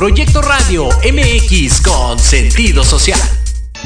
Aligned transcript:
Proyecto 0.00 0.40
Radio 0.40 0.88
MX 0.88 1.82
con 1.82 2.18
sentido 2.18 2.82
social. 2.84 3.20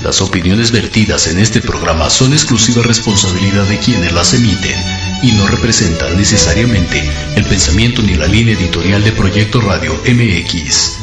Las 0.04 0.22
opiniones 0.22 0.70
vertidas 0.70 1.26
en 1.26 1.40
este 1.40 1.60
programa 1.60 2.08
son 2.08 2.32
exclusiva 2.32 2.84
responsabilidad 2.84 3.64
de 3.64 3.78
quienes 3.78 4.12
las 4.12 4.32
emiten 4.32 4.78
y 5.24 5.32
no 5.32 5.48
representan 5.48 6.16
necesariamente 6.16 7.02
el 7.34 7.44
pensamiento 7.46 8.00
ni 8.00 8.14
la 8.14 8.28
línea 8.28 8.54
editorial 8.54 9.02
de 9.02 9.10
Proyecto 9.10 9.60
Radio 9.60 9.92
MX. 10.06 10.98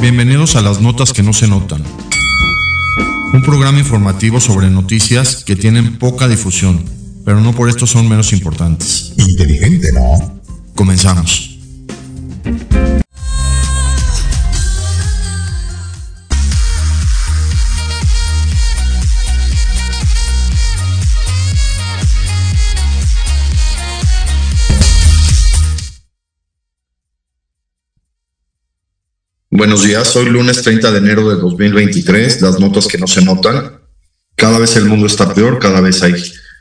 Bienvenidos 0.00 0.56
a 0.56 0.62
las 0.62 0.80
notas 0.80 1.12
que 1.12 1.22
no 1.22 1.32
se 1.32 1.46
notan. 1.46 1.84
Un 3.32 3.42
programa 3.44 3.78
informativo 3.78 4.40
sobre 4.40 4.70
noticias 4.70 5.44
que 5.44 5.54
tienen 5.54 5.98
poca 5.98 6.26
difusión, 6.26 6.84
pero 7.24 7.40
no 7.40 7.52
por 7.52 7.68
esto 7.68 7.86
son 7.86 8.08
menos 8.08 8.32
importantes. 8.32 9.12
Inteligente, 9.18 9.92
¿no? 9.92 10.40
Comenzamos. 10.74 11.49
Buenos 29.60 29.82
días, 29.82 30.16
hoy 30.16 30.30
lunes 30.30 30.62
30 30.62 30.90
de 30.90 30.96
enero 30.96 31.28
de 31.28 31.36
2023, 31.36 32.40
las 32.40 32.58
notas 32.58 32.86
que 32.86 32.96
no 32.96 33.06
se 33.06 33.22
notan. 33.22 33.78
Cada 34.34 34.58
vez 34.58 34.74
el 34.76 34.86
mundo 34.86 35.06
está 35.06 35.34
peor, 35.34 35.58
cada 35.58 35.82
vez 35.82 36.02
hay 36.02 36.14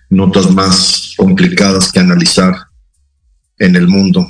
notas 0.09 0.51
más 0.51 1.13
complicadas 1.15 1.93
que 1.93 2.01
analizar 2.01 2.53
en 3.57 3.77
el 3.77 3.87
mundo. 3.87 4.29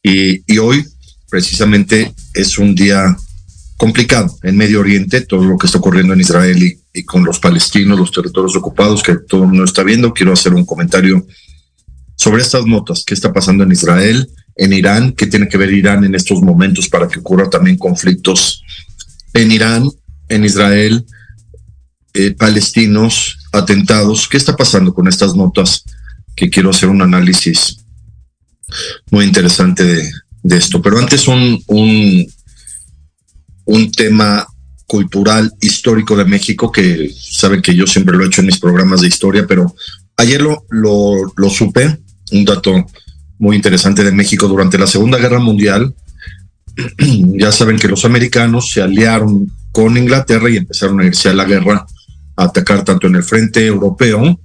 Y, 0.00 0.58
hoy 0.58 0.86
precisamente 1.28 2.14
es 2.34 2.56
un 2.56 2.72
día 2.72 3.16
complicado 3.78 4.38
en 4.44 4.56
Medio 4.56 4.78
Oriente, 4.78 5.22
todo 5.22 5.42
lo 5.42 5.58
que 5.58 5.66
está 5.66 5.78
ocurriendo 5.78 6.12
en 6.12 6.20
Israel 6.20 6.62
y, 6.62 6.80
y 6.92 7.02
con 7.02 7.24
los 7.24 7.40
palestinos, 7.40 7.98
los 7.98 8.12
territorios 8.12 8.54
ocupados 8.54 9.02
que 9.02 9.16
todo 9.16 9.42
el 9.42 9.48
mundo 9.48 9.64
está 9.64 9.82
viendo. 9.82 10.14
Quiero 10.14 10.34
hacer 10.34 10.54
un 10.54 10.64
comentario 10.64 11.26
sobre 12.14 12.42
estas 12.42 12.64
notas, 12.64 13.02
qué 13.04 13.12
está 13.12 13.32
pasando 13.32 13.64
en 13.64 13.72
Israel, 13.72 14.30
en 14.56 14.72
Irán, 14.72 15.12
qué 15.12 15.26
tiene 15.26 15.48
que 15.48 15.58
ver 15.58 15.72
Irán 15.72 16.04
en 16.04 16.14
estos 16.14 16.40
momentos 16.42 16.88
para 16.88 17.08
que 17.08 17.18
ocurra 17.18 17.50
también 17.50 17.76
conflictos 17.76 18.62
en 19.32 19.50
Irán, 19.50 19.88
en 20.28 20.44
Israel, 20.44 21.04
eh, 22.14 22.30
palestinos, 22.32 23.38
atentados. 23.52 24.28
¿Qué 24.28 24.36
está 24.36 24.56
pasando 24.56 24.94
con 24.94 25.08
estas 25.08 25.34
notas? 25.34 25.82
Que 26.36 26.48
quiero 26.48 26.70
hacer 26.70 26.88
un 26.88 27.02
análisis 27.02 27.84
muy 29.10 29.24
interesante 29.24 29.84
de, 29.84 30.56
esto. 30.56 30.80
Pero 30.80 30.98
antes 30.98 31.26
un, 31.26 31.60
un, 31.66 32.26
un 33.64 33.92
tema 33.92 34.46
cultural 34.86 35.52
histórico 35.60 36.16
de 36.16 36.24
México 36.24 36.70
que 36.70 37.10
saben 37.18 37.62
que 37.62 37.74
yo 37.74 37.86
siempre 37.86 38.16
lo 38.16 38.24
he 38.24 38.26
hecho 38.28 38.42
en 38.42 38.46
mis 38.46 38.60
programas 38.60 39.00
de 39.00 39.08
historia, 39.08 39.46
pero 39.46 39.74
ayer 40.16 40.40
lo, 40.42 40.62
lo 40.70 41.50
supe, 41.50 41.98
un 42.30 42.44
dato 42.44 42.86
muy 43.44 43.56
interesante 43.56 44.02
de 44.02 44.10
México 44.10 44.48
durante 44.48 44.78
la 44.78 44.86
Segunda 44.86 45.18
Guerra 45.18 45.38
Mundial. 45.38 45.94
ya 47.38 47.52
saben 47.52 47.78
que 47.78 47.88
los 47.88 48.06
americanos 48.06 48.70
se 48.70 48.80
aliaron 48.80 49.52
con 49.70 49.98
Inglaterra 49.98 50.48
y 50.48 50.56
empezaron 50.56 50.98
a 51.00 51.04
irse 51.04 51.28
a 51.28 51.34
la 51.34 51.44
guerra 51.44 51.84
a 52.36 52.44
atacar 52.44 52.84
tanto 52.84 53.06
en 53.06 53.16
el 53.16 53.22
frente 53.22 53.66
europeo 53.66 54.40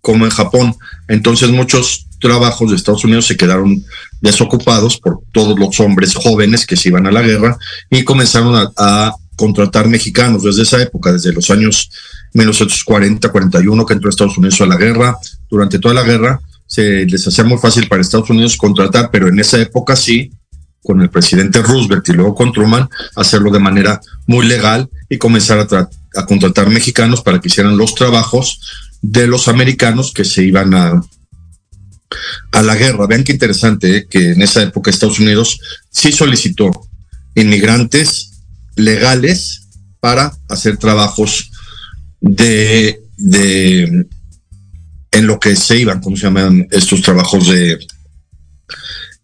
como 0.00 0.24
en 0.24 0.30
Japón. 0.30 0.74
Entonces 1.08 1.50
muchos 1.50 2.06
trabajos 2.20 2.70
de 2.70 2.76
Estados 2.76 3.04
Unidos 3.04 3.26
se 3.26 3.36
quedaron 3.36 3.84
desocupados 4.22 4.98
por 4.98 5.20
todos 5.30 5.56
los 5.58 5.78
hombres 5.80 6.14
jóvenes 6.14 6.64
que 6.64 6.76
se 6.76 6.88
iban 6.88 7.06
a 7.06 7.12
la 7.12 7.20
guerra 7.20 7.58
y 7.90 8.02
comenzaron 8.02 8.56
a, 8.56 8.72
a 8.78 9.14
contratar 9.36 9.88
mexicanos 9.88 10.42
desde 10.42 10.62
esa 10.62 10.80
época, 10.80 11.12
desde 11.12 11.34
los 11.34 11.50
años 11.50 11.90
1940, 12.32 13.28
41 13.30 13.84
que 13.84 13.92
entró 13.92 14.08
Estados 14.08 14.38
Unidos 14.38 14.58
a 14.62 14.66
la 14.66 14.76
guerra. 14.76 15.18
Durante 15.50 15.78
toda 15.78 15.92
la 15.92 16.02
guerra 16.02 16.40
se 16.68 17.06
les 17.06 17.26
hacía 17.26 17.44
muy 17.44 17.58
fácil 17.58 17.88
para 17.88 18.02
Estados 18.02 18.30
Unidos 18.30 18.56
contratar, 18.56 19.10
pero 19.10 19.26
en 19.26 19.40
esa 19.40 19.58
época 19.58 19.96
sí, 19.96 20.30
con 20.82 21.00
el 21.00 21.10
presidente 21.10 21.62
Roosevelt 21.62 22.08
y 22.08 22.12
luego 22.12 22.34
con 22.34 22.52
Truman, 22.52 22.88
hacerlo 23.16 23.50
de 23.50 23.58
manera 23.58 24.00
muy 24.26 24.46
legal 24.46 24.88
y 25.08 25.18
comenzar 25.18 25.66
a, 25.70 25.88
contratar 26.26 26.68
mexicanos 26.68 27.22
para 27.22 27.40
que 27.40 27.48
hicieran 27.48 27.76
los 27.76 27.94
trabajos 27.94 28.60
de 29.00 29.26
los 29.26 29.48
americanos 29.48 30.12
que 30.12 30.24
se 30.24 30.44
iban 30.44 30.74
a, 30.74 31.00
a 32.52 32.62
la 32.62 32.74
guerra. 32.76 33.06
Vean 33.06 33.24
qué 33.24 33.32
interesante 33.32 33.96
¿eh? 33.96 34.06
que 34.08 34.32
en 34.32 34.42
esa 34.42 34.62
época 34.62 34.90
Estados 34.90 35.20
Unidos 35.20 35.58
sí 35.90 36.12
solicitó 36.12 36.70
inmigrantes 37.34 38.42
legales 38.76 39.68
para 40.00 40.36
hacer 40.48 40.76
trabajos 40.76 41.50
de, 42.20 43.00
de 43.16 44.06
en 45.10 45.26
lo 45.26 45.38
que 45.38 45.56
se 45.56 45.78
iban, 45.78 46.00
¿cómo 46.00 46.16
se 46.16 46.24
llaman 46.24 46.66
estos 46.70 47.02
trabajos 47.02 47.48
de... 47.48 47.78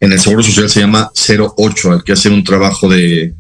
En 0.01 0.13
el 0.13 0.21
Seguro 0.21 0.43
Social 0.43 0.69
se 0.69 0.81
llama 0.81 1.11
08, 1.57 1.93
al 1.93 2.05
que 2.05 2.13
hace 2.13 2.29
un 2.29 2.45
trabajo 2.45 2.89
de, 2.89 3.35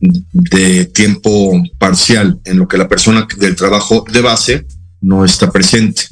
de 0.00 0.84
tiempo 0.86 1.60
parcial, 1.78 2.38
en 2.44 2.58
lo 2.58 2.68
que 2.68 2.78
la 2.78 2.88
persona 2.88 3.26
del 3.38 3.56
trabajo 3.56 4.04
de 4.10 4.20
base 4.20 4.66
no 5.00 5.24
está 5.24 5.50
presente. 5.50 6.02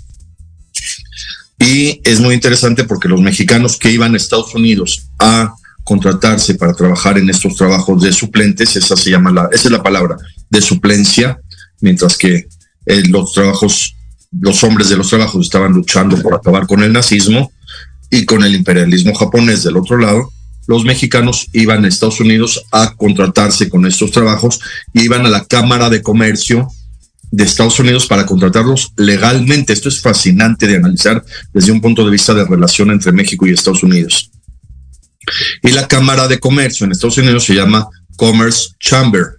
Y 1.59 2.01
es 2.05 2.21
muy 2.21 2.35
interesante 2.35 2.85
porque 2.85 3.09
los 3.09 3.21
mexicanos 3.21 3.79
que 3.79 3.93
iban 3.93 4.15
a 4.15 4.17
Estados 4.17 4.55
Unidos 4.55 5.09
a 5.19 5.55
contratarse 5.85 6.55
para 6.55 6.73
trabajar 6.73 7.19
en 7.19 7.29
estos 7.29 7.55
trabajos 7.57 8.03
de 8.03 8.13
suplentes, 8.13 8.75
esa 8.75 8.97
se 8.97 9.11
llama 9.11 9.31
la, 9.31 9.49
esa 9.53 9.69
es 9.69 9.71
la 9.71 9.83
palabra, 9.83 10.17
de 10.49 10.61
suplencia, 10.61 11.39
mientras 11.81 12.17
que 12.17 12.49
eh, 12.87 13.03
los 13.09 13.33
trabajos 13.33 13.95
los 14.41 14.63
hombres 14.65 14.89
de 14.89 14.97
los 14.97 15.09
trabajos 15.09 15.47
estaban 15.47 15.73
luchando 15.73 16.21
por 16.21 16.35
acabar 16.35 16.67
con 16.67 16.83
el 16.83 16.93
nazismo 16.93 17.53
y 18.11 18.25
con 18.25 18.45
el 18.45 18.55
imperialismo 18.55 19.15
japonés 19.15 19.65
del 19.65 19.77
otro 19.77 19.99
lado, 19.99 20.31
los 20.67 20.85
mexicanos 20.85 21.49
iban 21.53 21.85
a 21.85 21.89
Estados 21.89 22.21
Unidos 22.21 22.65
a 22.73 22.95
contratarse 22.95 23.69
con 23.69 23.87
estos 23.87 24.11
trabajos 24.11 24.61
y 24.93 25.03
iban 25.03 25.27
a 25.27 25.31
la 25.31 25.45
Cámara 25.45 25.91
de 25.91 26.03
Comercio 26.03 26.69
de 27.31 27.45
Estados 27.45 27.79
Unidos 27.81 28.07
para 28.07 28.25
contratarlos 28.25 28.93
legalmente. 28.97 29.73
Esto 29.73 29.89
es 29.89 30.01
fascinante 30.01 30.67
de 30.67 30.77
analizar 30.77 31.23
desde 31.53 31.73
un 31.73 31.81
punto 31.81 32.05
de 32.05 32.11
vista 32.11 32.33
de 32.33 32.45
relación 32.45 32.91
entre 32.91 33.13
México 33.13 33.47
y 33.47 33.53
Estados 33.53 33.83
Unidos. 33.83 34.31
Y 35.63 35.71
la 35.71 35.87
Cámara 35.89 36.29
de 36.29 36.39
Comercio 36.39 36.87
en 36.87 36.93
Estados 36.93 37.19
Unidos 37.19 37.45
se 37.45 37.55
llama 37.55 37.89
Commerce 38.17 38.71
Chamber. 38.79 39.37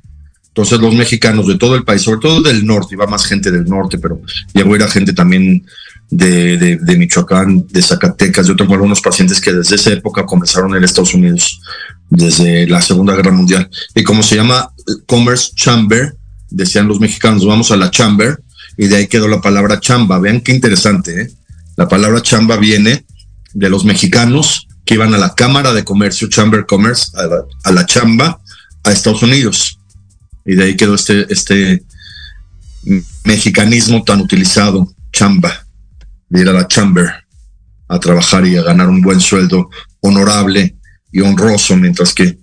Entonces 0.56 0.80
los 0.80 0.96
mexicanos 0.96 1.48
de 1.48 1.58
todo 1.58 1.76
el 1.76 1.84
país, 1.84 2.02
sobre 2.02 2.22
todo 2.22 2.42
del 2.42 2.66
norte, 2.66 2.96
iba 2.96 3.06
más 3.08 3.26
gente 3.26 3.52
del 3.52 3.66
norte, 3.66 3.98
pero 3.98 4.22
llegó 4.54 4.72
a 4.74 4.78
ir 4.78 4.84
a 4.84 4.88
gente 4.88 5.12
también 5.12 5.66
de, 6.10 6.58
de, 6.58 6.78
de 6.78 6.98
Michoacán, 6.98 7.68
de 7.68 7.82
Zacatecas. 7.82 8.48
Yo 8.48 8.56
tengo 8.56 8.74
algunos 8.74 9.02
pacientes 9.02 9.42
que 9.42 9.52
desde 9.52 9.76
esa 9.76 9.92
época 9.92 10.26
comenzaron 10.26 10.74
en 10.74 10.86
Estados 10.86 11.14
Unidos, 11.14 11.60
desde 12.10 12.68
la 12.68 12.82
Segunda 12.82 13.18
Guerra 13.18 13.34
Mundial. 13.34 13.70
Y 13.96 14.04
como 14.04 14.24
se 14.24 14.38
llama 14.38 14.72
Commerce 15.06 15.52
Chamber, 15.56 16.16
decían 16.50 16.88
los 16.88 17.02
mexicanos, 17.02 17.46
vamos 17.46 17.72
a 17.72 17.76
la 17.76 17.92
Chamber, 17.92 18.42
y 18.78 18.88
de 18.88 18.96
ahí 18.96 19.08
quedó 19.08 19.28
la 19.28 19.42
palabra 19.42 19.82
chamba. 19.82 20.20
Vean 20.20 20.40
qué 20.40 20.54
interesante, 20.54 21.22
¿eh? 21.22 21.32
La 21.76 21.90
palabra 21.90 22.22
chamba 22.22 22.56
viene 22.56 23.04
de 23.54 23.70
los 23.70 23.84
mexicanos 23.84 24.70
que 24.86 24.94
iban 24.94 25.14
a 25.14 25.18
la 25.18 25.36
Cámara 25.36 25.74
de 25.74 25.84
Comercio, 25.84 26.30
Chamber 26.30 26.66
Commerce, 26.66 27.08
a 27.16 27.26
la, 27.26 27.44
a 27.66 27.72
la 27.74 27.86
chamba, 27.86 28.40
a 28.86 28.92
Estados 28.94 29.22
Unidos 29.22 29.80
y 30.46 30.56
de 30.56 30.64
ahí 30.64 30.76
quedó 30.76 30.96
este, 30.96 31.26
este 31.30 31.84
mexicanismo 33.24 34.04
tan 34.04 34.22
utilizado, 34.22 34.94
chamba, 35.12 35.66
de 36.30 36.42
ir 36.42 36.50
a 36.50 36.54
la 36.54 36.68
chamber 36.68 37.26
a 37.88 38.00
trabajar 38.00 38.46
y 38.46 38.58
a 38.58 38.64
ganar 38.64 38.90
un 38.90 39.02
buen 39.02 39.20
sueldo 39.20 39.70
honorable 40.02 40.76
y 41.12 41.22
honroso, 41.22 41.76
mientras 41.78 42.14
que 42.14 42.40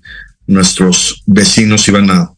nuestros 0.46 1.22
vecinos 1.26 1.86
iban 1.88 2.10
a, 2.10 2.30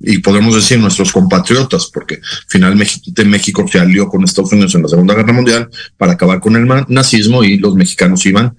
y 0.00 0.18
podemos 0.18 0.54
decir 0.54 0.78
nuestros 0.78 1.12
compatriotas, 1.12 1.90
porque 1.92 2.20
finalmente 2.48 3.24
México 3.24 3.66
se 3.70 3.78
alió 3.78 4.08
con 4.08 4.24
Estados 4.24 4.52
Unidos 4.52 4.74
en 4.74 4.82
la 4.82 4.88
Segunda 4.88 5.14
Guerra 5.14 5.32
Mundial 5.32 5.70
para 5.96 6.12
acabar 6.12 6.40
con 6.40 6.56
el 6.56 6.66
nazismo 6.88 7.44
y 7.44 7.58
los 7.58 7.74
mexicanos 7.74 8.24
iban 8.26 8.56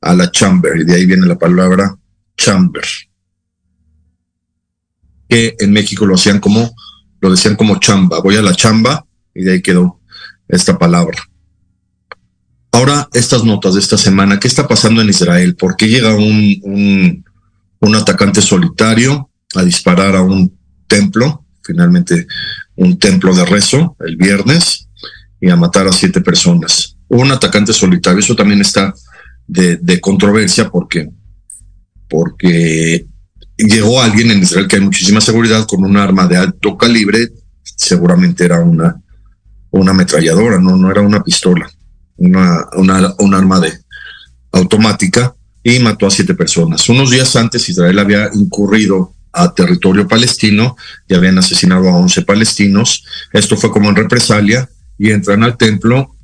a 0.00 0.14
la 0.14 0.30
chamber, 0.30 0.80
y 0.80 0.84
de 0.84 0.94
ahí 0.94 1.06
viene 1.06 1.26
la 1.26 1.38
palabra 1.38 1.96
chamber 2.36 2.84
que 5.32 5.56
en 5.60 5.72
México 5.72 6.04
lo 6.04 6.16
hacían 6.16 6.40
como, 6.40 6.74
lo 7.22 7.30
decían 7.30 7.56
como 7.56 7.80
chamba, 7.80 8.20
voy 8.20 8.36
a 8.36 8.42
la 8.42 8.54
chamba 8.54 9.06
y 9.34 9.44
de 9.44 9.52
ahí 9.52 9.62
quedó 9.62 9.98
esta 10.46 10.78
palabra. 10.78 11.18
Ahora, 12.70 13.08
estas 13.14 13.42
notas 13.42 13.72
de 13.72 13.80
esta 13.80 13.96
semana, 13.96 14.38
¿qué 14.38 14.46
está 14.46 14.68
pasando 14.68 15.00
en 15.00 15.08
Israel? 15.08 15.56
¿Por 15.56 15.76
qué 15.76 15.88
llega 15.88 16.14
un, 16.14 16.60
un, 16.64 17.24
un 17.80 17.94
atacante 17.94 18.42
solitario 18.42 19.30
a 19.54 19.62
disparar 19.62 20.16
a 20.16 20.20
un 20.20 20.54
templo, 20.86 21.46
finalmente 21.62 22.26
un 22.76 22.98
templo 22.98 23.34
de 23.34 23.46
rezo, 23.46 23.96
el 24.00 24.16
viernes, 24.16 24.90
y 25.40 25.48
a 25.48 25.56
matar 25.56 25.88
a 25.88 25.92
siete 25.92 26.20
personas? 26.20 26.98
Un 27.08 27.32
atacante 27.32 27.72
solitario, 27.72 28.20
eso 28.20 28.36
también 28.36 28.60
está 28.60 28.92
de, 29.46 29.98
controversia 29.98 30.68
porque, 30.68 31.08
porque 32.06 33.06
llegó 33.56 34.00
alguien 34.00 34.30
en 34.30 34.42
Israel 34.42 34.68
que 34.68 34.76
hay 34.76 34.82
muchísima 34.82 35.20
seguridad 35.20 35.66
con 35.66 35.84
un 35.84 35.96
arma 35.96 36.26
de 36.26 36.36
alto 36.36 36.76
calibre, 36.76 37.32
seguramente 37.62 38.44
era 38.44 38.60
una, 38.60 39.00
una 39.70 39.90
ametralladora, 39.92 40.58
no, 40.58 40.76
no 40.76 40.90
era 40.90 41.00
una 41.00 41.22
pistola, 41.22 41.70
una, 42.16 42.66
una, 42.76 43.14
un 43.18 43.34
arma 43.34 43.60
de 43.60 43.72
automática 44.52 45.34
y 45.62 45.78
mató 45.78 46.06
a 46.06 46.10
siete 46.10 46.34
personas. 46.34 46.88
Unos 46.88 47.10
días 47.10 47.34
antes 47.36 47.68
Israel 47.68 47.98
había 47.98 48.30
incurrido 48.34 49.14
a 49.32 49.54
territorio 49.54 50.06
palestino 50.06 50.76
y 51.08 51.14
habían 51.14 51.38
asesinado 51.38 51.88
a 51.88 51.96
11 51.96 52.22
palestinos. 52.22 53.04
Esto 53.32 53.56
fue 53.56 53.70
como 53.70 53.88
en 53.88 53.96
represalia 53.96 54.68
y 54.98 55.10
entran 55.10 55.42
al 55.42 55.56
templo 55.56 56.14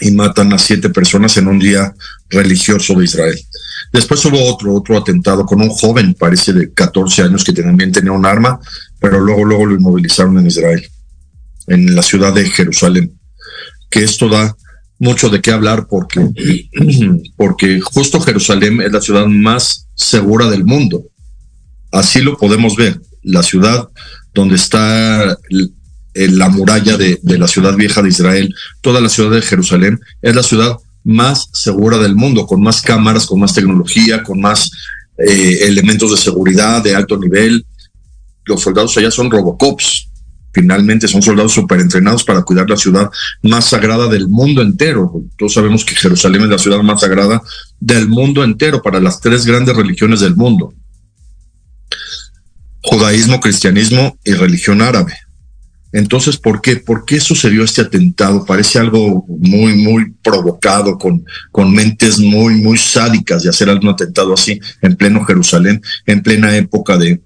y 0.00 0.10
matan 0.10 0.52
a 0.52 0.58
siete 0.58 0.90
personas 0.90 1.36
en 1.36 1.48
un 1.48 1.58
día 1.58 1.94
religioso 2.28 2.94
de 2.94 3.04
Israel. 3.04 3.38
Después 3.92 4.24
hubo 4.24 4.42
otro, 4.44 4.74
otro 4.74 4.96
atentado 4.96 5.44
con 5.46 5.60
un 5.60 5.70
joven, 5.70 6.14
parece 6.14 6.52
de 6.52 6.72
14 6.72 7.22
años, 7.22 7.44
que 7.44 7.52
también 7.52 7.92
tenía 7.92 8.12
un 8.12 8.26
arma, 8.26 8.60
pero 9.00 9.20
luego, 9.20 9.44
luego 9.44 9.66
lo 9.66 9.74
inmovilizaron 9.74 10.38
en 10.38 10.46
Israel, 10.46 10.86
en 11.68 11.94
la 11.94 12.02
ciudad 12.02 12.34
de 12.34 12.48
Jerusalén. 12.48 13.18
Que 13.90 14.04
esto 14.04 14.28
da 14.28 14.54
mucho 14.98 15.28
de 15.28 15.40
qué 15.40 15.50
hablar 15.50 15.86
porque, 15.88 16.28
porque 17.36 17.80
justo 17.80 18.20
Jerusalén 18.20 18.80
es 18.80 18.92
la 18.92 19.00
ciudad 19.00 19.26
más 19.26 19.88
segura 19.94 20.50
del 20.50 20.64
mundo. 20.64 21.04
Así 21.92 22.20
lo 22.20 22.36
podemos 22.36 22.76
ver. 22.76 23.00
La 23.22 23.42
ciudad 23.42 23.88
donde 24.34 24.56
está 24.56 25.36
la 26.30 26.48
muralla 26.48 26.96
de, 26.96 27.18
la 27.22 27.48
ciudad 27.48 27.74
vieja 27.76 28.02
de 28.02 28.08
Israel, 28.08 28.54
toda 28.80 29.00
la 29.00 29.08
ciudad 29.08 29.30
de 29.30 29.42
Jerusalén, 29.42 30.00
es 30.22 30.34
la 30.34 30.42
ciudad 30.42 30.76
más 31.04 31.48
segura 31.52 31.98
del 31.98 32.16
mundo, 32.16 32.46
con 32.46 32.62
más 32.62 32.82
cámaras, 32.82 33.26
con 33.26 33.40
más 33.40 33.54
tecnología, 33.54 34.22
con 34.22 34.40
más 34.40 34.70
eh, 35.18 35.58
elementos 35.62 36.10
de 36.10 36.16
seguridad 36.16 36.82
de 36.82 36.94
alto 36.94 37.16
nivel. 37.18 37.64
Los 38.44 38.62
soldados 38.62 38.96
allá 38.96 39.10
son 39.10 39.30
robocops, 39.30 40.08
finalmente 40.52 41.06
son 41.06 41.22
soldados 41.22 41.52
súper 41.52 41.80
entrenados 41.80 42.24
para 42.24 42.42
cuidar 42.42 42.68
la 42.68 42.76
ciudad 42.76 43.10
más 43.42 43.66
sagrada 43.66 44.08
del 44.08 44.28
mundo 44.28 44.62
entero. 44.62 45.22
Todos 45.36 45.52
sabemos 45.52 45.84
que 45.84 45.94
Jerusalén 45.94 46.42
es 46.42 46.48
la 46.48 46.58
ciudad 46.58 46.80
más 46.80 47.02
sagrada 47.02 47.42
del 47.78 48.08
mundo 48.08 48.42
entero 48.42 48.82
para 48.82 49.00
las 49.00 49.20
tres 49.20 49.44
grandes 49.44 49.76
religiones 49.76 50.20
del 50.20 50.34
mundo. 50.34 50.72
Judaísmo, 52.82 53.40
cristianismo 53.40 54.16
y 54.24 54.32
religión 54.32 54.80
árabe. 54.80 55.25
Entonces, 55.92 56.36
¿por 56.36 56.60
qué? 56.60 56.76
¿Por 56.76 57.04
qué 57.04 57.20
sucedió 57.20 57.64
este 57.64 57.82
atentado? 57.82 58.44
Parece 58.44 58.78
algo 58.78 59.24
muy, 59.28 59.76
muy 59.76 60.12
provocado, 60.22 60.98
con, 60.98 61.24
con 61.50 61.72
mentes 61.72 62.18
muy, 62.18 62.54
muy 62.56 62.76
sádicas 62.76 63.42
de 63.42 63.50
hacer 63.50 63.70
algún 63.70 63.90
atentado 63.90 64.34
así 64.34 64.60
en 64.82 64.96
pleno 64.96 65.24
Jerusalén, 65.24 65.80
en 66.06 66.22
plena 66.22 66.56
época 66.56 66.96
de, 66.96 67.22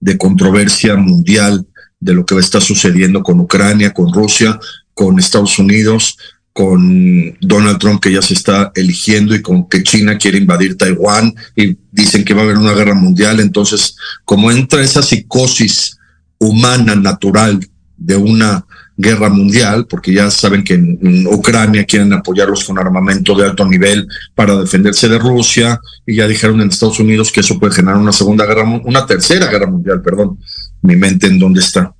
de 0.00 0.16
controversia 0.18 0.96
mundial, 0.96 1.66
de 2.00 2.14
lo 2.14 2.24
que 2.24 2.36
está 2.36 2.60
sucediendo 2.60 3.22
con 3.22 3.40
Ucrania, 3.40 3.92
con 3.92 4.12
Rusia, 4.12 4.58
con 4.94 5.18
Estados 5.18 5.58
Unidos, 5.58 6.16
con 6.54 7.36
Donald 7.40 7.78
Trump 7.78 8.00
que 8.00 8.12
ya 8.12 8.22
se 8.22 8.34
está 8.34 8.70
eligiendo 8.76 9.34
y 9.34 9.42
con 9.42 9.68
que 9.68 9.82
China 9.82 10.16
quiere 10.18 10.38
invadir 10.38 10.76
Taiwán 10.76 11.34
y 11.56 11.76
dicen 11.90 12.24
que 12.24 12.32
va 12.32 12.42
a 12.42 12.44
haber 12.44 12.58
una 12.58 12.74
guerra 12.74 12.94
mundial. 12.94 13.40
Entonces, 13.40 13.96
como 14.24 14.52
entra 14.52 14.82
esa 14.82 15.02
psicosis 15.02 15.98
humana, 16.38 16.94
natural 16.94 17.58
de 17.96 18.16
una 18.16 18.64
guerra 18.96 19.28
mundial, 19.28 19.86
porque 19.88 20.12
ya 20.12 20.30
saben 20.30 20.62
que 20.62 20.74
en, 20.74 21.26
Ucrania 21.26 21.84
quieren 21.84 22.12
apoyarlos 22.12 22.64
con 22.64 22.78
armamento 22.78 23.34
de 23.34 23.44
alto 23.44 23.64
nivel 23.66 24.06
para 24.34 24.56
defenderse 24.56 25.08
de 25.08 25.18
Rusia, 25.18 25.80
y 26.06 26.16
ya 26.16 26.28
dijeron 26.28 26.60
en 26.60 26.68
Estados 26.68 27.00
Unidos 27.00 27.32
que 27.32 27.40
eso 27.40 27.58
puede 27.58 27.74
generar 27.74 27.96
una 27.96 28.12
segunda 28.12 28.46
guerra, 28.46 28.64
una 28.84 29.06
tercera 29.06 29.46
guerra 29.48 29.66
mundial, 29.66 30.00
perdón, 30.02 30.38
mi 30.82 30.96
mente 30.96 31.26
en 31.26 31.38
dónde 31.38 31.60
está. 31.60 31.94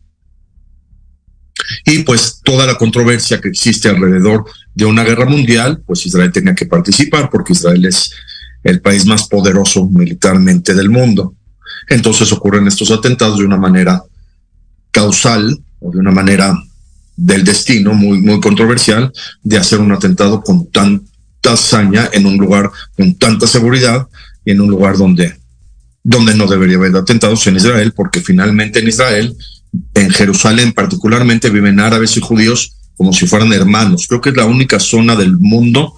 Y 1.84 2.00
pues 2.00 2.40
toda 2.42 2.66
la 2.66 2.76
controversia 2.76 3.40
que 3.40 3.48
existe 3.48 3.88
alrededor 3.88 4.44
de 4.74 4.84
una 4.84 5.04
guerra 5.04 5.24
mundial, 5.24 5.82
pues 5.86 6.04
Israel 6.06 6.32
tenía 6.32 6.54
que 6.54 6.66
participar 6.66 7.30
porque 7.30 7.52
Israel 7.52 7.84
es 7.86 8.10
el 8.62 8.80
país 8.80 9.06
más 9.06 9.28
poderoso 9.28 9.88
militarmente 9.88 10.74
del 10.74 10.90
mundo. 10.90 11.34
Entonces 11.88 12.32
ocurren 12.32 12.66
estos 12.66 12.90
atentados 12.90 13.38
de 13.38 13.44
una 13.44 13.58
manera 13.58 14.02
causal 14.90 15.58
de 15.92 15.98
una 15.98 16.10
manera 16.10 16.56
del 17.16 17.44
destino 17.44 17.94
muy, 17.94 18.20
muy 18.20 18.40
controversial 18.40 19.12
de 19.42 19.58
hacer 19.58 19.80
un 19.80 19.92
atentado 19.92 20.42
con 20.42 20.66
tanta 20.70 21.04
hazaña 21.52 22.08
en 22.12 22.26
un 22.26 22.36
lugar 22.36 22.70
con 22.96 23.14
tanta 23.14 23.46
seguridad 23.46 24.08
y 24.44 24.52
en 24.52 24.60
un 24.60 24.70
lugar 24.70 24.96
donde 24.96 25.36
donde 26.06 26.34
no 26.34 26.46
debería 26.46 26.76
haber 26.76 26.94
atentados 26.94 27.46
en 27.46 27.56
Israel, 27.56 27.92
porque 27.96 28.20
finalmente 28.20 28.78
en 28.78 28.88
Israel, 28.88 29.34
en 29.94 30.10
Jerusalén 30.10 30.74
particularmente, 30.74 31.48
viven 31.48 31.80
árabes 31.80 32.18
y 32.18 32.20
judíos 32.20 32.76
como 32.94 33.14
si 33.14 33.26
fueran 33.26 33.52
hermanos. 33.54 34.06
Creo 34.06 34.20
que 34.20 34.28
es 34.28 34.36
la 34.36 34.44
única 34.44 34.78
zona 34.78 35.16
del 35.16 35.38
mundo 35.38 35.94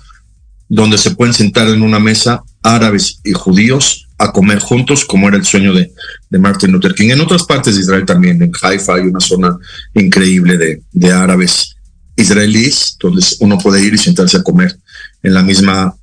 donde 0.69 0.97
se 0.97 1.11
pueden 1.11 1.35
sentar 1.35 1.69
en 1.69 1.83
una 1.83 1.99
mesa 1.99 2.45
árabes 2.63 3.21
y 3.25 3.33
judíos 3.33 4.06
a 4.19 4.33
comer 4.33 4.59
juntos, 4.61 5.05
como 5.05 5.29
era 5.29 5.37
el 5.37 5.45
sueño 5.45 5.75
de, 5.75 5.93
de 6.31 6.39
Martin 6.39 6.73
Luther 6.73 6.95
King. 6.95 7.11
En 7.11 7.21
otras 7.21 7.45
partes 7.45 7.75
de 7.75 7.83
Israel 7.83 8.05
también, 8.07 8.43
en 8.43 8.53
Haifa 8.63 8.95
hay 8.95 9.03
una 9.03 9.21
zona 9.21 9.57
increíble 9.95 10.57
de, 10.57 10.83
de 10.93 11.13
árabes 11.13 11.77
israelíes, 12.17 12.97
donde 12.99 13.25
uno 13.41 13.59
puede 13.59 13.85
ir 13.85 13.93
y 13.95 13.99
sentarse 13.99 14.39
a 14.39 14.43
comer 14.43 14.75
en 15.23 15.35
la 15.35 15.43
misma 15.43 15.95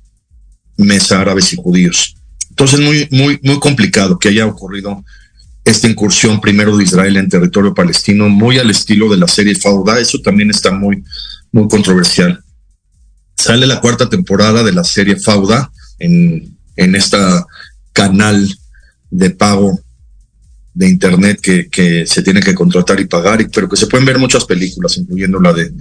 mesa 0.76 1.20
árabes 1.20 1.52
y 1.52 1.56
judíos. 1.56 2.14
Entonces, 2.50 2.78
muy, 2.78 3.08
muy, 3.10 3.40
muy 3.42 3.58
complicado 3.58 4.18
que 4.18 4.28
haya 4.28 4.46
ocurrido 4.46 5.04
esta 5.64 5.88
incursión 5.88 6.40
primero 6.40 6.76
de 6.76 6.84
Israel 6.84 7.16
en 7.16 7.28
territorio 7.28 7.74
palestino, 7.74 8.28
muy 8.28 8.58
al 8.58 8.70
estilo 8.70 9.08
de 9.08 9.16
la 9.16 9.26
serie 9.26 9.56
Fauda. 9.56 9.98
Eso 9.98 10.18
también 10.20 10.50
está 10.50 10.70
muy, 10.70 11.02
muy 11.50 11.66
controversial. 11.68 12.44
Sale 13.36 13.66
la 13.66 13.80
cuarta 13.80 14.08
temporada 14.08 14.62
de 14.62 14.72
la 14.72 14.84
serie 14.84 15.16
Fauda 15.16 15.72
en, 15.98 16.56
en 16.76 16.94
este 16.94 17.16
canal 17.94 18.54
de 19.10 19.30
pago 19.30 19.80
de 20.74 20.88
internet 20.88 21.40
que, 21.40 22.04
se 22.06 22.22
tiene 22.22 22.40
que 22.40 22.54
contratar 22.54 22.98
y 23.00 23.06
pagar, 23.06 23.48
pero 23.54 23.68
que 23.68 23.76
se 23.76 23.86
pueden 23.86 24.04
ver 24.04 24.18
muchas 24.18 24.44
películas, 24.44 24.98
incluyendo 24.98 25.40
la 25.40 25.52
de 25.52 25.72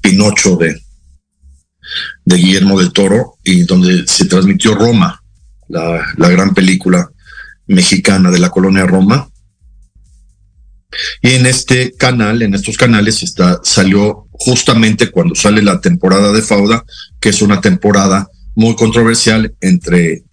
Pinocho 0.00 0.56
de, 0.56 0.82
de 2.24 2.36
Guillermo 2.36 2.78
del 2.78 2.92
Toro, 2.92 3.38
y 3.44 3.62
donde 3.62 4.04
se 4.06 4.26
transmitió 4.26 4.74
Roma, 4.74 5.22
la, 5.68 6.28
gran 6.28 6.52
película 6.52 7.08
mexicana 7.68 8.30
de 8.32 8.40
la 8.40 8.50
colonia 8.50 8.84
Roma. 8.84 9.30
Y 11.22 11.30
en 11.30 11.46
este 11.46 11.92
canal, 11.92 12.42
en 12.42 12.54
estos 12.54 12.76
canales, 12.76 13.22
está, 13.22 13.60
salió 13.62 14.26
justamente 14.32 15.10
cuando 15.10 15.36
sale 15.36 15.62
la 15.62 15.80
temporada 15.80 16.32
de 16.32 16.42
Fauda, 16.42 16.84
que 17.20 17.28
es 17.28 17.40
una 17.40 17.60
temporada 17.60 18.28
muy 18.56 18.74
controversial 18.74 19.54
entre 19.60 20.24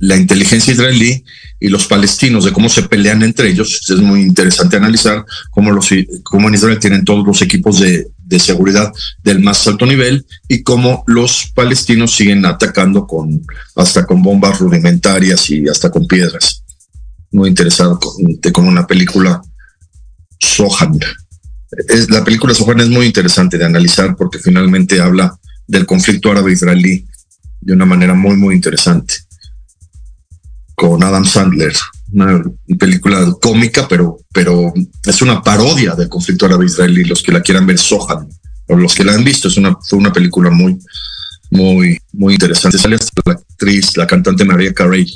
la 0.00 0.16
inteligencia 0.16 0.72
israelí 0.72 1.24
y 1.60 1.68
los 1.68 1.86
palestinos, 1.86 2.44
de 2.44 2.52
cómo 2.52 2.68
se 2.68 2.82
pelean 2.82 3.22
entre 3.22 3.48
ellos. 3.48 3.80
Es 3.88 3.98
muy 3.98 4.20
interesante 4.22 4.76
analizar 4.76 5.24
cómo, 5.50 5.70
los, 5.70 5.88
cómo 6.22 6.48
en 6.48 6.54
Israel 6.54 6.78
tienen 6.78 7.04
todos 7.04 7.26
los 7.26 7.40
equipos 7.42 7.80
de, 7.80 8.08
de 8.24 8.38
seguridad 8.38 8.92
del 9.22 9.40
más 9.40 9.66
alto 9.66 9.86
nivel 9.86 10.26
y 10.48 10.62
cómo 10.62 11.04
los 11.06 11.50
palestinos 11.54 12.14
siguen 12.14 12.44
atacando 12.46 13.06
con 13.06 13.44
hasta 13.76 14.06
con 14.06 14.22
bombas 14.22 14.58
rudimentarias 14.58 15.50
y 15.50 15.68
hasta 15.68 15.90
con 15.90 16.06
piedras. 16.06 16.64
Muy 17.30 17.48
interesado 17.48 17.98
con, 17.98 18.66
una 18.66 18.86
película 18.86 19.42
Sohan. 20.40 20.98
Es, 21.88 22.10
la 22.10 22.24
película 22.24 22.54
Sohan 22.54 22.80
es 22.80 22.88
muy 22.88 23.06
interesante 23.06 23.58
de 23.58 23.64
analizar 23.64 24.16
porque 24.16 24.38
finalmente 24.38 25.00
habla 25.00 25.38
del 25.66 25.86
conflicto 25.86 26.30
árabe-israelí 26.30 27.06
de 27.60 27.72
una 27.72 27.86
manera 27.86 28.14
muy, 28.14 28.36
muy 28.36 28.54
interesante. 28.54 29.14
Con 30.74 31.02
Adam 31.02 31.24
Sandler, 31.24 31.72
una 32.12 32.42
película 32.78 33.32
cómica, 33.40 33.86
pero, 33.88 34.18
pero 34.32 34.72
es 35.04 35.22
una 35.22 35.42
parodia 35.42 35.94
del 35.94 36.08
conflicto 36.08 36.46
árabe-israelí. 36.46 37.04
Los 37.04 37.22
que 37.22 37.32
la 37.32 37.42
quieran 37.42 37.66
ver, 37.66 37.78
Sohan, 37.78 38.28
o 38.68 38.76
los 38.76 38.94
que 38.94 39.04
la 39.04 39.14
han 39.14 39.24
visto, 39.24 39.48
es 39.48 39.56
una, 39.56 39.76
fue 39.88 39.98
una 39.98 40.12
película 40.12 40.50
muy, 40.50 40.78
muy, 41.50 41.98
muy 42.12 42.34
interesante. 42.34 42.78
Sale 42.78 42.96
hasta 42.96 43.22
la 43.24 43.32
actriz, 43.34 43.96
la 43.96 44.06
cantante 44.06 44.44
María 44.44 44.74
Carey 44.74 45.06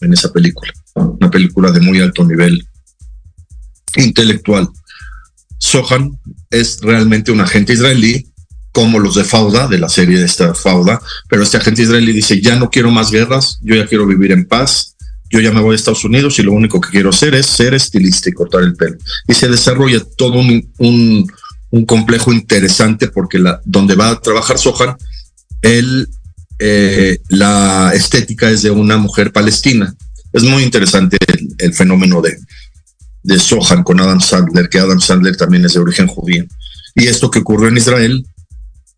en 0.00 0.12
esa 0.12 0.32
película. 0.32 0.72
Una 0.94 1.30
película 1.30 1.70
de 1.70 1.80
muy 1.80 2.00
alto 2.00 2.24
nivel 2.24 2.66
intelectual. 3.96 4.68
Sohan 5.58 6.18
es 6.50 6.80
realmente 6.80 7.30
un 7.30 7.40
agente 7.40 7.72
israelí, 7.72 8.32
como 8.72 8.98
los 8.98 9.14
de 9.14 9.24
Fauda, 9.24 9.68
de 9.68 9.78
la 9.78 9.88
serie 9.88 10.18
de 10.18 10.24
esta 10.24 10.54
Fauda, 10.54 11.00
pero 11.28 11.42
este 11.42 11.58
agente 11.58 11.82
israelí 11.82 12.12
dice, 12.12 12.40
ya 12.40 12.56
no 12.56 12.70
quiero 12.70 12.90
más 12.90 13.10
guerras, 13.10 13.58
yo 13.62 13.74
ya 13.74 13.86
quiero 13.86 14.06
vivir 14.06 14.32
en 14.32 14.46
paz, 14.46 14.91
yo 15.32 15.40
ya 15.40 15.50
me 15.50 15.62
voy 15.62 15.72
a 15.72 15.76
Estados 15.76 16.04
Unidos 16.04 16.38
y 16.38 16.42
lo 16.42 16.52
único 16.52 16.78
que 16.78 16.90
quiero 16.90 17.08
hacer 17.08 17.34
es 17.34 17.46
ser 17.46 17.72
estilista 17.72 18.28
y 18.28 18.32
cortar 18.32 18.62
el 18.62 18.74
pelo. 18.74 18.98
Y 19.26 19.32
se 19.32 19.48
desarrolla 19.48 19.98
todo 20.16 20.38
un, 20.38 21.26
complejo 21.86 22.34
interesante 22.34 23.08
porque 23.08 23.38
la, 23.38 23.58
donde 23.64 23.94
va 23.94 24.10
a 24.10 24.20
trabajar 24.20 24.58
Sohan, 24.58 24.94
él 25.62 26.06
eh, 26.58 27.18
la 27.30 27.92
estética 27.94 28.50
es 28.50 28.60
de 28.60 28.70
una 28.70 28.98
mujer 28.98 29.32
palestina. 29.32 29.94
Es 30.34 30.42
muy 30.42 30.64
interesante 30.64 31.16
el, 31.56 31.72
fenómeno 31.72 32.20
de, 32.20 32.36
de 33.22 33.38
Sohan 33.38 33.82
con 33.82 34.00
Adam 34.00 34.20
Sandler, 34.20 34.68
que 34.68 34.80
Adam 34.80 35.00
Sandler 35.00 35.34
también 35.34 35.64
es 35.64 35.72
de 35.72 35.80
origen 35.80 36.08
judío. 36.08 36.44
Y 36.94 37.06
esto 37.06 37.30
que 37.30 37.38
ocurrió 37.38 37.68
en 37.68 37.78
Israel, 37.78 38.26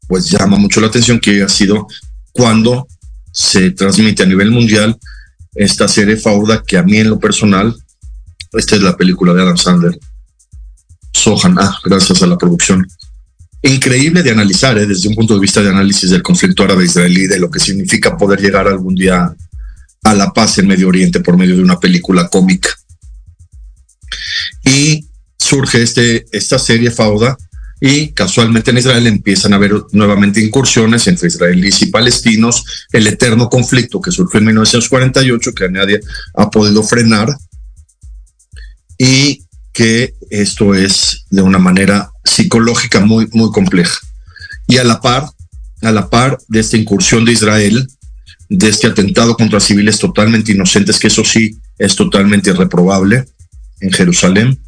pues 0.08 0.28
llama 0.28 0.56
mucho 0.56 0.80
la 0.80 0.88
atención 0.88 1.20
que 1.20 1.44
ha 1.44 1.48
sido 1.48 1.86
cuando 2.32 2.88
se 3.30 3.70
transmite 3.70 4.24
a 4.24 4.26
nivel 4.26 4.50
mundial 4.50 4.98
esta 5.54 5.88
serie 5.88 6.16
Fauda, 6.16 6.62
que 6.62 6.76
a 6.76 6.82
mí 6.82 6.99
en 6.99 7.11
lo 7.11 7.18
personal, 7.18 7.75
esta 8.52 8.76
es 8.76 8.82
la 8.82 8.96
película 8.96 9.32
de 9.34 9.42
Adam 9.42 9.56
Sandler, 9.56 9.99
Sohan, 11.12 11.56
ah, 11.58 11.78
gracias 11.84 12.23
a 12.23 12.26
la 12.26 12.37
producción. 12.37 12.87
Increíble 13.62 14.22
de 14.22 14.31
analizar 14.31 14.76
¿eh? 14.76 14.87
desde 14.87 15.09
un 15.09 15.14
punto 15.14 15.35
de 15.35 15.40
vista 15.40 15.62
de 15.62 15.70
análisis 15.70 16.11
del 16.11 16.22
conflicto 16.22 16.64
árabe-israelí, 16.64 17.26
de 17.26 17.38
lo 17.38 17.50
que 17.50 17.61
significa 17.61 18.16
poder 18.16 18.40
llegar 18.40 18.68
algún 18.68 18.94
día 18.94 19.35
a 20.02 20.14
la 20.14 20.33
paz 20.33 20.59
en 20.59 20.66
Medio 20.66 20.88
Oriente 20.88 21.20
por 21.20 21.38
medio 21.38 21.57
de 21.57 21.62
una 21.62 21.81
película 21.81 22.28
cómica. 22.28 22.68
Y 24.64 25.07
surge 25.38 25.83
este, 25.83 26.26
esta 26.33 26.59
serie 26.59 26.90
Fauda 26.90 27.37
y 27.87 28.12
casualmente 28.12 28.70
en 28.70 28.79
Israel 28.79 29.07
empiezan 29.07 29.53
a 29.53 29.57
haber 29.57 29.75
nuevamente 29.92 30.40
incursiones 30.40 31.07
entre 31.07 31.29
israelíes 31.29 31.83
y 31.83 31.87
palestinos, 31.88 32.64
el 32.90 33.07
eterno 33.07 33.51
conflicto 33.51 34.01
que 34.01 34.11
surgió 34.11 34.38
en 34.38 34.47
1948 34.47 35.53
que 35.53 35.68
nadie 35.68 36.01
ha 36.35 36.49
podido 36.51 36.83
frenar 36.83 37.29
y 38.97 39.44
que 39.75 40.14
esto 40.31 40.75
es 40.75 41.27
de 41.29 41.42
una 41.42 41.59
manera 41.59 42.11
psicológica 42.25 43.01
muy, 43.01 43.29
muy 43.33 43.53
compleja. 43.53 43.99
Y 44.66 44.79
a 44.79 44.85
la 44.85 45.03
par, 45.03 45.29
a 45.83 45.92
la 45.92 46.09
par 46.09 46.38
de 46.49 46.61
esta 46.61 46.79
incursión 46.79 47.27
de 47.27 47.33
Israel, 47.33 47.87
de 48.49 48.70
este 48.70 48.87
atentado 48.87 49.37
contra 49.37 49.61
civiles 49.61 49.99
totalmente 49.99 50.53
inocentes, 50.53 50.99
que 50.99 51.09
eso 51.09 51.23
sí 51.23 51.59
es 51.77 51.97
totalmente 51.97 52.49
irreprobable 52.49 53.27
en 53.81 53.92
Jerusalén, 53.92 54.59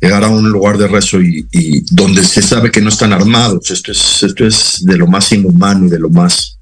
llegar 0.00 0.24
a 0.24 0.28
un 0.28 0.50
lugar 0.50 0.78
de 0.78 0.88
rezo 0.88 1.20
y, 1.20 1.46
donde 1.90 2.24
se 2.24 2.42
sabe 2.42 2.70
que 2.70 2.80
no 2.80 2.88
están 2.88 3.12
armados, 3.12 3.70
esto 3.70 3.92
es, 3.92 4.22
esto 4.22 4.46
es 4.46 4.78
de 4.82 4.96
lo 4.96 5.06
más 5.06 5.30
inhumano 5.32 5.86
y 5.86 5.90
de 5.90 5.98
lo 5.98 6.08
más 6.08 6.58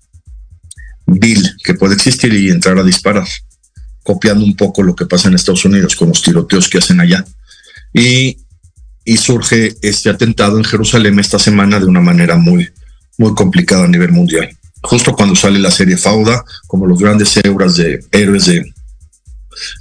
vil 1.06 1.42
que 1.62 1.74
puede 1.74 1.94
existir 1.94 2.32
y 2.34 2.50
entrar 2.50 2.78
a 2.78 2.82
disparar 2.82 3.26
copiando 4.08 4.42
un 4.42 4.56
poco 4.56 4.82
lo 4.82 4.96
que 4.96 5.04
pasa 5.04 5.28
en 5.28 5.34
Estados 5.34 5.66
Unidos 5.66 5.94
con 5.94 6.08
los 6.08 6.22
tiroteos 6.22 6.70
que 6.70 6.78
hacen 6.78 6.98
allá. 6.98 7.26
Y, 7.92 8.38
surge 9.18 9.74
este 9.82 10.08
atentado 10.08 10.56
en 10.56 10.64
Jerusalén 10.64 11.18
esta 11.18 11.38
semana 11.38 11.78
de 11.78 11.86
una 11.86 12.00
manera 12.00 12.36
muy, 12.36 12.68
muy 13.18 13.34
complicada 13.34 13.84
a 13.84 13.88
nivel 13.88 14.12
mundial. 14.12 14.48
Justo 14.82 15.14
cuando 15.14 15.34
sale 15.34 15.58
la 15.58 15.70
serie 15.70 15.96
Fauda, 15.98 16.42
como 16.66 16.86
los 16.86 16.98
grandes 16.98 17.34
de 17.34 18.04
héroes 18.12 18.46
de, 18.46 18.72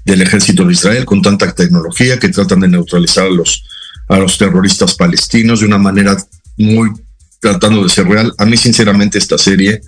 del 0.06 0.22
ejército 0.22 0.66
de 0.66 0.74
Israel 0.74 1.06
con 1.06 1.22
tanta 1.22 1.54
tecnología 1.54 2.20
que 2.20 2.30
tratan 2.30 2.62
de 2.62 2.68
neutralizar 2.68 3.28
a 3.28 3.30
los, 3.30 3.64
a 4.08 4.18
los 4.18 4.38
terroristas 4.38 4.96
palestinos 4.96 5.60
de 5.60 5.68
una 5.68 5.78
manera 5.78 6.18
muy 6.58 6.92
tratando 7.40 7.84
de 7.84 7.90
ser 7.90 8.08
real. 8.08 8.34
A 8.38 8.46
mí 8.46 8.58
sinceramente 8.58 9.18
esta 9.18 9.38
serie 9.38 9.82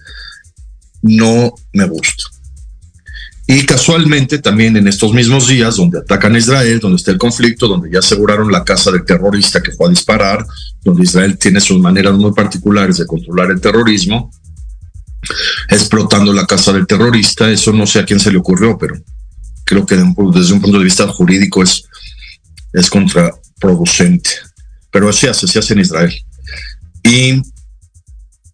no 1.02 1.54
me 1.74 1.86
gusta. 1.86 2.24
Y 3.52 3.66
casualmente 3.66 4.38
también 4.38 4.78
en 4.78 4.88
estos 4.88 5.12
mismos 5.12 5.48
días 5.48 5.78
donde 5.78 5.98
atacan 5.98 6.36
a 6.36 6.38
Israel, 6.38 6.80
donde 6.80 6.98
está 6.98 7.10
el 7.10 7.18
conflicto, 7.18 7.68
donde 7.68 7.90
ya 7.90 7.98
aseguraron 7.98 8.52
la 8.52 8.64
casa 8.64 8.92
del 8.92 9.06
terrorista 9.06 9.64
que 9.64 9.72
fue 9.72 9.88
a 9.88 9.90
disparar, 9.90 10.46
donde 10.84 11.02
Israel 11.02 11.36
tiene 11.36 11.60
sus 11.60 11.80
maneras 11.80 12.14
muy 12.14 12.32
particulares 12.32 12.98
de 12.98 13.08
controlar 13.08 13.50
el 13.50 13.60
terrorismo, 13.60 14.32
explotando 15.68 16.32
la 16.32 16.46
casa 16.46 16.72
del 16.74 16.86
terrorista, 16.86 17.50
eso 17.50 17.74
no 17.74 17.88
sé 17.88 17.98
a 18.00 18.06
quién 18.06 18.20
se 18.20 18.32
le 18.32 18.38
ocurrió, 18.38 18.78
pero 18.78 18.96
creo 19.70 19.86
que 19.86 19.96
desde 19.96 20.54
un 20.54 20.62
punto 20.62 20.80
de 20.80 20.84
vista 20.84 21.08
jurídico 21.08 21.62
es, 21.62 21.84
es 22.74 22.90
contraproducente. 22.90 24.32
Pero 24.92 25.14
se 25.14 25.30
hace, 25.30 25.48
se 25.48 25.60
hace 25.60 25.74
en 25.74 25.80
Israel. 25.80 26.14
Y 27.04 27.42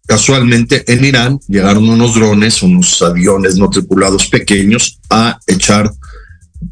Casualmente 0.06 0.84
en 0.86 1.04
Irán 1.04 1.40
llegaron 1.48 1.88
unos 1.88 2.14
drones, 2.14 2.62
unos 2.62 3.02
aviones 3.02 3.56
no 3.56 3.68
tripulados 3.68 4.28
pequeños 4.28 5.00
a 5.10 5.40
echar 5.48 5.90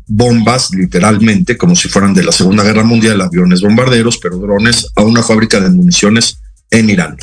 bombas, 0.07 0.71
literalmente, 0.71 1.57
como 1.57 1.75
si 1.75 1.89
fueran 1.89 2.15
de 2.15 2.23
la 2.23 2.31
Segunda 2.31 2.63
Guerra 2.63 2.85
Mundial, 2.85 3.21
aviones 3.21 3.61
bombarderos, 3.61 4.19
pero 4.19 4.39
drones 4.39 4.87
a 4.95 5.03
una 5.03 5.25
fábrica 5.25 5.59
de 5.59 5.71
municiones 5.71 6.39
en 6.71 6.91
Irán. 6.91 7.17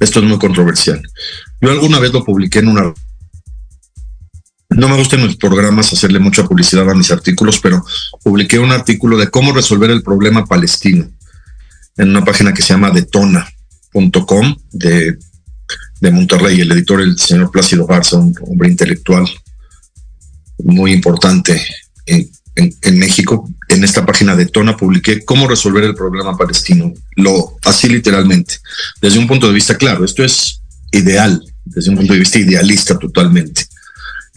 Esto 0.00 0.18
es 0.18 0.26
muy 0.26 0.38
controversial. 0.38 1.00
Yo 1.60 1.70
alguna 1.70 2.00
vez 2.00 2.12
lo 2.12 2.24
publiqué 2.24 2.58
en 2.58 2.68
una... 2.68 2.92
No 4.78 4.88
me 4.88 4.96
gusta 4.96 5.16
en 5.16 5.26
mis 5.26 5.36
programas 5.36 5.92
hacerle 5.92 6.20
mucha 6.20 6.44
publicidad 6.44 6.88
a 6.88 6.94
mis 6.94 7.10
artículos, 7.10 7.58
pero 7.58 7.84
publiqué 8.22 8.60
un 8.60 8.70
artículo 8.70 9.18
de 9.18 9.28
cómo 9.28 9.52
resolver 9.52 9.90
el 9.90 10.04
problema 10.04 10.46
palestino 10.46 11.10
en 11.96 12.10
una 12.10 12.24
página 12.24 12.54
que 12.54 12.62
se 12.62 12.74
llama 12.74 12.92
Detona 12.92 13.44
Com 13.92 14.56
de, 14.70 15.18
de 16.00 16.10
Monterrey, 16.12 16.60
el 16.60 16.70
editor, 16.70 17.00
el 17.00 17.18
señor 17.18 17.50
Plácido 17.50 17.88
Garza, 17.88 18.18
un 18.18 18.32
hombre 18.40 18.68
intelectual 18.68 19.28
muy 20.58 20.92
importante 20.92 21.60
en, 22.06 22.30
en, 22.54 22.98
México. 23.00 23.50
En 23.66 23.82
esta 23.82 24.06
página 24.06 24.36
de 24.36 24.46
Tona 24.46 24.76
publiqué 24.76 25.24
cómo 25.24 25.48
resolver 25.48 25.82
el 25.82 25.96
problema 25.96 26.36
palestino. 26.36 26.92
Lo 27.16 27.56
así 27.64 27.88
literalmente, 27.88 28.58
desde 29.02 29.18
un 29.18 29.26
punto 29.26 29.48
de 29.48 29.54
vista 29.54 29.76
claro. 29.76 30.04
Esto 30.04 30.22
es 30.22 30.62
ideal, 30.92 31.42
desde 31.64 31.90
un 31.90 31.96
punto 31.96 32.12
de 32.12 32.20
vista 32.20 32.38
idealista 32.38 32.96
totalmente. 32.96 33.67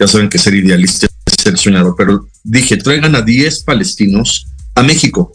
Ya 0.02 0.08
saben 0.08 0.30
que 0.30 0.40
ser 0.40 0.56
idealista 0.56 1.06
es 1.28 1.44
ser 1.44 1.56
soñador, 1.60 1.94
pero 1.96 2.28
dije, 2.44 2.78
traigan 2.78 3.16
a 3.16 3.22
10 3.22 3.62
palestinos 3.62 4.48
a 4.74 4.82
México, 4.82 5.32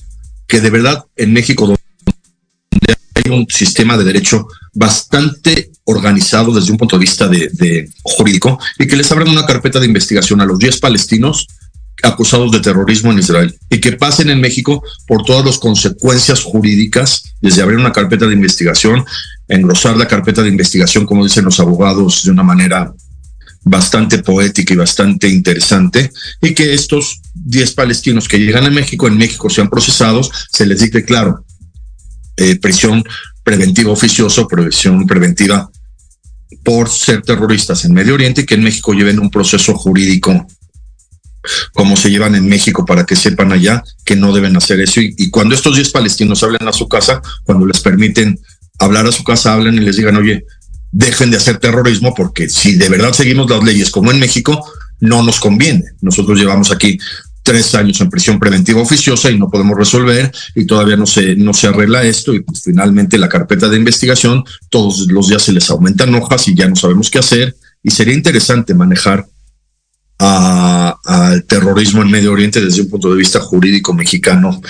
que 0.49 0.61
de 0.61 0.71
verdad 0.71 1.05
en 1.15 1.33
México 1.33 1.73
un 3.31 3.47
sistema 3.49 3.97
de 3.97 4.03
derecho 4.03 4.49
bastante 4.75 5.71
organizado 5.85 6.53
desde 6.53 6.73
un 6.73 6.79
punto 6.79 6.97
de 6.97 7.01
vista 7.01 7.29
de, 7.29 7.89
jurídico 8.03 8.59
y 8.77 8.89
que 8.89 8.97
les 8.97 9.11
abran 9.13 9.29
una 9.29 9.47
carpeta 9.47 9.79
de 9.79 9.87
investigación 9.87 10.41
a 10.41 10.45
los 10.45 10.59
10 10.59 10.81
palestinos 10.81 11.47
acusados 12.03 12.51
de 12.51 12.59
terrorismo 12.59 13.13
en 13.13 13.21
Israel 13.21 13.57
y 13.71 13.81
que 13.81 13.93
pasen 13.93 14.31
en 14.31 14.41
México 14.41 14.83
por 15.07 15.23
todas 15.23 15.47
las 15.47 15.59
consecuencias 15.59 16.43
jurídicas, 16.43 17.35
desde 17.41 17.63
abrir 17.63 17.79
una 17.79 17.93
carpeta 17.93 18.27
de 18.27 18.35
investigación, 18.35 19.05
engrosar 19.47 19.97
la 19.97 20.09
carpeta 20.09 20.43
de 20.43 20.49
investigación, 20.49 21.07
como 21.07 21.23
dicen 21.23 21.45
los 21.45 21.61
abogados, 21.61 22.25
de 22.25 22.33
una 22.33 22.43
manera 22.43 22.93
bastante 23.69 24.19
poética 24.19 24.75
y 24.75 24.77
bastante 24.77 25.29
interesante, 25.29 26.13
y 26.41 26.55
que 26.55 26.73
estos 26.73 27.21
10 27.35 27.75
palestinos 27.75 28.29
que 28.29 28.39
llegan 28.39 28.65
a 28.65 28.71
México, 28.71 29.09
en 29.09 29.19
México 29.19 29.51
sean 29.51 29.69
procesados, 29.69 30.31
se 30.53 30.67
les 30.67 30.81
dicte 30.81 31.05
claro, 31.05 31.45
eh, 32.37 32.57
prisión 32.61 33.03
preventiva 33.43 33.91
oficioso, 33.91 34.47
prisión 34.47 35.05
preventiva 35.07 35.69
por 36.63 36.89
ser 36.89 37.23
terroristas 37.23 37.85
en 37.85 37.93
Medio 37.93 38.15
Oriente 38.15 38.43
y 38.43 38.47
que 38.47 38.55
en 38.55 38.63
México 38.63 38.93
lleven 38.93 39.19
un 39.19 39.31
proceso 39.31 39.75
jurídico 39.75 40.47
como 41.73 41.97
se 41.97 42.11
llevan 42.11 42.35
en 42.35 42.49
México 42.49 42.85
para 42.85 43.05
que 43.05 43.17
sepan 43.17 43.53
allá 43.53 43.83
que 44.05 44.17
no 44.17 44.33
deben 44.33 44.57
hacer 44.57 44.81
eso. 44.81 45.01
Y, 45.01 45.31
cuando 45.31 45.55
estos 45.55 45.77
10 45.77 45.91
palestinos 45.91 46.43
hablan 46.43 46.69
a 46.69 46.73
su 46.73 46.89
casa, 46.89 47.21
cuando 47.45 47.67
les 47.67 47.81
permiten 47.81 48.39
hablar 48.79 49.07
a 49.07 49.13
su 49.13 49.25
casa, 49.25 49.53
hablan 49.53 49.75
y 49.75 49.81
les 49.81 49.97
digan, 49.97 50.17
oye, 50.17 50.45
dejen 50.93 51.31
de 51.31 51.37
hacer 51.37 51.59
terrorismo 51.59 52.15
porque 52.15 52.49
si 52.49 52.77
de 52.77 52.89
verdad 52.89 53.13
seguimos 53.13 53.51
las 53.51 53.63
leyes 53.63 53.91
como 53.91 54.11
en 54.11 54.19
México, 54.19 54.65
no 55.01 55.23
nos 55.23 55.41
conviene. 55.41 55.85
Nosotros 56.01 56.39
llevamos 56.39 56.71
aquí 56.71 56.99
tres 57.47 57.77
años 57.77 58.01
en 58.01 58.11
prisión 58.11 58.41
preventiva 58.41 58.83
oficiosa 58.83 59.31
y 59.31 59.39
no 59.39 59.49
podemos 59.49 59.79
resolver 59.79 60.33
y 60.57 60.67
todavía 60.67 60.97
no 60.97 61.07
se, 61.07 61.37
no 61.37 61.55
se 61.55 61.69
arregla 61.69 62.03
esto 62.03 62.35
y 62.35 62.41
pues 62.41 62.63
finalmente 62.65 63.19
la 63.19 63.29
carpeta 63.29 63.69
de 63.69 63.77
investigación, 63.77 64.43
todos 64.69 65.07
los 65.09 65.29
días 65.29 65.43
se 65.43 65.53
les 65.53 65.71
aumentan 65.71 66.13
hojas 66.17 66.49
y 66.49 66.57
ya 66.57 66.67
no 66.67 66.75
sabemos 66.75 67.09
qué 67.09 67.21
hacer 67.21 67.55
y 67.85 67.93
sería 67.93 68.15
interesante 68.15 68.75
manejar 68.75 69.27
al 70.19 71.45
terrorismo 71.45 72.03
en 72.03 72.11
Medio 72.11 72.33
Oriente 72.33 72.61
desde 72.61 72.83
un 72.83 72.91
punto 72.91 73.11
de 73.11 73.19
vista 73.19 73.39
jurídico 73.39 73.95
mexicano, 73.95 74.61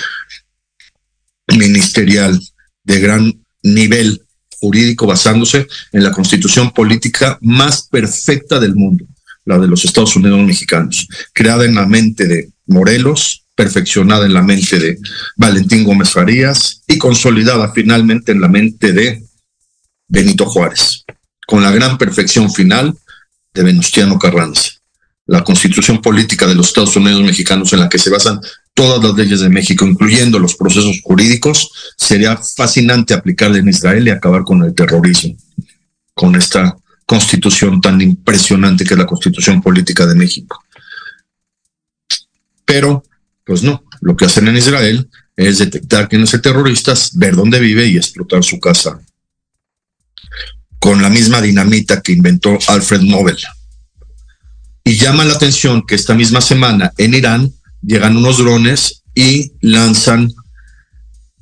ministerial, 1.47 2.39
de 2.83 2.99
gran 2.99 3.41
nivel 3.63 4.26
jurídico 4.59 5.05
basándose 5.05 5.67
en 5.91 6.03
la 6.03 6.11
constitución 6.11 6.71
política 6.71 7.37
más 7.41 7.87
perfecta 7.87 8.59
del 8.59 8.75
mundo, 8.75 9.05
la 9.45 9.57
de 9.57 9.67
los 9.67 9.85
Estados 9.85 10.15
Unidos 10.15 10.39
mexicanos, 10.41 11.07
creada 11.33 11.65
en 11.65 11.75
la 11.75 11.85
mente 11.85 12.27
de 12.27 12.49
Morelos, 12.67 13.43
perfeccionada 13.55 14.25
en 14.25 14.33
la 14.33 14.43
mente 14.43 14.79
de 14.79 14.99
Valentín 15.35 15.83
Gómez 15.83 16.11
Farías 16.11 16.83
y 16.87 16.97
consolidada 16.97 17.71
finalmente 17.73 18.31
en 18.31 18.41
la 18.41 18.47
mente 18.47 18.93
de 18.93 19.23
Benito 20.07 20.45
Juárez, 20.45 21.03
con 21.47 21.63
la 21.63 21.71
gran 21.71 21.97
perfección 21.97 22.51
final 22.51 22.95
de 23.53 23.63
Venustiano 23.63 24.19
Carranza. 24.19 24.71
La 25.25 25.43
constitución 25.43 26.01
política 26.01 26.45
de 26.45 26.55
los 26.55 26.67
Estados 26.67 26.95
Unidos 26.95 27.21
mexicanos 27.21 27.73
en 27.73 27.79
la 27.79 27.89
que 27.89 27.97
se 27.97 28.09
basan 28.09 28.39
todas 28.77 29.03
las 29.03 29.15
leyes 29.15 29.39
de 29.39 29.49
México, 29.49 29.87
incluyendo 29.87 30.37
los 30.37 30.55
procesos 30.55 31.01
jurídicos, 31.01 31.71
sería 31.97 32.37
fascinante 32.37 33.15
aplicarla 33.15 33.57
en 33.57 33.69
Israel 33.69 34.07
y 34.07 34.11
acabar 34.11 34.43
con 34.43 34.61
el 34.61 34.75
terrorismo, 34.75 35.35
con 36.13 36.35
esta 36.35 36.77
constitución 37.03 37.81
tan 37.81 37.99
impresionante 37.99 38.85
que 38.85 38.93
es 38.93 38.99
la 38.99 39.07
constitución 39.07 39.63
política 39.63 40.05
de 40.05 40.13
México. 40.13 40.63
Pero, 42.65 43.03
pues 43.43 43.63
no, 43.63 43.83
lo 44.01 44.15
que 44.15 44.25
hacen 44.25 44.47
en 44.47 44.57
Israel 44.57 45.09
es 45.35 45.57
detectar 45.57 46.07
quién 46.07 46.21
es 46.21 46.35
el 46.35 46.41
terrorista, 46.41 46.93
ver 47.13 47.35
dónde 47.35 47.59
vive 47.59 47.87
y 47.87 47.97
explotar 47.97 48.43
su 48.43 48.59
casa 48.59 49.01
con 50.77 51.01
la 51.01 51.09
misma 51.09 51.41
dinamita 51.41 52.01
que 52.03 52.11
inventó 52.11 52.59
Alfred 52.67 53.01
Nobel. 53.01 53.37
Y 54.83 54.97
llama 54.97 55.25
la 55.25 55.33
atención 55.33 55.83
que 55.83 55.95
esta 55.95 56.13
misma 56.13 56.41
semana 56.41 56.93
en 56.99 57.15
Irán 57.15 57.51
llegan 57.81 58.17
unos 58.17 58.37
drones 58.37 59.03
y 59.13 59.51
lanzan 59.61 60.31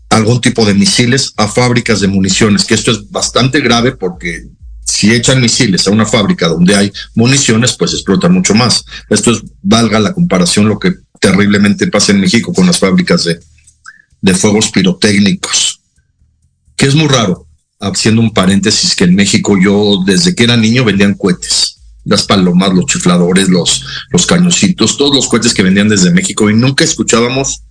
algún 0.10 0.40
tipo 0.40 0.66
de 0.66 0.74
misiles 0.74 1.34
a 1.38 1.48
fábricas 1.48 2.00
de 2.00 2.08
municiones, 2.08 2.64
que 2.64 2.74
esto 2.74 2.92
es 2.92 3.10
bastante 3.10 3.60
grave 3.60 3.94
porque 3.94 4.48
si 4.86 5.12
echan 5.12 5.42
misiles 5.42 5.88
a 5.88 5.92
una 5.92 6.06
fábrica 6.06 6.48
donde 6.48 6.76
hay 6.76 6.92
municiones, 7.16 7.76
pues 7.76 7.94
explota 7.94 8.30
mucho 8.30 8.54
más. 8.54 8.86
Esto 9.10 9.32
es, 9.32 9.42
valga 9.62 10.00
la 10.00 10.14
comparación, 10.14 10.70
lo 10.70 10.80
que 10.80 10.94
terriblemente 11.20 11.88
pasa 11.88 12.12
en 12.12 12.22
México 12.22 12.54
con 12.54 12.68
las 12.68 12.80
fábricas 12.80 13.24
de, 13.24 13.40
de 14.22 14.34
fuegos 14.36 14.70
pirotécnicos, 14.70 15.82
que 16.76 16.86
es 16.86 16.96
muy 16.96 17.08
raro. 17.08 17.48
Haciendo 17.78 18.22
un 18.22 18.34
paréntesis, 18.34 18.96
que 18.96 19.04
en 19.04 19.16
México 19.16 19.58
yo 19.62 20.02
desde 20.06 20.34
que 20.34 20.46
era 20.46 20.56
niño 20.56 20.86
vendían 20.86 21.16
cohetes 21.16 21.75
las 22.06 22.24
palomas, 22.24 22.74
los 22.74 22.86
chifladores, 22.86 23.50
los, 23.50 23.84
los 24.12 24.26
cañositos, 24.26 24.98
todos 24.98 25.16
los 25.16 25.28
cohetes 25.28 25.54
que 25.54 25.64
vendían 25.64 25.90
desde 25.90 26.12
México 26.12 26.50
y 26.50 26.54
nunca 26.54 26.84
escuchábamos 26.84 27.64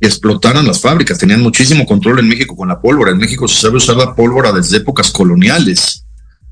que 0.00 0.06
explotaran 0.06 0.66
las 0.66 0.80
fábricas. 0.80 1.18
Tenían 1.18 1.42
muchísimo 1.42 1.86
control 1.86 2.20
en 2.20 2.28
México 2.28 2.54
con 2.54 2.68
la 2.68 2.80
pólvora. 2.80 3.12
En 3.12 3.18
México 3.18 3.48
se 3.48 3.60
sabe 3.60 3.78
usar 3.78 3.96
la 3.96 4.14
pólvora 4.14 4.52
desde 4.52 4.76
épocas 4.76 5.10
coloniales, 5.10 6.04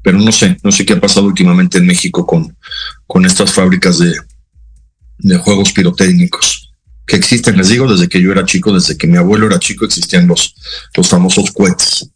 pero 0.02 0.18
no 0.18 0.32
sé, 0.32 0.56
no 0.64 0.72
sé 0.72 0.84
qué 0.84 0.94
ha 0.94 1.00
pasado 1.00 1.26
últimamente 1.26 1.78
en 1.78 1.86
México 1.86 2.26
con, 2.26 2.56
con 3.06 3.26
estas 3.26 3.52
fábricas 3.52 3.98
de, 3.98 4.12
de 5.18 5.36
juegos 5.38 5.72
pirotécnicos 5.72 6.72
que 7.06 7.16
existen, 7.16 7.56
les 7.56 7.68
digo, 7.68 7.90
desde 7.90 8.08
que 8.08 8.20
yo 8.22 8.32
era 8.32 8.44
chico, 8.44 8.72
desde 8.72 8.96
que 8.96 9.06
mi 9.06 9.18
abuelo 9.18 9.46
era 9.46 9.58
chico, 9.58 9.84
existían 9.84 10.26
los, 10.26 10.54
los 10.96 11.08
famosos 11.08 11.50
cohetes 11.50 12.08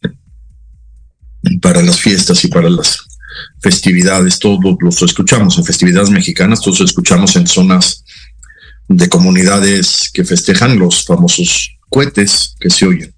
para 1.61 1.81
las 1.81 1.99
fiestas 1.99 2.43
y 2.45 2.47
para 2.47 2.69
las 2.69 3.06
festividades, 3.61 4.39
todos 4.39 4.59
los 4.79 5.01
escuchamos 5.01 5.57
en 5.57 5.65
festividades 5.65 6.09
mexicanas, 6.09 6.61
todos 6.61 6.81
escuchamos 6.81 7.35
en 7.35 7.47
zonas 7.47 8.03
de 8.87 9.09
comunidades 9.09 10.09
que 10.13 10.23
festejan 10.23 10.79
los 10.79 11.05
famosos 11.05 11.77
cohetes 11.89 12.55
que 12.59 12.69
se 12.69 12.85
oyen. 12.85 13.13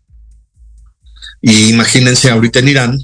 Y 1.42 1.70
imagínense 1.70 2.30
ahorita 2.30 2.60
en 2.60 2.68
Irán 2.68 3.00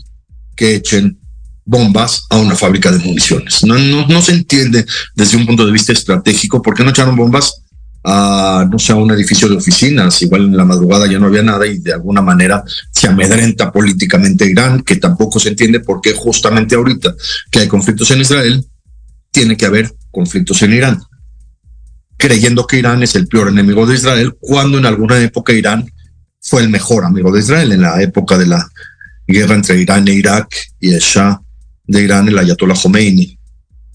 que 0.56 0.75
echen 0.75 1.19
bombas 1.65 2.25
a 2.30 2.38
una 2.38 2.56
fábrica 2.56 2.91
de 2.91 2.99
municiones. 2.99 3.63
No, 3.63 3.78
no, 3.78 4.08
no 4.08 4.21
se 4.21 4.34
entiende 4.34 4.86
desde 5.15 5.38
un 5.38 5.45
punto 5.45 5.65
de 5.65 5.71
vista 5.71 5.91
estratégico 5.91 6.62
por 6.62 6.75
qué 6.75 6.84
no 6.84 6.91
echaron 6.91 7.15
bombas 7.15 7.62
a, 8.08 8.68
no 8.72 8.78
sé, 8.78 8.94
un 8.94 9.12
edificio 9.12 9.50
de 9.50 9.58
oficinas. 9.58 10.22
Igual 10.22 10.46
en 10.46 10.58
la 10.58 10.63
madrugada 10.63 11.08
ya 11.08 11.18
no 11.18 11.26
había 11.26 11.41
nada 11.41 11.65
y 11.65 11.80
de 11.80 11.94
alguna 11.94 12.22
manera 12.22 12.63
se 12.91 13.08
amedrenta 13.08 13.72
políticamente 13.72 14.46
Irán, 14.46 14.84
que 14.84 14.98
tampoco 14.98 15.39
se 15.39 15.50
entiende 15.50 15.80
por 15.80 16.02
qué 16.02 16.13
justamente 16.13 16.76
ahorita 16.76 17.15
que 17.50 17.60
hay 17.60 17.68
conflictos 17.68 18.12
en 18.12 18.22
Israel, 18.22 18.63
tiene 19.32 19.58
que 19.58 19.65
haber 19.65 19.91
conflictos 20.12 20.62
en 20.62 20.74
Irán. 20.74 21.02
Creyendo 22.18 22.68
que 22.68 22.78
Irán 22.78 23.02
es 23.02 23.15
el 23.15 23.28
peor 23.28 23.50
enemigo 23.50 23.86
de 23.88 23.96
Israel, 23.96 24.38
cuando 24.39 24.78
en 24.78 24.86
alguna 24.86 25.20
época 25.20 25.52
Irán 25.52 25.91
fue 26.39 26.62
el 26.62 26.70
mejor 26.70 27.06
amigo 27.06 27.32
de 27.32 27.39
Israel, 27.39 27.72
en 27.72 27.82
la 27.82 28.02
época 28.02 28.38
de 28.38 28.46
la 28.46 28.70
guerra 29.28 29.56
entre 29.56 29.82
Irán 29.82 30.08
e 30.08 30.13
Irak 30.13 30.56
y 30.80 30.94
el 30.94 31.00
Shah 31.00 31.41
de 31.88 32.04
Irán, 32.04 32.28
el 32.28 32.38
Ayatollah 32.38 32.76
Khomeini. 32.76 33.38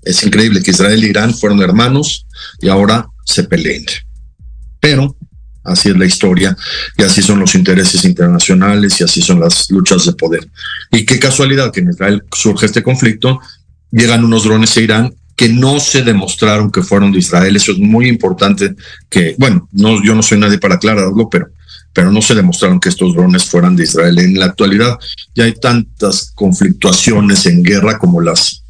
Es 0.03 0.23
increíble 0.25 0.62
que 0.62 0.73
Israel 0.73 1.03
e 1.03 1.07
Irán 1.07 1.33
fueron 1.33 1.62
hermanos 1.62 2.27
y 2.61 2.68
ahora 2.68 3.07
se 3.31 3.45
peleen. 3.45 3.85
Pero 4.81 5.16
así 5.64 5.90
es 5.90 5.97
la 5.97 6.07
historia 6.07 6.57
y 6.97 7.03
así 7.03 7.23
son 7.23 7.40
los 7.40 7.55
intereses 7.55 8.05
internacionales 8.05 9.01
y 9.01 9.05
así 9.05 9.21
son 9.23 9.40
las 9.40 9.71
luchas 9.71 10.07
de 10.07 10.12
poder. 10.12 10.49
Y 10.90 11.05
qué 11.05 11.19
casualidad 11.19 11.73
que 11.73 11.81
en 11.81 11.90
Israel 11.90 12.23
surge 12.33 12.66
este 12.66 12.83
conflicto, 12.83 13.40
llegan 13.90 14.25
unos 14.25 14.45
drones 14.45 14.77
a 14.77 14.81
Irán 14.81 15.14
que 15.37 15.49
no 15.49 15.81
se 15.81 16.03
demostraron 16.03 16.71
que 16.71 16.83
fueron 16.83 17.12
de 17.12 17.19
Israel. 17.19 17.57
Eso 17.57 17.73
es 17.73 17.79
muy 17.79 18.09
importante 18.09 18.75
que, 19.09 19.35
bueno, 19.38 19.69
no, 19.73 20.03
yo 20.05 20.14
no 20.14 20.23
soy 20.23 20.38
nadie 20.38 20.59
para 20.59 20.75
aclararlo, 20.75 21.31
pero, 21.31 21.49
pero 21.95 22.12
no 22.12 22.21
se 22.21 22.35
demostraron 22.35 22.79
que 22.79 22.90
estos 22.90 23.14
drones 23.14 23.45
fueran 23.45 23.75
de 23.75 23.85
Israel. 23.85 24.19
En 24.19 24.38
la 24.38 24.47
actualidad 24.47 24.99
ya 25.35 25.45
hay 25.45 25.55
tantas 25.55 26.33
conflictuaciones 26.35 27.47
en 27.47 27.62
guerra 27.62 27.99
como 27.99 28.21
las 28.21 28.64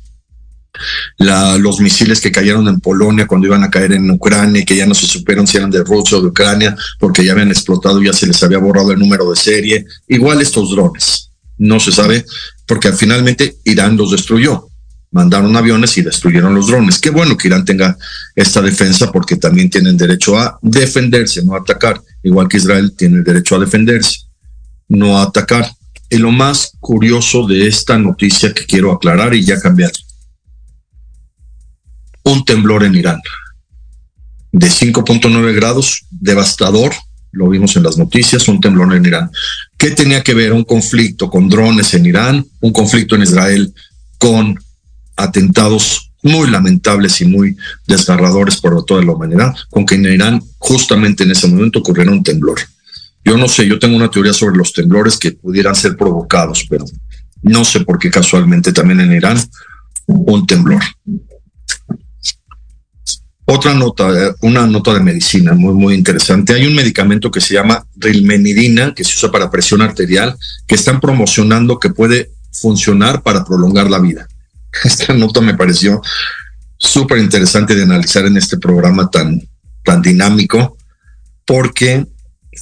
los 1.19 1.81
misiles 1.81 2.21
que 2.21 2.33
cayeron 2.33 2.67
en 2.69 2.81
Polonia 2.81 3.27
cuando 3.27 3.47
iban 3.47 3.63
a 3.63 3.71
caer 3.71 3.93
en 3.93 4.11
Ucrania, 4.11 4.65
que 4.65 4.77
ya 4.77 4.87
no 4.87 4.95
se 4.95 5.07
supieron 5.07 5.47
si 5.47 5.57
eran 5.57 5.71
de 5.71 5.85
Rusia 5.85 6.19
o 6.19 6.23
de 6.23 6.29
Ucrania, 6.29 6.77
porque 6.99 7.25
ya 7.25 7.33
habían 7.33 7.51
explotado, 7.51 8.03
ya 8.03 8.13
se 8.13 8.27
les 8.27 8.43
había 8.43 8.59
borrado 8.59 8.93
el 8.93 8.99
número 8.99 9.29
de 9.31 9.37
serie. 9.37 9.85
Igual 10.09 10.41
estos 10.41 10.71
drones, 10.71 11.31
no 11.59 11.79
se 11.81 11.93
sabe, 11.93 12.25
porque 12.67 12.93
finalmente 12.93 13.57
Irán 13.65 13.97
los 13.97 14.11
destruyó. 14.11 14.67
Mandaron 15.13 15.57
aviones 15.57 15.99
y 15.99 16.03
destruyeron 16.03 16.55
los 16.55 16.69
drones. 16.69 17.01
Qué 17.01 17.11
bueno 17.11 17.37
que 17.37 17.49
Irán 17.49 17.65
tenga 17.65 17.97
esta 18.37 18.63
defensa 18.63 19.11
porque 19.11 19.37
también 19.37 19.69
tienen 19.69 19.97
derecho 19.97 20.39
a 20.39 20.57
defenderse, 20.63 21.45
no 21.45 21.57
atacar, 21.57 22.01
igual 22.23 22.49
que 22.49 22.59
Israel 22.59 22.95
tiene 22.97 23.19
el 23.19 23.25
derecho 23.25 23.57
a 23.57 23.59
defenderse, 23.59 24.21
no 24.89 25.21
atacar. 25.21 25.69
Y 26.09 26.19
lo 26.19 26.31
más 26.31 26.73
curioso 26.79 27.47
de 27.47 27.67
esta 27.67 27.99
noticia 27.99 28.55
que 28.55 28.67
quiero 28.67 28.93
aclarar 28.93 29.35
y 29.35 29.45
ya 29.45 29.61
cambiar 29.61 29.91
un 32.25 32.45
temblor 32.45 32.85
en 32.85 32.95
Irán 32.95 33.21
de 34.53 34.69
5.9 34.69 35.55
grados, 35.55 36.07
devastador, 36.11 36.93
lo 37.33 37.49
vimos 37.49 37.77
en 37.77 37.85
las 37.85 37.97
noticias, 37.97 38.49
un 38.49 38.61
temblor 38.61 38.95
en 38.95 39.07
Irán. 39.07 39.31
¿Qué 39.77 39.93
tenía 39.93 40.23
que 40.23 40.35
ver 40.35 40.53
un 40.53 40.65
conflicto 40.65 41.31
con 41.31 41.49
drones 41.49 41.95
en 41.95 42.07
Irán, 42.07 42.45
un 42.61 42.73
conflicto 42.73 43.15
en 43.15 43.23
Israel 43.23 43.73
con 44.19 44.59
atentados 45.17 46.11
muy 46.23 46.51
lamentables 46.51 47.21
y 47.21 47.25
muy 47.25 47.57
desgarradores 47.87 48.61
por 48.61 48.85
toda 48.85 49.03
la 49.03 49.13
humanidad, 49.13 49.55
con 49.71 49.87
que 49.87 49.95
en 49.95 50.07
Irán 50.07 50.43
justamente 50.59 51.25
en 51.25 51.31
ese 51.31 51.47
momento 51.47 51.79
ocurriera 51.79 52.11
un 52.11 52.25
temblor? 52.25 52.59
Yo 53.25 53.37
no 53.37 53.49
sé, 53.49 53.69
yo 53.69 53.79
tengo 53.79 53.97
una 53.97 54.11
teoría 54.11 54.33
sobre 54.33 54.57
los 54.57 54.73
temblores 54.73 55.17
que 55.17 55.33
pudieran 55.33 55.75
ser 55.75 55.97
provocados, 55.97 56.67
pero 56.69 56.85
no 57.43 57.65
sé 57.65 57.81
por 57.81 57.99
qué 57.99 58.11
casualmente 58.11 58.73
también 58.73 59.01
en 59.01 59.13
Irán 59.13 59.39
un 60.07 60.47
temblor. 60.47 60.83
Otra 63.53 63.75
nota, 63.75 64.07
una 64.43 64.65
nota 64.65 64.95
de 64.95 65.01
medicina 65.01 65.55
muy, 65.55 65.75
muy 65.75 65.95
interesante. 65.95 66.55
Hay 66.55 66.69
un 66.69 66.75
medicamento 66.77 67.33
que 67.33 67.41
se 67.41 67.55
llama 67.55 67.85
rilmenidina, 67.97 68.95
que 68.95 69.03
se 69.03 69.17
usa 69.17 69.33
para 69.33 69.51
presión 69.51 69.83
arterial, 69.83 70.37
que 70.69 70.77
están 70.77 71.01
promocionando 71.01 71.81
que 71.81 71.91
puede 71.91 72.31
funcionar 72.53 73.23
para 73.23 73.45
prolongar 73.45 73.91
la 73.91 73.99
vida. 73.99 74.29
Esta 74.85 75.15
nota 75.15 75.41
me 75.41 75.55
pareció 75.55 76.01
súper 76.77 77.19
interesante 77.19 77.75
de 77.75 77.83
analizar 77.83 78.25
en 78.25 78.37
este 78.37 78.57
programa 78.57 79.11
tan, 79.11 79.43
tan 79.85 80.01
dinámico, 80.01 80.77
porque 81.45 82.07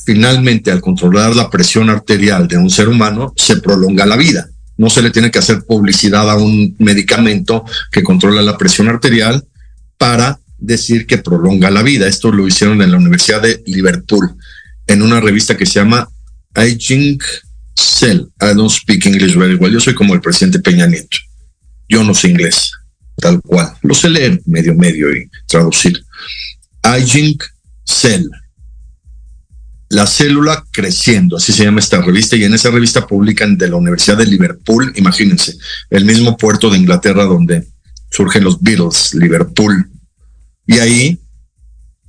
finalmente 0.06 0.70
al 0.70 0.80
controlar 0.80 1.36
la 1.36 1.50
presión 1.50 1.90
arterial 1.90 2.48
de 2.48 2.56
un 2.56 2.70
ser 2.70 2.88
humano, 2.88 3.34
se 3.36 3.58
prolonga 3.58 4.06
la 4.06 4.16
vida. 4.16 4.48
No 4.78 4.88
se 4.88 5.02
le 5.02 5.10
tiene 5.10 5.30
que 5.30 5.38
hacer 5.38 5.64
publicidad 5.66 6.30
a 6.30 6.36
un 6.36 6.76
medicamento 6.78 7.66
que 7.92 8.02
controla 8.02 8.40
la 8.40 8.56
presión 8.56 8.88
arterial 8.88 9.44
para 9.98 10.40
decir 10.58 11.06
que 11.06 11.18
prolonga 11.18 11.70
la 11.70 11.82
vida. 11.82 12.06
Esto 12.06 12.32
lo 12.32 12.46
hicieron 12.46 12.82
en 12.82 12.90
la 12.90 12.98
Universidad 12.98 13.40
de 13.40 13.62
Liverpool, 13.66 14.36
en 14.86 15.02
una 15.02 15.20
revista 15.20 15.56
que 15.56 15.66
se 15.66 15.74
llama 15.74 16.08
Aging 16.54 17.18
Cell. 17.74 18.26
I 18.40 18.54
don't 18.54 18.70
speak 18.70 19.06
English 19.06 19.36
very 19.36 19.54
well. 19.54 19.72
Yo 19.72 19.80
soy 19.80 19.94
como 19.94 20.14
el 20.14 20.20
presidente 20.20 20.58
Peña 20.58 20.86
Nieto. 20.86 21.18
Yo 21.88 22.04
no 22.04 22.12
sé 22.14 22.28
inglés, 22.28 22.72
tal 23.16 23.40
cual. 23.40 23.72
Lo 23.82 23.94
sé 23.94 24.10
leer 24.10 24.40
medio 24.46 24.74
medio 24.74 25.14
y 25.14 25.30
traducir. 25.46 26.04
Aging 26.82 27.38
Cell. 27.84 28.28
La 29.90 30.06
célula 30.06 30.62
creciendo, 30.70 31.38
así 31.38 31.50
se 31.50 31.64
llama 31.64 31.80
esta 31.80 32.02
revista, 32.02 32.36
y 32.36 32.44
en 32.44 32.52
esa 32.52 32.70
revista 32.70 33.06
publican 33.06 33.56
de 33.56 33.68
la 33.68 33.76
Universidad 33.76 34.18
de 34.18 34.26
Liverpool, 34.26 34.92
imagínense, 34.96 35.56
el 35.88 36.04
mismo 36.04 36.36
puerto 36.36 36.68
de 36.68 36.76
Inglaterra 36.76 37.24
donde 37.24 37.66
surgen 38.10 38.44
los 38.44 38.60
Beatles, 38.60 39.14
Liverpool, 39.14 39.90
y 40.68 40.78
ahí 40.78 41.18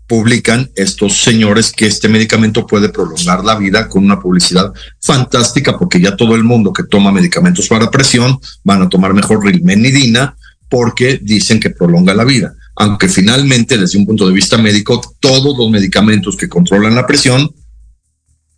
publican 0.05 0.69
estos 0.75 1.23
señores 1.23 1.71
que 1.71 1.87
este 1.87 2.09
medicamento 2.09 2.67
puede 2.67 2.89
prolongar 2.89 3.43
la 3.43 3.55
vida 3.55 3.87
con 3.87 4.03
una 4.03 4.19
publicidad 4.19 4.73
fantástica 4.99 5.77
porque 5.77 6.01
ya 6.01 6.15
todo 6.15 6.35
el 6.35 6.43
mundo 6.43 6.73
que 6.73 6.83
toma 6.83 7.11
medicamentos 7.11 7.67
para 7.67 7.89
presión 7.89 8.39
van 8.63 8.81
a 8.81 8.89
tomar 8.89 9.13
mejor 9.13 9.45
rilmenidina 9.45 10.35
porque 10.67 11.19
dicen 11.21 11.59
que 11.59 11.69
prolonga 11.69 12.13
la 12.13 12.25
vida. 12.25 12.53
Aunque 12.75 13.07
finalmente, 13.07 13.77
desde 13.77 13.97
un 13.97 14.05
punto 14.05 14.27
de 14.27 14.33
vista 14.33 14.57
médico, 14.57 15.01
todos 15.19 15.57
los 15.57 15.69
medicamentos 15.71 16.35
que 16.35 16.49
controlan 16.49 16.95
la 16.95 17.07
presión 17.07 17.53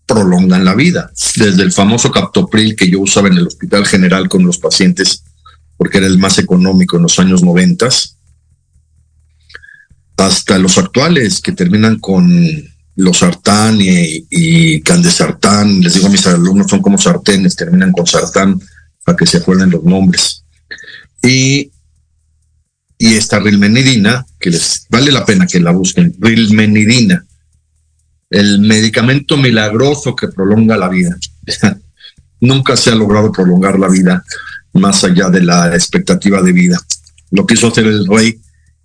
prolongan 0.05 0.65
la 0.65 0.75
vida. 0.75 1.11
Desde 1.35 1.63
el 1.63 1.71
famoso 1.71 2.11
captopril 2.11 2.75
que 2.75 2.89
yo 2.89 2.99
usaba 2.99 3.27
en 3.27 3.37
el 3.37 3.47
Hospital 3.47 3.85
General 3.85 4.27
con 4.29 4.45
los 4.45 4.57
pacientes 4.57 5.23
porque 5.77 5.97
era 5.97 6.07
el 6.07 6.19
más 6.19 6.37
económico 6.37 6.97
en 6.97 7.03
los 7.03 7.17
años 7.17 7.43
noventas, 7.43 8.19
hasta 10.25 10.57
los 10.57 10.77
actuales 10.77 11.41
que 11.41 11.51
terminan 11.51 11.99
con 11.99 12.45
los 12.95 13.17
sartán 13.17 13.79
y, 13.81 14.25
y 14.29 14.81
candesartán, 14.81 15.81
les 15.81 15.95
digo 15.95 16.07
a 16.07 16.11
mis 16.11 16.27
alumnos, 16.27 16.67
son 16.69 16.81
como 16.81 16.97
sartenes, 16.97 17.55
terminan 17.55 17.91
con 17.91 18.05
sartán, 18.05 18.59
para 19.03 19.17
que 19.17 19.25
se 19.25 19.37
acuerden 19.37 19.71
los 19.71 19.83
nombres. 19.83 20.43
Y, 21.23 21.71
y 22.97 23.13
esta 23.15 23.39
rilmenidina, 23.39 24.25
que 24.39 24.51
les 24.51 24.85
vale 24.89 25.11
la 25.11 25.25
pena 25.25 25.47
que 25.47 25.59
la 25.59 25.71
busquen, 25.71 26.15
rilmenidina, 26.19 27.25
el 28.29 28.59
medicamento 28.59 29.37
milagroso 29.37 30.15
que 30.15 30.27
prolonga 30.27 30.77
la 30.77 30.89
vida. 30.89 31.15
Nunca 32.39 32.75
se 32.77 32.91
ha 32.91 32.95
logrado 32.95 33.31
prolongar 33.31 33.77
la 33.77 33.87
vida 33.87 34.23
más 34.73 35.03
allá 35.03 35.29
de 35.29 35.41
la 35.41 35.73
expectativa 35.75 36.41
de 36.41 36.53
vida. 36.53 36.79
Lo 37.31 37.45
quiso 37.45 37.67
hacer 37.67 37.85
el 37.87 38.07
rey 38.07 38.39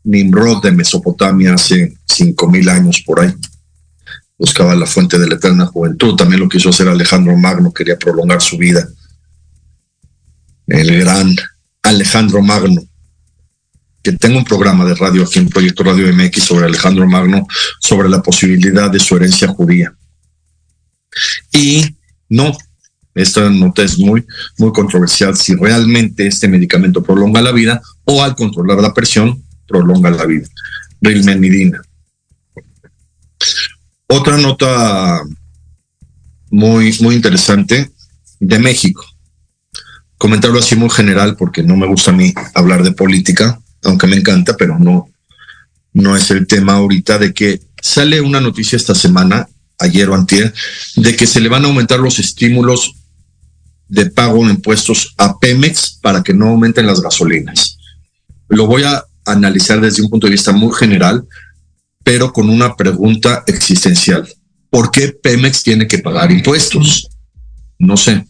Nimrod 0.06 0.62
de 0.62 0.70
Mesopotamia 0.70 1.54
hace 1.54 1.96
cinco 2.06 2.48
mil 2.48 2.68
años 2.68 3.02
por 3.04 3.20
ahí. 3.20 3.34
Buscaba 4.38 4.74
la 4.74 4.86
fuente 4.86 5.18
de 5.18 5.26
la 5.26 5.34
eterna 5.34 5.66
juventud. 5.66 6.14
También 6.14 6.40
lo 6.40 6.48
quiso 6.48 6.70
hacer 6.70 6.88
Alejandro 6.88 7.36
Magno, 7.36 7.72
quería 7.72 7.98
prolongar 7.98 8.40
su 8.40 8.56
vida. 8.56 8.86
El 10.66 11.00
gran 11.00 11.34
Alejandro 11.82 12.40
Magno, 12.40 12.82
que 14.02 14.12
tengo 14.12 14.38
un 14.38 14.44
programa 14.44 14.84
de 14.84 14.94
radio 14.94 15.24
aquí 15.24 15.40
en 15.40 15.48
Proyecto 15.48 15.82
Radio 15.82 16.12
MX 16.12 16.42
sobre 16.42 16.66
Alejandro 16.66 17.06
Magno, 17.06 17.46
sobre 17.80 18.08
la 18.08 18.22
posibilidad 18.22 18.90
de 18.90 19.00
su 19.00 19.16
herencia 19.16 19.48
judía. 19.48 19.92
Y 21.52 21.96
no, 22.28 22.52
esta 23.14 23.48
nota 23.50 23.82
es 23.82 23.98
muy, 23.98 24.24
muy 24.58 24.72
controversial 24.72 25.36
si 25.36 25.56
realmente 25.56 26.26
este 26.26 26.46
medicamento 26.46 27.02
prolonga 27.02 27.40
la 27.40 27.52
vida 27.52 27.80
o 28.04 28.22
al 28.22 28.36
controlar 28.36 28.78
la 28.78 28.94
presión 28.94 29.45
prolonga 29.66 30.10
la 30.10 30.24
vida. 30.26 30.46
Rilmenidina. 31.00 31.80
Otra 34.08 34.36
nota 34.36 35.22
muy, 36.50 36.96
muy 37.00 37.14
interesante 37.14 37.90
de 38.40 38.58
México. 38.58 39.04
Comentarlo 40.18 40.58
así 40.58 40.76
muy 40.76 40.90
general 40.90 41.36
porque 41.36 41.62
no 41.62 41.76
me 41.76 41.86
gusta 41.86 42.10
a 42.10 42.14
mí 42.14 42.32
hablar 42.54 42.82
de 42.82 42.92
política, 42.92 43.60
aunque 43.84 44.06
me 44.06 44.16
encanta, 44.16 44.56
pero 44.56 44.78
no, 44.78 45.08
no 45.92 46.16
es 46.16 46.30
el 46.30 46.46
tema 46.46 46.74
ahorita 46.74 47.18
de 47.18 47.34
que 47.34 47.60
sale 47.80 48.20
una 48.20 48.40
noticia 48.40 48.76
esta 48.76 48.94
semana, 48.94 49.48
ayer 49.78 50.08
o 50.08 50.14
antier, 50.14 50.54
de 50.96 51.16
que 51.16 51.26
se 51.26 51.40
le 51.40 51.48
van 51.48 51.64
a 51.64 51.68
aumentar 51.68 52.00
los 52.00 52.18
estímulos 52.18 52.94
de 53.88 54.06
pago 54.06 54.44
de 54.44 54.52
impuestos 54.52 55.14
a 55.18 55.38
Pemex 55.38 55.98
para 56.00 56.22
que 56.22 56.34
no 56.34 56.48
aumenten 56.48 56.86
las 56.86 57.00
gasolinas. 57.00 57.78
Lo 58.48 58.66
voy 58.66 58.84
a 58.84 59.04
analizar 59.26 59.80
desde 59.80 60.02
un 60.02 60.10
punto 60.10 60.26
de 60.26 60.32
vista 60.32 60.52
muy 60.52 60.74
general, 60.74 61.26
pero 62.02 62.32
con 62.32 62.48
una 62.48 62.74
pregunta 62.76 63.44
existencial. 63.46 64.26
¿Por 64.70 64.90
qué 64.90 65.08
Pemex 65.08 65.62
tiene 65.62 65.86
que 65.86 65.98
pagar 65.98 66.30
impuestos? 66.30 67.08
No 67.78 67.96
sé. 67.96 68.24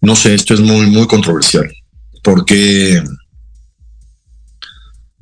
No 0.00 0.14
sé, 0.14 0.34
esto 0.34 0.54
es 0.54 0.60
muy, 0.60 0.86
muy 0.86 1.06
controversial. 1.06 1.68
¿Por 2.22 2.44
qué, 2.44 3.02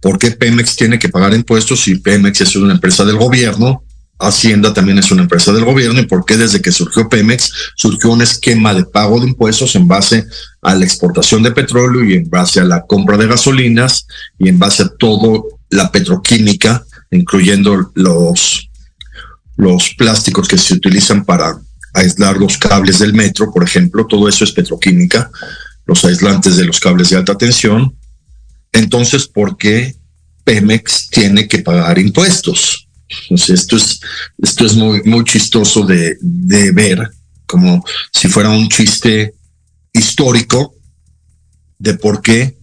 ¿Por 0.01 0.19
Pemex 0.19 0.77
tiene 0.77 0.99
que 0.99 1.09
pagar 1.09 1.35
impuestos 1.35 1.81
si 1.81 1.97
Pemex 1.97 2.41
es 2.41 2.55
una 2.55 2.75
empresa 2.75 3.05
del 3.05 3.17
gobierno? 3.17 3.83
Hacienda 4.19 4.73
también 4.73 4.99
es 4.99 5.11
una 5.11 5.23
empresa 5.23 5.53
del 5.53 5.65
gobierno 5.65 6.01
y 6.01 6.07
por 6.07 6.25
qué 6.25 6.39
desde 6.39 6.63
que 6.63 6.73
surgió 6.73 7.09
Pemex 7.09 7.53
surgió 7.77 8.11
un 8.11 8.23
esquema 8.23 8.73
de 8.73 8.85
pago 8.85 9.21
de 9.21 9.29
impuestos 9.29 9.77
en 9.77 9.87
base 9.87 10.25
a 10.63 10.75
la 10.75 10.85
exportación 10.85 11.43
de 11.43 11.53
petróleo 11.53 12.03
y 12.03 12.15
en 12.15 12.31
base 12.31 12.61
a 12.61 12.65
la 12.65 12.83
compra 12.87 13.19
de 13.19 13.27
gasolinas 13.27 14.07
y 14.39 14.49
en 14.49 14.59
base 14.59 14.85
a 14.85 14.89
todo 14.89 15.47
la 15.69 15.93
petroquímica, 15.93 16.85
incluyendo 17.11 17.93
los, 17.95 18.71
los 19.57 19.95
plásticos 19.99 20.49
que 20.49 20.57
se 20.57 20.75
utilizan 20.75 21.25
para 21.25 21.59
aislar 21.93 22.39
los 22.39 22.57
cables 22.57 22.99
del 22.99 23.13
metro, 23.13 23.53
por 23.53 23.65
ejemplo, 23.65 24.07
todo 24.07 24.29
eso 24.29 24.45
es 24.45 24.53
petroquímica, 24.53 25.31
los 25.85 26.05
aislantes 26.05 26.57
de 26.57 26.65
los 26.65 26.81
cables 26.81 27.11
de 27.11 27.17
alta 27.17 27.37
tensión. 27.37 27.95
Entonces, 28.73 29.27
¿por 29.29 29.57
qué 29.57 29.95
Pemex 30.45 31.09
tiene 31.11 31.49
que 31.49 31.59
pagar 31.59 31.99
impuestos? 31.99 32.86
Entonces, 33.09 33.61
esto 33.61 33.77
es, 33.77 34.01
esto 34.43 34.67
es 34.67 34.75
muy, 34.75 35.03
muy 35.05 35.25
chistoso 35.25 35.85
de, 35.85 36.17
de 36.21 36.73
ver, 36.73 37.09
como 37.47 37.85
si 38.13 38.29
fuera 38.29 38.51
un 38.51 38.69
chiste 38.69 39.35
histórico 39.93 40.75
de 41.79 41.95
por 41.95 42.21
qué 42.21 42.57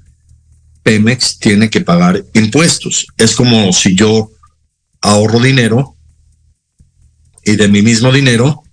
Pemex 0.83 1.39
tiene 1.39 1.69
que 1.69 1.81
pagar 1.81 2.23
impuestos. 2.33 3.07
Es 3.17 3.35
como 3.35 3.71
si 3.71 3.95
yo 3.95 4.31
ahorro 5.01 5.39
dinero 5.39 5.95
y 7.45 7.55
de 7.55 7.67
mi 7.67 7.81
mismo 7.81 8.11
dinero 8.11 8.63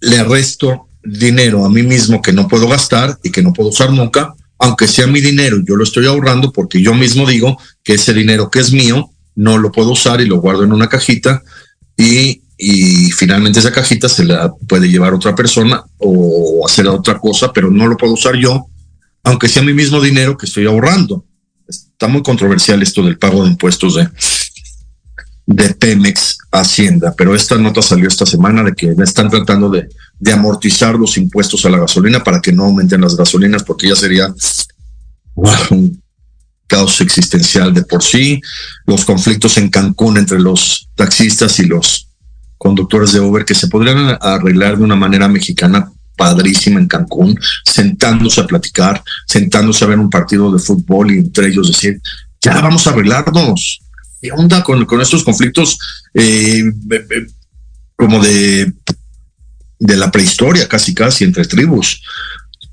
le 0.00 0.22
resto 0.24 0.88
dinero 1.02 1.64
a 1.64 1.70
mí 1.70 1.82
mismo 1.82 2.20
que 2.20 2.32
no 2.32 2.48
puedo 2.48 2.68
gastar 2.68 3.18
y 3.22 3.30
que 3.30 3.42
no 3.42 3.52
puedo 3.52 3.70
usar 3.70 3.90
nunca, 3.90 4.34
aunque 4.58 4.86
sea 4.86 5.06
mi 5.06 5.20
dinero, 5.20 5.58
yo 5.66 5.76
lo 5.76 5.84
estoy 5.84 6.06
ahorrando 6.06 6.52
porque 6.52 6.82
yo 6.82 6.94
mismo 6.94 7.26
digo 7.26 7.58
que 7.82 7.94
ese 7.94 8.12
dinero 8.12 8.50
que 8.50 8.60
es 8.60 8.72
mío 8.72 9.10
no 9.40 9.56
lo 9.56 9.72
puedo 9.72 9.92
usar 9.92 10.20
y 10.20 10.26
lo 10.26 10.38
guardo 10.38 10.64
en 10.64 10.72
una 10.72 10.86
cajita 10.86 11.42
y, 11.96 12.42
y 12.58 13.10
finalmente 13.10 13.58
esa 13.58 13.72
cajita 13.72 14.06
se 14.06 14.26
la 14.26 14.52
puede 14.68 14.90
llevar 14.90 15.14
otra 15.14 15.34
persona 15.34 15.82
o 15.96 16.62
hacer 16.66 16.86
otra 16.88 17.18
cosa, 17.18 17.50
pero 17.50 17.70
no 17.70 17.86
lo 17.86 17.96
puedo 17.96 18.12
usar 18.12 18.36
yo, 18.36 18.66
aunque 19.24 19.48
sea 19.48 19.62
mi 19.62 19.72
mismo 19.72 19.98
dinero 19.98 20.36
que 20.36 20.44
estoy 20.44 20.66
ahorrando. 20.66 21.24
Está 21.66 22.06
muy 22.06 22.22
controversial 22.22 22.82
esto 22.82 23.02
del 23.02 23.16
pago 23.16 23.42
de 23.44 23.50
impuestos 23.50 23.94
de, 23.94 24.10
de 25.46 25.74
Pemex 25.74 26.36
Hacienda, 26.52 27.14
pero 27.16 27.34
esta 27.34 27.56
nota 27.56 27.80
salió 27.80 28.08
esta 28.08 28.26
semana 28.26 28.62
de 28.62 28.74
que 28.74 28.94
están 29.02 29.30
tratando 29.30 29.70
de, 29.70 29.88
de 30.18 30.32
amortizar 30.32 30.96
los 30.96 31.16
impuestos 31.16 31.64
a 31.64 31.70
la 31.70 31.78
gasolina 31.78 32.22
para 32.22 32.42
que 32.42 32.52
no 32.52 32.64
aumenten 32.64 33.00
las 33.00 33.16
gasolinas, 33.16 33.62
porque 33.62 33.88
ya 33.88 33.96
sería 33.96 34.34
un 35.70 35.99
caos 36.70 37.00
existencial 37.00 37.74
de 37.74 37.82
por 37.82 38.00
sí, 38.00 38.40
los 38.86 39.04
conflictos 39.04 39.58
en 39.58 39.70
Cancún 39.70 40.16
entre 40.18 40.38
los 40.38 40.88
taxistas 40.94 41.58
y 41.58 41.66
los 41.66 42.06
conductores 42.58 43.12
de 43.12 43.18
Uber 43.18 43.44
que 43.44 43.56
se 43.56 43.66
podrían 43.66 44.16
arreglar 44.20 44.78
de 44.78 44.84
una 44.84 44.94
manera 44.94 45.26
mexicana 45.26 45.90
padrísima 46.16 46.78
en 46.78 46.86
Cancún, 46.86 47.36
sentándose 47.64 48.40
a 48.40 48.46
platicar, 48.46 49.02
sentándose 49.26 49.84
a 49.84 49.88
ver 49.88 49.98
un 49.98 50.10
partido 50.10 50.52
de 50.52 50.60
fútbol 50.60 51.10
y 51.10 51.18
entre 51.18 51.48
ellos 51.48 51.72
decir, 51.72 52.00
ya 52.40 52.60
vamos 52.60 52.86
a 52.86 52.90
arreglarnos. 52.90 53.80
¿Qué 54.22 54.30
onda 54.30 54.62
con, 54.62 54.86
estos 55.00 55.24
conflictos 55.24 55.76
eh, 56.14 56.62
como 57.96 58.22
de, 58.22 58.72
de 59.78 59.96
la 59.96 60.10
prehistoria, 60.12 60.68
casi 60.68 60.94
casi, 60.94 61.24
entre 61.24 61.46
tribus? 61.46 62.00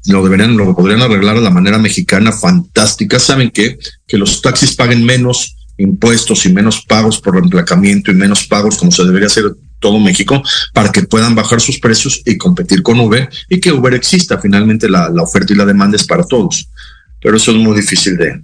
Lo 0.07 0.23
deberían, 0.23 0.57
lo 0.57 0.75
podrían 0.75 1.01
arreglar 1.01 1.35
de 1.35 1.43
la 1.43 1.49
manera 1.49 1.77
mexicana 1.77 2.31
fantástica. 2.31 3.19
Saben 3.19 3.51
que 3.51 3.77
los 4.11 4.41
taxis 4.41 4.75
paguen 4.75 5.03
menos 5.05 5.55
impuestos 5.77 6.45
y 6.45 6.53
menos 6.53 6.83
pagos 6.85 7.19
por 7.19 7.37
emplacamiento 7.37 8.11
y 8.11 8.15
menos 8.15 8.47
pagos 8.47 8.77
como 8.77 8.91
se 8.91 9.03
debería 9.03 9.27
hacer 9.27 9.45
todo 9.79 9.99
México 9.99 10.41
para 10.73 10.91
que 10.91 11.03
puedan 11.03 11.35
bajar 11.35 11.61
sus 11.61 11.79
precios 11.79 12.21
y 12.25 12.37
competir 12.37 12.81
con 12.81 12.99
Uber 12.99 13.29
y 13.47 13.59
que 13.59 13.71
Uber 13.71 13.93
exista. 13.93 14.39
Finalmente 14.39 14.89
la, 14.89 15.09
la 15.09 15.21
oferta 15.21 15.53
y 15.53 15.55
la 15.55 15.65
demanda 15.65 15.95
es 15.95 16.03
para 16.03 16.23
todos, 16.23 16.69
pero 17.21 17.37
eso 17.37 17.51
es 17.51 17.57
muy 17.57 17.75
difícil 17.75 18.17
de, 18.17 18.41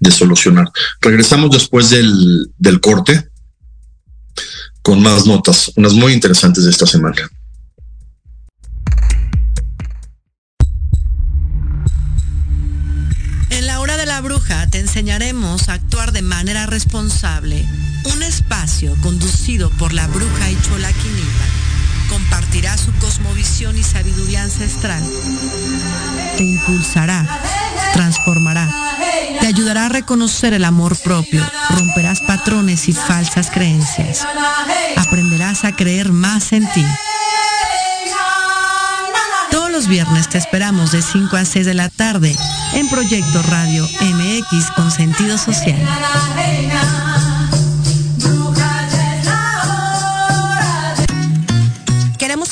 de 0.00 0.10
solucionar. 0.10 0.68
Regresamos 1.00 1.50
después 1.50 1.90
del, 1.90 2.50
del 2.58 2.80
corte 2.80 3.28
con 4.82 5.00
más 5.00 5.26
notas, 5.26 5.72
unas 5.76 5.94
muy 5.94 6.12
interesantes 6.12 6.64
de 6.64 6.70
esta 6.70 6.86
semana. 6.86 7.30
Enseñaremos 14.94 15.68
a 15.68 15.72
actuar 15.72 16.12
de 16.12 16.22
manera 16.22 16.66
responsable. 16.66 17.66
Un 18.14 18.22
espacio 18.22 18.94
conducido 19.02 19.68
por 19.70 19.92
la 19.92 20.06
bruja 20.06 20.52
y 20.52 20.56
Chola. 20.60 20.88
Compartirá 22.08 22.76
su 22.76 22.92
cosmovisión 22.98 23.76
y 23.76 23.82
sabiduría 23.82 24.44
ancestral. 24.44 25.02
Te 26.36 26.44
impulsará, 26.44 27.26
transformará. 27.92 28.70
Te 29.40 29.48
ayudará 29.48 29.86
a 29.86 29.88
reconocer 29.88 30.54
el 30.54 30.64
amor 30.64 30.96
propio. 31.02 31.44
Romperás 31.70 32.20
patrones 32.20 32.88
y 32.88 32.92
falsas 32.92 33.50
creencias. 33.50 34.24
Aprenderás 34.96 35.64
a 35.64 35.74
creer 35.74 36.12
más 36.12 36.52
en 36.52 36.70
ti 36.70 36.84
los 39.74 39.88
viernes 39.88 40.28
te 40.28 40.38
esperamos 40.38 40.92
de 40.92 41.02
5 41.02 41.36
a 41.36 41.44
6 41.44 41.66
de 41.66 41.74
la 41.74 41.88
tarde 41.88 42.36
en 42.74 42.88
Proyecto 42.88 43.42
Radio 43.42 43.84
MX 44.02 44.70
con 44.76 44.88
sentido 44.88 45.36
social. 45.36 45.84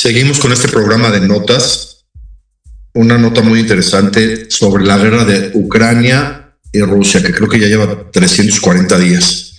Seguimos 0.00 0.38
con 0.38 0.50
este 0.50 0.66
programa 0.66 1.10
de 1.10 1.20
notas. 1.20 2.06
Una 2.94 3.18
nota 3.18 3.42
muy 3.42 3.60
interesante 3.60 4.50
sobre 4.50 4.82
la 4.82 4.96
guerra 4.96 5.26
de 5.26 5.50
Ucrania 5.52 6.56
y 6.72 6.80
Rusia, 6.80 7.22
que 7.22 7.34
creo 7.34 7.50
que 7.50 7.60
ya 7.60 7.66
lleva 7.66 8.10
340 8.10 8.98
días. 8.98 9.52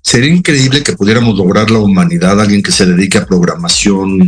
Sería 0.00 0.32
increíble 0.34 0.82
que 0.82 0.94
pudiéramos 0.94 1.36
lograr 1.36 1.70
la 1.70 1.80
humanidad, 1.80 2.40
alguien 2.40 2.62
que 2.62 2.72
se 2.72 2.86
dedique 2.86 3.18
a 3.18 3.26
programación, 3.26 4.18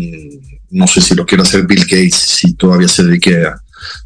no 0.68 0.86
sé 0.86 1.00
si 1.00 1.14
lo 1.14 1.24
quiere 1.24 1.44
hacer 1.44 1.66
Bill 1.66 1.86
Gates, 1.86 2.16
si 2.16 2.52
todavía 2.52 2.86
se 2.86 3.04
dedique 3.04 3.46
a, 3.46 3.62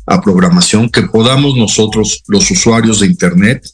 a 0.06 0.20
programación, 0.20 0.88
que 0.88 1.02
podamos 1.02 1.56
nosotros, 1.56 2.22
los 2.28 2.48
usuarios 2.48 3.00
de 3.00 3.08
Internet, 3.08 3.68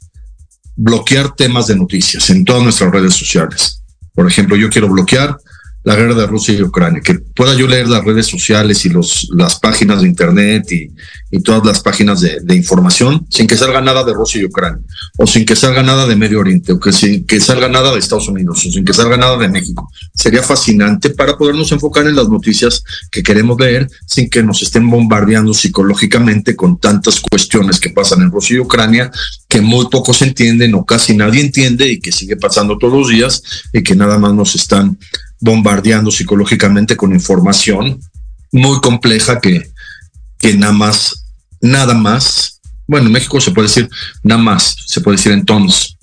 bloquear 0.77 1.37
temas 1.37 1.67
de 1.67 1.77
noticias 1.77 2.31
en 2.31 2.47
todas 2.47 2.63
nuestras 2.63 2.91
redes 2.91 3.13
sociales. 3.13 3.83
Por 4.15 4.27
ejemplo, 4.27 4.57
yo 4.57 4.71
quiero 4.71 4.89
bloquear 4.89 5.37
la 5.83 5.97
guerra 5.97 6.15
de 6.15 6.27
Rusia 6.27 6.55
y 6.55 6.63
Ucrania, 6.63 7.01
que 7.01 7.15
pueda 7.15 7.55
yo 7.55 7.67
leer 7.67 7.89
las 7.89 8.05
redes 8.05 8.27
sociales 8.27 8.85
y 8.85 8.91
los, 8.91 9.29
las 9.35 9.59
páginas 9.59 10.03
de 10.03 10.09
Internet 10.09 10.71
y, 10.73 10.91
y 11.31 11.41
todas 11.41 11.65
las 11.65 11.81
páginas 11.81 12.21
de, 12.21 12.55
información 12.55 13.27
sin 13.31 13.47
que 13.47 13.57
salga 13.57 13.81
nada 13.81 14.05
de 14.05 14.13
Rusia 14.13 14.41
y 14.41 14.45
Ucrania, 14.45 14.83
o 15.17 15.27
sin 15.27 15.47
que 15.47 15.55
salga 15.55 15.83
nada 15.83 16.07
de 16.07 16.17
Medio 16.17 16.41
Oriente, 16.41 16.73
o 16.73 16.81
que 16.81 16.93
sin 16.93 17.25
que 17.25 17.41
salga 17.41 17.69
nada 17.69 17.93
de 17.93 17.99
Estados 17.99 18.29
Unidos, 18.29 18.67
o 18.67 18.71
sin 18.71 18.85
que 18.85 18.93
salga 18.93 19.17
nada 19.17 19.39
de 19.39 19.49
México. 19.49 19.91
Sería 20.15 20.43
fascinante 20.43 21.11
para 21.11 21.39
podernos 21.39 21.71
enfocar 21.73 22.07
en 22.07 22.17
las 22.17 22.29
noticias 22.29 22.83
que 23.11 23.23
queremos 23.23 23.59
leer 23.59 23.89
sin 24.07 24.29
que 24.29 24.43
nos 24.43 24.63
estén 24.63 24.91
bombardeando 24.91 25.55
psicológicamente 25.55 26.57
con 26.57 26.79
tantas 26.79 27.21
cuestiones 27.21 27.79
que 27.79 27.91
pasan 27.91 28.23
en 28.23 28.31
Rusia 28.31 28.57
y 28.57 28.61
Ucrania 28.61 29.11
que 29.49 29.61
muy 29.61 29.89
poco 29.89 30.13
se 30.13 30.27
entienden 30.27 30.75
o 30.75 30.85
casi 30.85 31.17
nadie 31.17 31.41
entiende 31.41 31.89
y 31.89 32.01
que 32.01 32.13
sigue 32.13 32.37
pasando 32.37 32.77
todos 32.77 32.95
los 32.95 33.09
días 33.09 33.43
y 33.73 33.83
que 33.83 33.95
nada 33.95 34.19
más 34.19 34.35
nos 34.35 34.55
están 34.55 34.99
bombardeando 35.41 36.11
psicológicamente 36.11 36.97
con 36.97 37.13
información 37.13 38.01
muy 38.53 38.81
compleja 38.81 39.41
que, 39.41 39.71
que 40.39 40.55
nada 40.55 40.73
más, 40.73 41.27
nada 41.61 41.95
más, 41.95 42.61
bueno, 42.87 43.07
en 43.07 43.13
México 43.13 43.41
se 43.41 43.53
puede 43.53 43.69
decir 43.69 43.89
nada 44.23 44.43
más, 44.43 44.77
se 44.87 45.01
puede 45.01 45.17
decir 45.17 45.33
entonces, 45.33 45.97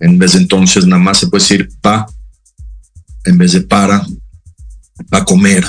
en 0.00 0.18
vez 0.18 0.32
de 0.32 0.40
entonces 0.40 0.86
nada 0.86 1.02
más 1.02 1.18
se 1.18 1.28
puede 1.28 1.42
decir 1.42 1.68
pa, 1.80 2.06
en 3.24 3.38
vez 3.38 3.52
de 3.52 3.62
para, 3.62 4.06
pa 5.08 5.24
comer, 5.24 5.64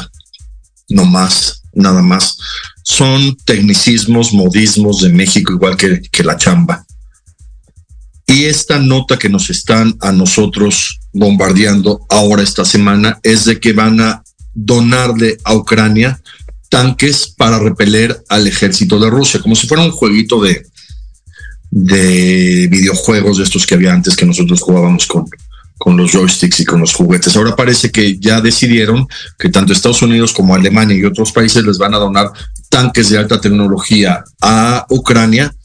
no 0.90 1.06
más, 1.06 1.62
nada 1.74 2.02
más. 2.02 2.38
Son 2.84 3.36
tecnicismos, 3.46 4.34
modismos 4.34 5.02
de 5.02 5.10
México, 5.10 5.54
igual 5.54 5.78
que, 5.78 6.02
que 6.12 6.24
la 6.24 6.38
chamba. 6.38 6.86
Y 8.28 8.46
esta 8.46 8.80
nota 8.80 9.18
que 9.18 9.30
nos 9.30 9.50
están 9.50 9.96
a 10.02 10.12
nosotros 10.12 11.00
bombardeando 11.16 12.06
ahora 12.10 12.44
esta 12.44 12.66
semana 12.66 13.20
es 13.24 13.46
de 13.46 13.60
que 13.60 13.72
van 13.72 14.02
a 14.02 14.22
donarle 14.54 15.38
a 15.46 15.56
Ucrania 15.56 16.22
tanques 16.70 17.34
para 17.38 17.58
repeler 17.58 18.24
al 18.28 18.48
ejército 18.48 19.00
de 19.00 19.10
Rusia, 19.10 19.40
como 19.40 19.56
si 19.56 19.66
fuera 19.66 19.84
un 19.84 19.92
jueguito 19.92 20.42
de, 20.42 20.66
de 21.72 22.68
videojuegos 22.70 23.38
de 23.38 23.46
estos 23.46 23.66
que 23.66 23.76
había 23.76 23.94
antes 23.94 24.16
que 24.16 24.26
nosotros 24.26 24.62
jugábamos 24.62 25.06
con, 25.06 25.26
con 25.78 25.96
los 25.96 26.12
joysticks 26.12 26.60
y 26.60 26.66
con 26.66 26.82
los 26.82 26.94
juguetes. 26.94 27.36
Ahora 27.38 27.56
parece 27.56 27.92
que 27.92 28.18
ya 28.20 28.42
decidieron 28.42 29.08
que 29.40 29.50
tanto 29.50 29.72
Estados 29.72 30.02
Unidos 30.02 30.34
como 30.34 30.54
Alemania 30.54 30.98
y 30.98 31.06
otros 31.06 31.32
países 31.32 31.66
les 31.66 31.78
van 31.78 31.94
a 31.94 32.00
donar 32.00 32.30
tanques 32.70 33.10
de 33.10 33.20
alta 33.20 33.40
tecnología 33.40 34.22
a 34.42 34.86
Ucrania 34.90 35.56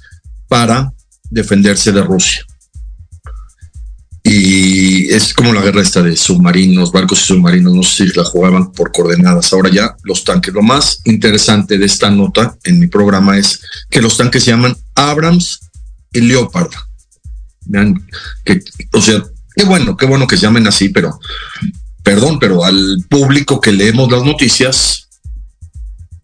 para 0.46 0.92
defenderse 1.28 1.90
de 1.90 2.02
Rusia 2.02 2.44
y 4.22 5.12
es 5.12 5.32
como 5.32 5.52
la 5.52 5.62
guerra 5.62 5.80
esta 5.80 6.02
de 6.02 6.16
submarinos, 6.16 6.92
barcos 6.92 7.20
y 7.22 7.24
submarinos, 7.24 7.74
no 7.74 7.82
sé 7.82 8.08
si 8.08 8.16
la 8.16 8.24
jugaban 8.24 8.70
por 8.72 8.92
coordenadas. 8.92 9.52
Ahora 9.52 9.70
ya 9.70 9.96
los 10.02 10.24
tanques. 10.24 10.52
Lo 10.52 10.62
más 10.62 11.00
interesante 11.04 11.78
de 11.78 11.86
esta 11.86 12.10
nota 12.10 12.56
en 12.64 12.78
mi 12.78 12.86
programa 12.86 13.38
es 13.38 13.60
que 13.88 14.02
los 14.02 14.16
tanques 14.16 14.44
se 14.44 14.50
llaman 14.50 14.76
Abrams 14.94 15.60
y 16.12 16.20
Leopard. 16.20 16.70
Vean 17.64 18.06
que, 18.44 18.60
o 18.92 19.00
sea, 19.00 19.22
qué 19.56 19.64
bueno, 19.64 19.96
qué 19.96 20.06
bueno 20.06 20.26
que 20.26 20.36
se 20.36 20.42
llamen 20.42 20.66
así, 20.66 20.90
pero 20.90 21.18
perdón, 22.02 22.38
pero 22.38 22.64
al 22.64 23.04
público 23.08 23.60
que 23.60 23.72
leemos 23.72 24.10
las 24.10 24.22
noticias 24.22 25.08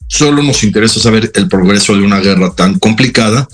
solo 0.09 0.43
nos 0.43 0.63
interesa 0.65 1.01
saber 1.01 1.33
el 1.35 1.49
progreso 1.49 1.95
de 1.95 2.03
una 2.03 2.21
guerra 2.21 2.55
tan 2.55 2.79
complicada 2.79 3.49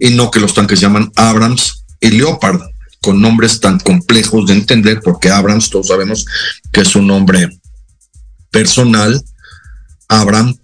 y 0.00 0.10
no 0.10 0.30
que 0.30 0.40
los 0.40 0.54
tanques 0.54 0.78
se 0.78 0.86
llaman 0.86 1.12
Abrams 1.14 1.84
y 2.00 2.10
Leopard 2.10 2.60
con 3.00 3.20
nombres 3.20 3.60
tan 3.60 3.78
complejos 3.78 4.46
de 4.46 4.54
entender, 4.54 5.00
porque 5.02 5.30
Abrams, 5.30 5.70
todos 5.70 5.88
sabemos 5.88 6.26
que 6.72 6.82
es 6.82 6.94
un 6.94 7.06
nombre 7.06 7.48
personal. 8.50 9.22
Abraham 10.08 10.56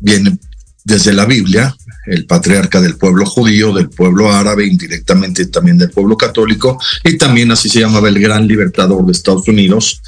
viene 0.00 0.38
desde 0.84 1.12
la 1.12 1.24
Biblia, 1.24 1.74
el 2.06 2.26
patriarca 2.26 2.80
del 2.80 2.96
pueblo 2.96 3.26
judío, 3.26 3.72
del 3.72 3.90
pueblo 3.90 4.32
árabe, 4.32 4.66
indirectamente 4.66 5.46
también 5.46 5.78
del 5.78 5.90
pueblo 5.90 6.16
católico, 6.16 6.80
y 7.04 7.16
también 7.16 7.52
así 7.52 7.68
se 7.68 7.80
llamaba 7.80 8.08
el 8.08 8.18
gran 8.18 8.48
libertador 8.48 9.04
de 9.04 9.12
Estados 9.12 9.46
Unidos, 9.46 10.00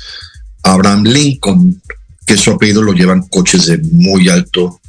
Abraham 0.62 1.04
Lincoln, 1.04 1.80
que 2.26 2.36
su 2.36 2.50
apellido 2.50 2.82
lo 2.82 2.92
llevan 2.92 3.28
coches 3.28 3.66
de 3.66 3.78
muy 3.78 4.28
alto, 4.28 4.80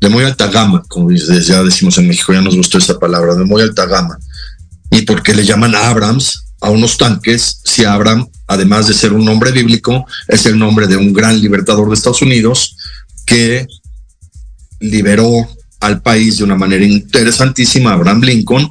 de 0.00 0.08
muy 0.08 0.24
alta 0.24 0.48
gama, 0.48 0.82
como 0.88 1.10
ya 1.10 1.62
decimos 1.62 1.96
en 1.98 2.08
México, 2.08 2.32
ya 2.32 2.40
nos 2.40 2.56
gustó 2.56 2.78
esa 2.78 2.98
palabra, 2.98 3.34
de 3.34 3.44
muy 3.44 3.62
alta 3.62 3.86
gama 3.86 4.18
y 4.90 5.02
por 5.02 5.22
qué 5.22 5.34
le 5.34 5.44
llaman 5.44 5.74
Abrams 5.74 6.44
a 6.60 6.70
unos 6.70 6.98
tanques 6.98 7.60
si 7.64 7.84
Abraham, 7.84 8.28
además 8.46 8.86
de 8.86 8.94
ser 8.94 9.12
un 9.12 9.24
nombre 9.24 9.52
bíblico, 9.52 10.06
es 10.28 10.44
el 10.46 10.58
nombre 10.58 10.86
de 10.86 10.96
un 10.96 11.12
gran 11.12 11.40
libertador 11.40 11.88
de 11.88 11.94
Estados 11.94 12.22
Unidos 12.22 12.76
que 13.24 13.66
liberó 14.80 15.48
al 15.80 16.02
país 16.02 16.38
de 16.38 16.44
una 16.44 16.56
manera 16.56 16.84
interesantísima 16.84 17.92
Abraham 17.92 18.20
Lincoln 18.22 18.68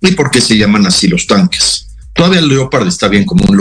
y 0.00 0.12
por 0.12 0.30
qué 0.30 0.40
se 0.40 0.56
llaman 0.56 0.86
así 0.86 1.08
los 1.08 1.26
tanques. 1.26 1.88
Todavía 2.14 2.38
el 2.38 2.48
Leopard 2.48 2.86
está 2.86 3.08
bien 3.08 3.24
como 3.24 3.44
un 3.44 3.56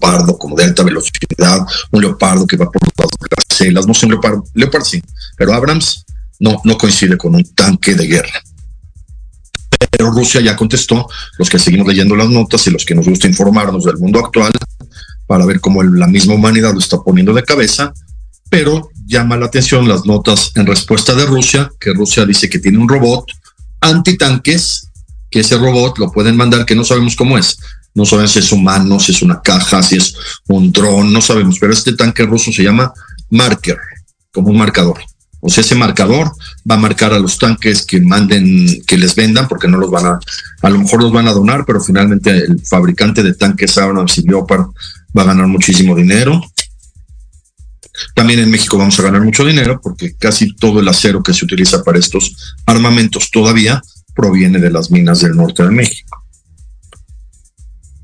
leopardo, 0.00 0.36
como 0.36 0.56
de 0.56 0.64
alta 0.64 0.82
velocidad, 0.82 1.66
un 1.90 2.00
leopardo 2.00 2.46
que 2.46 2.56
va 2.56 2.70
por 2.70 2.82
las 2.98 3.08
gacelas, 3.48 3.86
no 3.86 3.94
sé, 3.94 4.06
un 4.06 4.12
leopardo, 4.12 4.44
leopard 4.54 4.84
sí, 4.84 5.02
pero 5.36 5.54
Abrams 5.54 6.04
no 6.40 6.76
coincide 6.76 7.16
con 7.16 7.34
un 7.34 7.44
tanque 7.54 7.94
de 7.94 8.06
guerra. 8.06 8.42
Pero 9.90 10.10
Rusia 10.10 10.40
ya 10.40 10.56
contestó, 10.56 11.08
los 11.38 11.48
que 11.48 11.58
seguimos 11.58 11.86
leyendo 11.86 12.16
las 12.16 12.28
notas 12.28 12.66
y 12.66 12.70
los 12.70 12.84
que 12.84 12.94
nos 12.94 13.08
gusta 13.08 13.28
informarnos 13.28 13.84
del 13.84 13.98
mundo 13.98 14.18
actual, 14.18 14.52
para 15.26 15.46
ver 15.46 15.60
cómo 15.60 15.82
la 15.82 16.06
misma 16.06 16.34
humanidad 16.34 16.72
lo 16.72 16.78
está 16.78 16.98
poniendo 16.98 17.32
de 17.32 17.42
cabeza, 17.42 17.92
pero 18.50 18.90
llama 19.06 19.36
la 19.36 19.46
atención 19.46 19.88
las 19.88 20.04
notas 20.04 20.52
en 20.54 20.66
respuesta 20.66 21.14
de 21.14 21.26
Rusia, 21.26 21.70
que 21.80 21.92
Rusia 21.92 22.24
dice 22.24 22.48
que 22.48 22.58
tiene 22.58 22.78
un 22.78 22.88
robot 22.88 23.26
antitanques, 23.80 24.88
que 25.30 25.40
ese 25.40 25.56
robot 25.56 25.98
lo 25.98 26.12
pueden 26.12 26.36
mandar, 26.36 26.64
que 26.64 26.74
no 26.74 26.84
sabemos 26.84 27.16
cómo 27.16 27.36
es. 27.38 27.58
No 27.94 28.04
sabemos 28.04 28.32
si 28.32 28.40
es 28.40 28.52
humano, 28.52 28.98
si 28.98 29.12
es 29.12 29.22
una 29.22 29.40
caja, 29.40 29.82
si 29.82 29.96
es 29.96 30.14
un 30.48 30.72
dron, 30.72 31.12
no 31.12 31.20
sabemos, 31.20 31.58
pero 31.58 31.72
este 31.72 31.94
tanque 31.94 32.24
ruso 32.24 32.52
se 32.52 32.62
llama 32.62 32.92
Marker, 33.30 33.78
como 34.32 34.48
un 34.48 34.58
marcador. 34.58 35.00
O 35.46 35.50
sea, 35.50 35.60
ese 35.60 35.74
marcador 35.74 36.32
va 36.68 36.76
a 36.76 36.78
marcar 36.78 37.12
a 37.12 37.18
los 37.18 37.36
tanques 37.36 37.84
que 37.84 38.00
manden, 38.00 38.82
que 38.86 38.96
les 38.96 39.14
vendan, 39.14 39.46
porque 39.46 39.68
no 39.68 39.76
los 39.76 39.90
van 39.90 40.06
a, 40.06 40.18
a 40.62 40.70
lo 40.70 40.78
mejor 40.78 41.02
los 41.02 41.12
van 41.12 41.28
a 41.28 41.34
donar, 41.34 41.66
pero 41.66 41.82
finalmente 41.82 42.30
el 42.30 42.62
fabricante 42.64 43.22
de 43.22 43.34
tanques 43.34 43.76
Abrams 43.76 44.16
y 44.16 44.22
Leopard 44.22 44.68
va 45.16 45.22
a 45.22 45.26
ganar 45.26 45.46
muchísimo 45.46 45.94
dinero. 45.94 46.40
También 48.14 48.40
en 48.40 48.50
México 48.50 48.78
vamos 48.78 48.98
a 48.98 49.02
ganar 49.02 49.20
mucho 49.20 49.44
dinero 49.44 49.82
porque 49.82 50.14
casi 50.16 50.56
todo 50.56 50.80
el 50.80 50.88
acero 50.88 51.22
que 51.22 51.34
se 51.34 51.44
utiliza 51.44 51.84
para 51.84 51.98
estos 51.98 52.56
armamentos 52.64 53.30
todavía 53.30 53.82
proviene 54.14 54.58
de 54.58 54.70
las 54.70 54.90
minas 54.90 55.20
del 55.20 55.36
norte 55.36 55.62
de 55.62 55.70
México. 55.70 56.24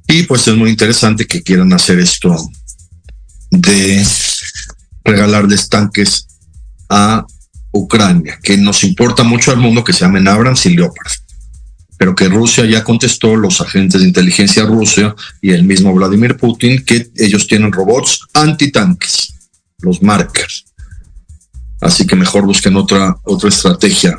Y 0.09 0.25
pues 0.25 0.47
es 0.47 0.57
muy 0.57 0.69
interesante 0.69 1.27
que 1.27 1.43
quieran 1.43 1.73
hacer 1.73 2.01
esto 2.01 2.37
de 3.51 4.07
regalarles 5.05 5.71
tanques 5.71 6.27
a 6.91 7.25
Ucrania, 7.73 8.39
que 8.43 8.59
nos 8.59 8.83
importa 8.85 9.23
mucho 9.23 9.53
al 9.53 9.59
mundo 9.59 9.85
que 9.85 9.93
se 9.93 10.01
llamen 10.01 10.29
Abrams 10.29 10.67
y 10.67 10.75
Leopard, 10.75 11.13
pero 11.97 12.15
que 12.15 12.29
Rusia 12.29 12.67
ya 12.67 12.83
contestó, 12.83 13.37
los 13.37 13.61
agentes 13.61 14.01
de 14.01 14.09
inteligencia 14.09 14.65
rusa 14.65 15.15
y 15.41 15.53
el 15.53 15.63
mismo 15.63 15.95
Vladimir 15.95 16.37
Putin, 16.37 16.85
que 16.85 17.11
ellos 17.17 17.47
tienen 17.47 17.73
robots 17.73 18.27
antitanques 18.35 19.35
los 19.79 20.03
markers. 20.03 20.65
Así 21.81 22.07
que 22.07 22.17
mejor 22.17 22.45
busquen 22.45 22.77
otra, 22.77 23.17
otra 23.25 23.49
estrategia 23.49 24.19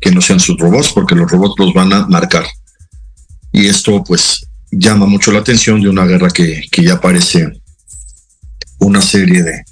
que 0.00 0.10
no 0.10 0.20
sean 0.20 0.40
sus 0.40 0.58
robots, 0.58 0.92
porque 0.92 1.14
los 1.14 1.30
robots 1.30 1.54
los 1.58 1.74
van 1.74 1.92
a 1.92 2.06
marcar. 2.06 2.44
Y 3.52 3.66
esto 3.66 4.02
pues 4.04 4.46
llama 4.70 5.06
mucho 5.06 5.32
la 5.32 5.40
atención 5.40 5.80
de 5.80 5.88
una 5.88 6.06
guerra 6.06 6.30
que, 6.30 6.62
que 6.70 6.82
ya 6.82 7.00
parece 7.00 7.60
una 8.78 9.02
serie 9.02 9.42
de, 9.42 9.64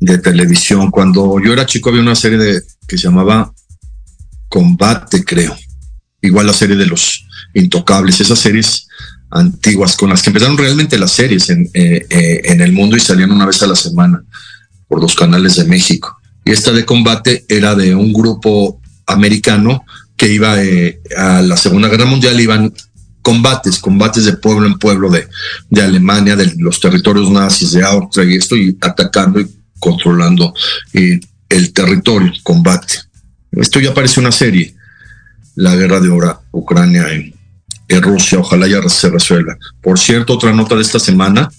de 0.00 0.18
televisión. 0.18 0.90
Cuando 0.90 1.40
yo 1.44 1.52
era 1.52 1.66
chico 1.66 1.90
había 1.90 2.02
una 2.02 2.14
serie 2.14 2.38
de, 2.38 2.62
que 2.86 2.96
se 2.96 3.04
llamaba 3.04 3.52
Combate, 4.48 5.24
creo. 5.24 5.56
Igual 6.20 6.46
la 6.46 6.52
serie 6.52 6.76
de 6.76 6.86
los 6.86 7.24
Intocables. 7.54 8.20
Esas 8.20 8.38
series 8.38 8.88
antiguas 9.30 9.96
con 9.96 10.10
las 10.10 10.22
que 10.22 10.30
empezaron 10.30 10.56
realmente 10.56 10.98
las 10.98 11.12
series 11.12 11.50
en, 11.50 11.68
eh, 11.74 12.06
eh, 12.08 12.40
en 12.44 12.60
el 12.60 12.72
mundo 12.72 12.96
y 12.96 13.00
salían 13.00 13.30
una 13.30 13.46
vez 13.46 13.62
a 13.62 13.66
la 13.66 13.76
semana 13.76 14.22
por 14.86 15.00
los 15.00 15.14
canales 15.14 15.56
de 15.56 15.64
México. 15.64 16.16
Y 16.44 16.52
esta 16.52 16.72
de 16.72 16.84
combate 16.84 17.44
era 17.48 17.74
de 17.74 17.94
un 17.94 18.12
grupo 18.12 18.80
americano 19.06 19.84
que 20.16 20.32
iba 20.32 20.62
eh, 20.62 21.00
a 21.16 21.42
la 21.42 21.56
Segunda 21.56 21.88
Guerra 21.88 22.06
Mundial, 22.06 22.40
iban 22.40 22.72
combates, 23.22 23.78
combates 23.78 24.24
de 24.24 24.32
pueblo 24.32 24.66
en 24.66 24.78
pueblo 24.78 25.10
de, 25.10 25.28
de 25.68 25.82
Alemania, 25.82 26.34
de 26.34 26.54
los 26.56 26.80
territorios 26.80 27.30
nazis, 27.30 27.72
de 27.72 27.84
Austria 27.84 28.24
y 28.24 28.36
esto, 28.36 28.56
y 28.56 28.76
atacando 28.80 29.40
y 29.40 29.57
controlando 29.78 30.54
el 30.92 31.72
territorio, 31.72 32.32
combate. 32.42 32.94
Esto 33.52 33.80
ya 33.80 33.94
parece 33.94 34.20
una 34.20 34.32
serie, 34.32 34.74
la 35.54 35.74
guerra 35.74 36.00
de 36.00 36.10
ahora 36.10 36.40
Ucrania 36.52 37.08
en, 37.12 37.34
en 37.88 38.02
Rusia. 38.02 38.38
Ojalá 38.38 38.66
ya 38.66 38.86
se 38.88 39.10
resuelva. 39.10 39.56
Por 39.80 39.98
cierto, 39.98 40.34
otra 40.34 40.52
nota 40.52 40.74
de 40.74 40.82
esta 40.82 40.98
semana, 40.98 41.50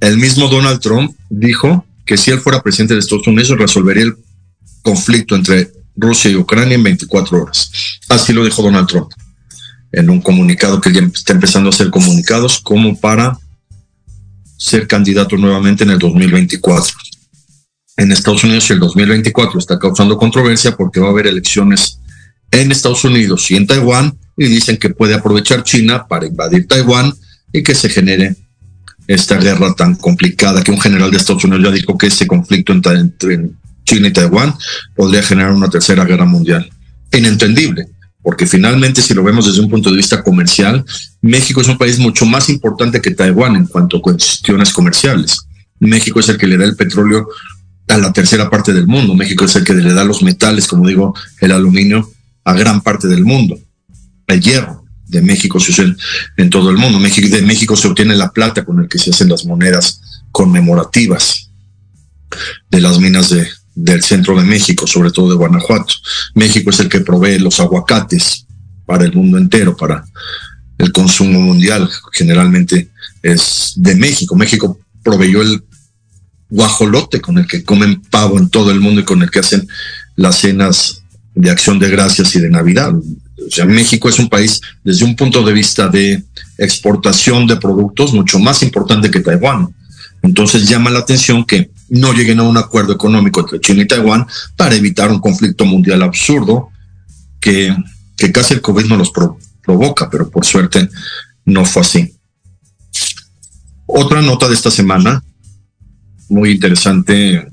el 0.00 0.18
mismo 0.18 0.48
Donald 0.48 0.80
Trump 0.80 1.16
dijo 1.28 1.84
que 2.04 2.16
si 2.16 2.30
él 2.30 2.40
fuera 2.40 2.62
presidente 2.62 2.94
de 2.94 3.00
Estados 3.00 3.26
Unidos 3.26 3.58
resolvería 3.58 4.04
el 4.04 4.16
conflicto 4.82 5.34
entre 5.34 5.72
Rusia 5.96 6.30
y 6.30 6.36
Ucrania 6.36 6.76
en 6.76 6.82
24 6.82 7.42
horas. 7.42 7.70
Así 8.08 8.32
lo 8.32 8.44
dijo 8.44 8.62
Donald 8.62 8.86
Trump 8.86 9.10
en 9.92 10.10
un 10.10 10.20
comunicado 10.20 10.80
que 10.80 10.92
ya 10.92 11.00
está 11.00 11.32
empezando 11.32 11.68
a 11.68 11.72
hacer 11.72 11.90
comunicados 11.90 12.60
como 12.60 12.98
para 13.00 13.38
ser 14.58 14.86
candidato 14.86 15.36
nuevamente 15.36 15.84
en 15.84 15.90
el 15.90 15.98
2024. 15.98 16.92
En 17.96 18.12
Estados 18.12 18.44
Unidos 18.44 18.70
el 18.70 18.78
2024 18.78 19.58
está 19.58 19.78
causando 19.78 20.18
controversia 20.18 20.76
porque 20.76 21.00
va 21.00 21.08
a 21.08 21.10
haber 21.10 21.26
elecciones 21.26 21.98
en 22.50 22.70
Estados 22.70 23.04
Unidos 23.04 23.50
y 23.50 23.56
en 23.56 23.66
Taiwán 23.66 24.18
y 24.36 24.46
dicen 24.46 24.76
que 24.76 24.90
puede 24.90 25.14
aprovechar 25.14 25.62
China 25.62 26.06
para 26.06 26.26
invadir 26.26 26.68
Taiwán 26.68 27.12
y 27.52 27.62
que 27.62 27.74
se 27.74 27.88
genere 27.88 28.36
esta 29.06 29.38
guerra 29.38 29.74
tan 29.74 29.94
complicada 29.94 30.62
que 30.62 30.72
un 30.72 30.80
general 30.80 31.10
de 31.10 31.16
Estados 31.16 31.44
Unidos 31.44 31.64
ya 31.64 31.70
dijo 31.70 31.96
que 31.96 32.08
ese 32.08 32.26
conflicto 32.26 32.72
entre 32.72 33.48
China 33.84 34.08
y 34.08 34.12
Taiwán 34.12 34.54
podría 34.94 35.22
generar 35.22 35.52
una 35.52 35.70
tercera 35.70 36.04
guerra 36.04 36.26
mundial. 36.26 36.70
Inentendible, 37.12 37.88
porque 38.22 38.46
finalmente 38.46 39.00
si 39.00 39.14
lo 39.14 39.22
vemos 39.22 39.46
desde 39.46 39.60
un 39.60 39.70
punto 39.70 39.90
de 39.90 39.96
vista 39.96 40.22
comercial, 40.22 40.84
México 41.22 41.62
es 41.62 41.68
un 41.68 41.78
país 41.78 41.98
mucho 41.98 42.26
más 42.26 42.50
importante 42.50 43.00
que 43.00 43.12
Taiwán 43.12 43.56
en 43.56 43.66
cuanto 43.66 43.96
a 43.96 44.02
cuestiones 44.02 44.72
comerciales. 44.72 45.46
México 45.78 46.20
es 46.20 46.28
el 46.28 46.36
que 46.36 46.46
le 46.46 46.58
da 46.58 46.64
el 46.64 46.76
petróleo 46.76 47.28
a 47.88 47.98
la 47.98 48.12
tercera 48.12 48.50
parte 48.50 48.72
del 48.72 48.86
mundo. 48.86 49.14
México 49.14 49.44
es 49.44 49.56
el 49.56 49.64
que 49.64 49.74
le 49.74 49.92
da 49.92 50.04
los 50.04 50.22
metales, 50.22 50.66
como 50.66 50.86
digo, 50.86 51.14
el 51.40 51.52
aluminio 51.52 52.10
a 52.44 52.54
gran 52.54 52.80
parte 52.80 53.08
del 53.08 53.24
mundo. 53.24 53.58
El 54.26 54.40
hierro 54.40 54.84
de 55.06 55.22
México 55.22 55.60
se 55.60 55.70
usa 55.70 55.96
en, 56.36 56.50
todo 56.50 56.70
el 56.70 56.76
mundo. 56.76 56.98
México, 56.98 57.28
de 57.28 57.42
México 57.42 57.76
se 57.76 57.88
obtiene 57.88 58.16
la 58.16 58.32
plata 58.32 58.64
con 58.64 58.80
el 58.80 58.88
que 58.88 58.98
se 58.98 59.10
hacen 59.10 59.28
las 59.28 59.44
monedas 59.44 60.00
conmemorativas 60.32 61.50
de 62.70 62.80
las 62.80 62.98
minas 62.98 63.30
de, 63.30 63.46
del 63.74 64.02
centro 64.02 64.36
de 64.36 64.44
México, 64.44 64.86
sobre 64.86 65.10
todo 65.10 65.30
de 65.30 65.36
Guanajuato. 65.36 65.94
México 66.34 66.70
es 66.70 66.80
el 66.80 66.88
que 66.88 67.00
provee 67.00 67.38
los 67.38 67.60
aguacates 67.60 68.46
para 68.84 69.04
el 69.04 69.12
mundo 69.12 69.38
entero, 69.38 69.76
para 69.76 70.04
el 70.78 70.92
consumo 70.92 71.40
mundial. 71.40 71.88
Generalmente 72.12 72.90
es 73.22 73.74
de 73.76 73.94
México. 73.94 74.34
México 74.34 74.78
proveyó 75.02 75.42
el 75.42 75.62
guajolote 76.48 77.20
con 77.20 77.38
el 77.38 77.46
que 77.46 77.64
comen 77.64 78.00
pavo 78.02 78.38
en 78.38 78.48
todo 78.48 78.70
el 78.70 78.80
mundo 78.80 79.00
y 79.00 79.04
con 79.04 79.22
el 79.22 79.30
que 79.30 79.40
hacen 79.40 79.66
las 80.14 80.38
cenas 80.38 81.02
de 81.34 81.50
acción 81.50 81.78
de 81.78 81.90
gracias 81.90 82.34
y 82.34 82.40
de 82.40 82.50
Navidad. 82.50 82.94
O 82.94 83.50
sea, 83.50 83.64
México 83.64 84.08
es 84.08 84.18
un 84.18 84.28
país 84.28 84.60
desde 84.82 85.04
un 85.04 85.14
punto 85.14 85.44
de 85.44 85.52
vista 85.52 85.88
de 85.88 86.24
exportación 86.58 87.46
de 87.46 87.56
productos 87.56 88.12
mucho 88.12 88.38
más 88.38 88.62
importante 88.62 89.10
que 89.10 89.20
Taiwán. 89.20 89.74
Entonces 90.22 90.68
llama 90.68 90.90
la 90.90 91.00
atención 91.00 91.44
que 91.44 91.70
no 91.88 92.12
lleguen 92.12 92.40
a 92.40 92.44
un 92.44 92.56
acuerdo 92.56 92.92
económico 92.94 93.40
entre 93.40 93.60
China 93.60 93.82
y 93.82 93.86
Taiwán 93.86 94.26
para 94.56 94.74
evitar 94.74 95.10
un 95.10 95.20
conflicto 95.20 95.64
mundial 95.64 96.02
absurdo 96.02 96.70
que, 97.38 97.76
que 98.16 98.32
casi 98.32 98.54
el 98.54 98.60
COVID 98.60 98.86
no 98.86 98.96
los 98.96 99.12
provoca, 99.62 100.10
pero 100.10 100.30
por 100.30 100.44
suerte 100.44 100.88
no 101.44 101.64
fue 101.64 101.82
así. 101.82 102.16
Otra 103.86 104.20
nota 104.20 104.48
de 104.48 104.54
esta 104.54 104.70
semana, 104.70 105.22
muy 106.28 106.52
interesante 106.52 107.46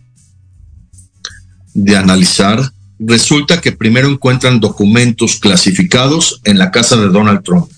de 1.74 1.98
analizar, 1.98 2.72
resulta 3.00 3.62
que 3.62 3.72
primero 3.72 4.10
encuentran 4.10 4.60
documentos 4.60 5.40
clasificados 5.40 6.42
en 6.44 6.58
la 6.58 6.72
casa 6.72 6.96
de 6.96 7.10
Donald 7.10 7.44
Trump, 7.44 7.70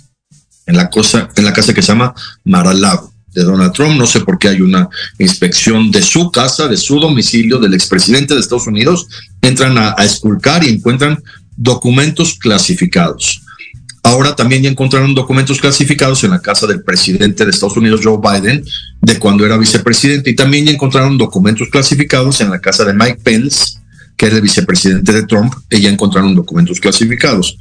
en 0.65 0.77
la, 0.77 0.89
cosa, 0.89 1.29
en 1.35 1.45
la 1.45 1.53
casa 1.53 1.73
que 1.73 1.81
se 1.81 1.89
llama 1.89 2.13
Mar-a-Lago 2.43 3.13
de 3.33 3.43
Donald 3.43 3.73
Trump. 3.73 3.97
No 3.97 4.07
sé 4.07 4.21
por 4.21 4.39
qué 4.39 4.49
hay 4.49 4.61
una 4.61 4.89
inspección 5.19 5.91
de 5.91 6.01
su 6.01 6.31
casa, 6.31 6.67
de 6.67 6.77
su 6.77 6.99
domicilio, 6.99 7.59
del 7.59 7.73
expresidente 7.73 8.33
de 8.33 8.39
Estados 8.39 8.67
Unidos. 8.67 9.07
Entran 9.41 9.77
a, 9.77 9.95
a 9.97 10.63
y 10.63 10.69
encuentran 10.69 11.21
documentos 11.55 12.35
clasificados. 12.39 13.41
Ahora 14.05 14.35
también 14.35 14.61
ya 14.61 14.69
encontraron 14.69 15.15
documentos 15.15 15.59
clasificados 15.59 16.23
en 16.23 16.29
la 16.29 16.39
casa 16.39 16.67
del 16.67 16.83
presidente 16.83 17.43
de 17.43 17.49
Estados 17.49 17.75
Unidos, 17.75 18.01
Joe 18.03 18.19
Biden, 18.21 18.63
de 19.01 19.17
cuando 19.17 19.47
era 19.47 19.57
vicepresidente. 19.57 20.29
Y 20.29 20.35
también 20.35 20.63
ya 20.63 20.71
encontraron 20.73 21.17
documentos 21.17 21.69
clasificados 21.69 22.39
en 22.39 22.51
la 22.51 22.59
casa 22.59 22.85
de 22.85 22.93
Mike 22.93 23.21
Pence, 23.23 23.79
que 24.15 24.27
era 24.27 24.35
el 24.35 24.43
vicepresidente 24.43 25.11
de 25.11 25.23
Trump, 25.23 25.55
y 25.71 25.81
ya 25.81 25.89
encontraron 25.89 26.35
documentos 26.35 26.79
clasificados. 26.79 27.57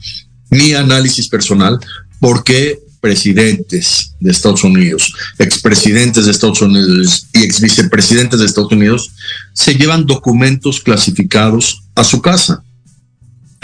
Mi 0.51 0.75
análisis 0.75 1.29
personal, 1.29 1.79
¿por 2.21 2.45
qué 2.45 2.79
presidentes 3.01 4.15
de 4.21 4.31
Estados 4.31 4.65
Unidos, 4.65 5.15
expresidentes 5.39 6.27
de 6.27 6.31
Estados 6.31 6.61
Unidos 6.61 7.27
y 7.33 7.43
ex 7.43 7.61
vicepresidentes 7.63 8.41
de 8.41 8.47
Estados 8.47 8.73
Unidos 8.73 9.13
se 9.55 9.75
llevan 9.75 10.05
documentos 10.05 10.81
clasificados 10.81 11.83
a 11.95 12.05
su 12.05 12.21
casa 12.21 12.63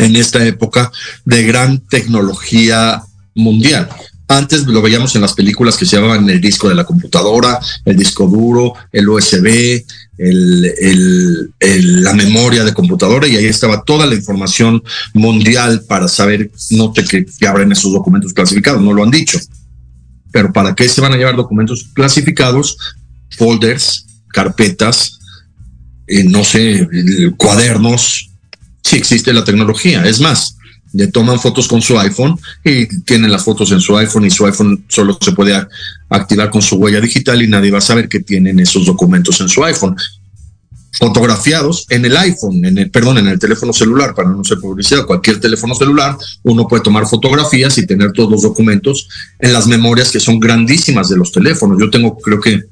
en 0.01 0.17
esta 0.17 0.45
época 0.45 0.91
de 1.25 1.43
gran 1.45 1.79
tecnología 1.89 3.03
mundial. 3.35 3.89
Antes 4.29 4.65
lo 4.65 4.81
veíamos 4.81 5.17
en 5.17 5.23
las 5.23 5.33
películas 5.33 5.77
que 5.77 5.85
se 5.85 5.97
llamaban 5.97 6.31
el 6.31 6.41
disco 6.41 6.69
de 6.69 6.77
la 6.77 6.85
computadora, 6.85 7.59
el 7.85 7.97
disco 7.97 8.29
duro, 8.29 8.75
el 8.93 9.09
USB, 9.09 9.83
la 10.19 12.15
memoria 12.15 12.63
de 12.63 12.73
computadora 12.73 13.27
y 13.27 13.37
ahí 13.37 13.47
estaba 13.47 13.83
toda 13.83 14.07
la 14.07 14.15
información 14.15 14.83
mundial 15.15 15.83
para 15.89 16.07
saber, 16.07 16.51
no 16.71 16.93
sé 16.95 17.05
qué, 17.05 17.27
qué 17.39 17.47
habrá 17.49 17.65
en 17.65 17.73
esos 17.73 17.93
documentos 17.93 18.33
clasificados, 18.33 18.81
no 18.81 18.93
lo 18.93 19.03
han 19.03 19.11
dicho. 19.11 19.39
Pero 20.31 20.53
¿para 20.53 20.77
qué 20.77 20.89
se 20.89 21.01
van 21.01 21.13
a 21.13 21.17
llevar 21.17 21.35
documentos 21.35 21.89
clasificados? 21.93 22.77
Folders, 23.37 24.07
carpetas, 24.29 25.19
eh, 26.07 26.23
no 26.25 26.45
sé, 26.45 26.89
cuadernos, 27.37 28.30
si 28.83 28.97
existe 28.97 29.33
la 29.33 29.45
tecnología. 29.45 30.05
Es 30.05 30.21
más, 30.21 30.57
le 30.93 31.07
toman 31.09 31.39
fotos 31.39 31.69
con 31.69 31.81
su 31.81 31.99
iPhone 31.99 32.39
y 32.65 32.87
tienen 33.03 33.31
las 33.31 33.45
fotos 33.45 33.71
en 33.73 33.81
su 33.81 33.97
iPhone 33.97 34.25
y 34.25 34.31
su 34.31 34.45
iPhone 34.47 34.85
solo 34.89 35.17
se 35.21 35.33
puede 35.33 35.55
activar 36.09 36.51
con 36.51 36.63
su 36.63 36.77
huella 36.77 37.01
digital 37.01 37.43
y 37.43 37.49
nadie 37.49 37.71
va 37.71 37.79
a 37.79 37.83
saber 37.83 38.09
que 38.09 38.21
tienen 38.21 38.59
esos 38.59 38.87
documentos 38.87 39.41
en 39.41 39.49
su 39.49 39.65
iPhone. 39.65 39.97
Fotografiados 40.99 41.87
en 41.89 42.05
el 42.05 42.17
iPhone, 42.17 42.65
en 42.65 42.77
el, 42.77 42.91
perdón, 42.91 43.19
en 43.19 43.29
el 43.29 43.39
teléfono 43.39 43.73
celular, 43.73 44.15
para 44.15 44.29
no 44.29 44.43
ser 44.43 44.59
publicidad, 44.59 45.07
cualquier 45.07 45.41
teléfono 45.41 45.75
celular, 45.75 46.17
uno 46.43 46.67
puede 46.67 46.83
tomar 46.83 47.07
fotografías 47.07 47.79
y 47.79 47.87
tener 47.87 48.13
todos 48.13 48.31
los 48.31 48.43
documentos 48.43 49.09
en 49.39 49.53
las 49.53 49.67
memorias 49.67 50.11
que 50.11 50.21
son 50.21 50.41
grandísimas 50.41 51.09
de 51.09 51.17
los 51.17 51.31
teléfonos. 51.31 51.79
Yo 51.81 51.89
tengo, 51.89 52.19
creo 52.19 52.41
que, 52.41 52.65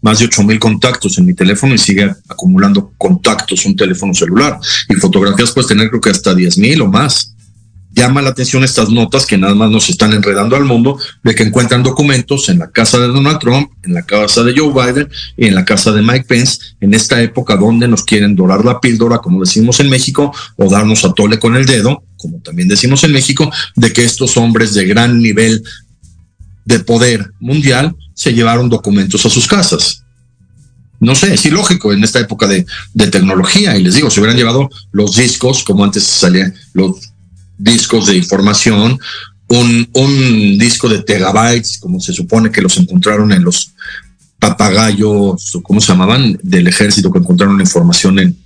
más 0.00 0.18
de 0.18 0.26
8000 0.26 0.58
contactos 0.58 1.18
en 1.18 1.26
mi 1.26 1.34
teléfono 1.34 1.74
y 1.74 1.78
sigue 1.78 2.14
acumulando 2.28 2.92
contactos 2.96 3.64
un 3.66 3.76
teléfono 3.76 4.14
celular. 4.14 4.58
Y 4.88 4.94
fotografías 4.94 5.52
puedes 5.52 5.68
tener 5.68 5.88
creo 5.88 6.00
que 6.00 6.10
hasta 6.10 6.34
10.000 6.34 6.82
o 6.82 6.86
más 6.86 7.36
llama 7.96 8.20
la 8.20 8.28
atención 8.28 8.62
estas 8.62 8.90
notas 8.90 9.24
que 9.24 9.38
nada 9.38 9.54
más 9.54 9.70
nos 9.70 9.88
están 9.88 10.12
enredando 10.12 10.54
al 10.54 10.66
mundo 10.66 11.00
de 11.24 11.34
que 11.34 11.44
encuentran 11.44 11.82
documentos 11.82 12.50
en 12.50 12.58
la 12.58 12.70
casa 12.70 12.98
de 12.98 13.06
Donald 13.06 13.38
Trump, 13.38 13.70
en 13.84 13.94
la 13.94 14.02
casa 14.02 14.42
de 14.42 14.54
Joe 14.54 14.70
Biden 14.70 15.08
y 15.38 15.46
en 15.46 15.54
la 15.54 15.64
casa 15.64 15.92
de 15.92 16.02
Mike 16.02 16.26
Pence, 16.28 16.58
en 16.82 16.92
esta 16.92 17.22
época 17.22 17.56
donde 17.56 17.88
nos 17.88 18.04
quieren 18.04 18.36
dorar 18.36 18.66
la 18.66 18.80
píldora, 18.80 19.18
como 19.18 19.40
decimos 19.40 19.80
en 19.80 19.88
México, 19.88 20.30
o 20.56 20.70
darnos 20.70 21.06
a 21.06 21.14
tole 21.14 21.38
con 21.38 21.56
el 21.56 21.64
dedo, 21.64 22.04
como 22.18 22.38
también 22.40 22.68
decimos 22.68 23.02
en 23.02 23.12
México, 23.12 23.50
de 23.76 23.92
que 23.94 24.04
estos 24.04 24.36
hombres 24.36 24.74
de 24.74 24.84
gran 24.84 25.18
nivel 25.18 25.64
de 26.66 26.80
poder 26.80 27.32
mundial 27.40 27.96
se 28.16 28.32
llevaron 28.32 28.70
documentos 28.70 29.24
a 29.26 29.30
sus 29.30 29.46
casas. 29.46 30.02
No 30.98 31.14
sé, 31.14 31.34
es 31.34 31.44
ilógico 31.44 31.92
en 31.92 32.02
esta 32.02 32.18
época 32.18 32.46
de, 32.46 32.66
tecnología. 33.10 33.76
Y 33.76 33.84
les 33.84 33.94
digo, 33.94 34.10
se 34.10 34.18
hubieran 34.18 34.38
llevado 34.38 34.70
los 34.90 35.16
discos, 35.16 35.62
como 35.62 35.84
antes 35.84 36.02
salían 36.02 36.54
los 36.72 36.96
discos 37.58 38.06
de 38.06 38.16
información, 38.16 38.98
un, 39.48 39.88
un 39.92 40.58
disco 40.58 40.88
de 40.88 41.02
tegabytes, 41.02 41.78
como 41.78 42.00
se 42.00 42.14
supone 42.14 42.50
que 42.50 42.62
los 42.62 42.78
encontraron 42.78 43.30
en 43.32 43.44
los 43.44 43.72
papagayos, 44.38 45.58
¿cómo 45.62 45.80
se 45.80 45.88
llamaban? 45.88 46.38
Del 46.42 46.66
ejército 46.66 47.12
que 47.12 47.18
encontraron 47.18 47.60
información 47.60 48.18
en, 48.18 48.36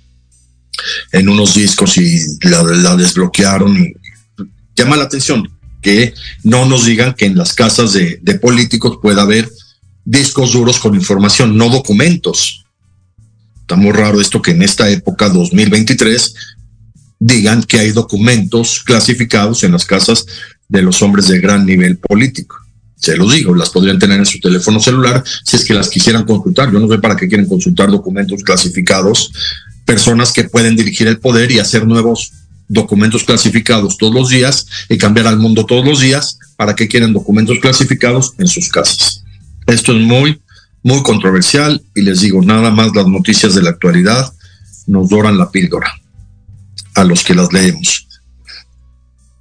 en 1.13 1.29
unos 1.29 1.55
discos 1.55 1.97
y 1.97 2.19
la, 2.41 2.95
desbloquearon. 2.97 3.77
Y 3.77 3.93
llama 4.75 4.97
la 4.97 5.05
atención 5.05 5.49
que 5.81 6.13
no 6.43 6.65
nos 6.65 6.85
digan 6.85 7.13
que 7.13 7.25
en 7.25 7.35
las 7.35 7.53
casas 7.53 7.93
de, 7.93 8.19
políticos 8.41 8.99
pueda 9.01 9.23
haber 9.23 9.49
discos 10.05 10.53
duros 10.53 10.79
con 10.79 10.95
información, 10.95 11.57
no 11.57 11.69
documentos. 11.69 12.65
Está 13.61 13.75
muy 13.75 13.91
raro 13.91 14.21
esto 14.21 14.41
que 14.41 14.51
en 14.51 14.61
esta 14.61 14.89
época 14.89 15.29
2023 15.29 16.33
digan 17.19 17.63
que 17.63 17.79
hay 17.79 17.91
documentos 17.91 18.81
clasificados 18.83 19.63
en 19.63 19.73
las 19.73 19.85
casas 19.85 20.25
de 20.67 20.81
los 20.81 21.01
hombres 21.01 21.27
de 21.27 21.39
gran 21.39 21.65
nivel 21.65 21.97
político. 21.97 22.57
Se 22.95 23.17
los 23.17 23.33
digo, 23.33 23.55
las 23.55 23.71
podrían 23.71 23.97
tener 23.97 24.19
en 24.19 24.25
su 24.25 24.39
teléfono 24.39 24.79
celular 24.79 25.23
si 25.43 25.55
es 25.55 25.65
que 25.65 25.73
las 25.73 25.89
quisieran 25.89 26.25
consultar. 26.25 26.71
Yo 26.71 26.79
no 26.79 26.87
sé 26.87 26.99
para 26.99 27.15
qué 27.15 27.27
quieren 27.27 27.47
consultar 27.47 27.89
documentos 27.89 28.43
clasificados, 28.43 29.31
personas 29.85 30.31
que 30.31 30.43
pueden 30.43 30.75
dirigir 30.75 31.07
el 31.07 31.19
poder 31.19 31.51
y 31.51 31.59
hacer 31.59 31.87
nuevos 31.87 32.31
documentos 32.71 33.25
clasificados 33.25 33.97
todos 33.97 34.13
los 34.13 34.29
días 34.29 34.65
y 34.87 34.97
cambiar 34.97 35.27
al 35.27 35.37
mundo 35.37 35.65
todos 35.65 35.85
los 35.85 35.99
días. 35.99 36.39
¿Para 36.55 36.75
qué 36.75 36.87
quieren 36.87 37.11
documentos 37.11 37.59
clasificados 37.59 38.33
en 38.37 38.47
sus 38.47 38.69
casas? 38.69 39.23
Esto 39.67 39.91
es 39.91 39.99
muy, 39.99 40.41
muy 40.81 41.03
controversial 41.03 41.81
y 41.93 42.01
les 42.01 42.21
digo, 42.21 42.41
nada 42.41 42.71
más 42.71 42.95
las 42.95 43.07
noticias 43.07 43.55
de 43.55 43.61
la 43.61 43.71
actualidad 43.71 44.33
nos 44.87 45.09
doran 45.09 45.37
la 45.37 45.51
píldora 45.51 45.91
a 46.95 47.03
los 47.03 47.23
que 47.23 47.35
las 47.35 47.51
leemos. 47.51 48.07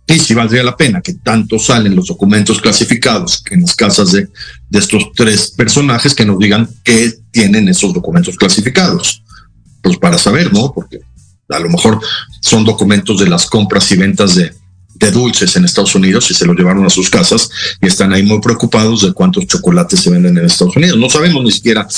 Y 0.09 0.19
si 0.19 0.35
valdría 0.35 0.65
la 0.65 0.77
pena 0.77 1.01
que 1.01 1.15
tanto 1.15 1.57
salen 1.61 1.95
los 1.95 2.09
documentos 2.09 2.61
clasificados 2.61 3.45
en 3.53 3.61
las 3.61 3.77
casas 3.77 4.11
de, 4.11 4.29
de 4.69 4.79
estos 4.79 5.13
tres 5.15 5.53
personajes 5.53 6.17
que 6.17 6.25
nos 6.25 6.41
digan 6.41 6.69
qué 6.83 7.15
tienen 7.31 7.69
esos 7.69 7.95
documentos 7.95 8.35
clasificados. 8.35 9.23
Pues 9.83 9.97
para 9.99 10.19
saber, 10.19 10.53
¿no? 10.53 10.73
Porque 10.73 10.99
a 11.49 11.59
lo 11.61 11.69
mejor 11.69 12.01
son 12.41 12.65
documentos 12.65 13.21
de 13.21 13.29
las 13.29 13.47
compras 13.47 13.91
y 13.93 13.97
ventas 13.97 14.35
de, 14.35 14.53
dulces 15.13 15.57
en 15.57 15.65
Estados 15.65 15.95
Unidos 15.95 16.31
y 16.31 16.35
se 16.35 16.45
los 16.45 16.55
llevaron 16.55 16.85
a 16.85 16.91
sus 16.91 17.09
casas 17.09 17.49
y 17.81 17.87
están 17.87 18.13
ahí 18.13 18.23
muy 18.23 18.39
preocupados 18.39 19.01
de 19.01 19.15
cuántos 19.15 19.47
chocolates 19.47 20.01
se 20.01 20.11
venden 20.11 20.37
en 20.37 20.45
Estados 20.45 20.77
Unidos. 20.77 20.99
No 20.99 21.09
sabemos 21.09 21.43
ni 21.43 21.51
siquiera 21.51 21.89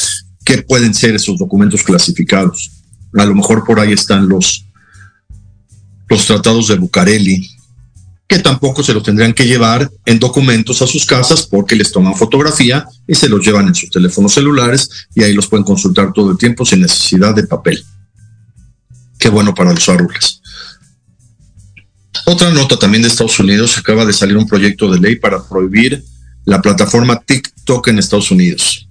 qué 0.45 0.63
pueden 0.63 0.95
ser 0.95 1.17
esos 1.17 1.37
documentos 1.37 1.83
clasificados. 1.83 2.71
A 3.15 3.25
lo 3.25 3.35
mejor 3.35 3.65
por 3.65 3.81
ahí 3.81 3.93
están 3.93 4.29
los, 4.29 4.67
los 6.09 6.25
tratados 6.27 6.69
de 6.69 6.77
Bucareli, 6.77 7.45
que 8.29 8.39
tampoco 8.39 8.85
se 8.85 8.95
los 8.95 9.03
tendrían 9.03 9.35
que 9.35 9.47
llevar 9.47 9.91
en 10.07 10.19
documentos 10.19 10.81
a 10.81 10.87
sus 10.87 11.05
casas 11.05 11.43
porque 11.43 11.75
les 11.75 11.91
toman 11.91 12.15
fotografía 12.15 12.87
y 13.07 13.17
se 13.17 13.29
los 13.29 13.45
llevan 13.45 13.67
en 13.67 13.75
sus 13.75 13.91
teléfonos 13.91 14.33
celulares 14.33 14.89
y 15.15 15.25
ahí 15.25 15.35
los 15.35 15.49
pueden 15.49 15.65
consultar 15.65 16.13
todo 16.13 16.31
el 16.31 16.39
tiempo 16.39 16.65
sin 16.65 16.81
necesidad 16.83 17.35
de 17.35 17.49
papel. 17.49 17.85
Qué 19.23 19.29
bueno 19.29 19.55
para 19.55 19.73
los 19.73 19.89
árboles. 19.89 20.43
Otra 22.27 22.51
nota 22.51 22.77
también 22.77 23.03
de 23.03 23.09
Estados 23.09 23.39
Unidos, 23.39 23.79
acaba 23.79 24.05
de 24.05 24.13
salir 24.13 24.37
un 24.37 24.49
proyecto 24.49 24.91
de 24.91 24.99
ley 24.99 25.15
para 25.15 25.41
prohibir 25.45 26.03
la 26.45 26.61
plataforma 26.61 27.21
TikTok 27.25 27.87
en 27.87 28.01
Estados 28.01 28.33
Unidos. 28.33 28.89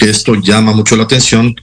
Esto 0.00 0.36
llama 0.36 0.72
mucho 0.72 0.94
la 0.94 1.02
atención 1.02 1.56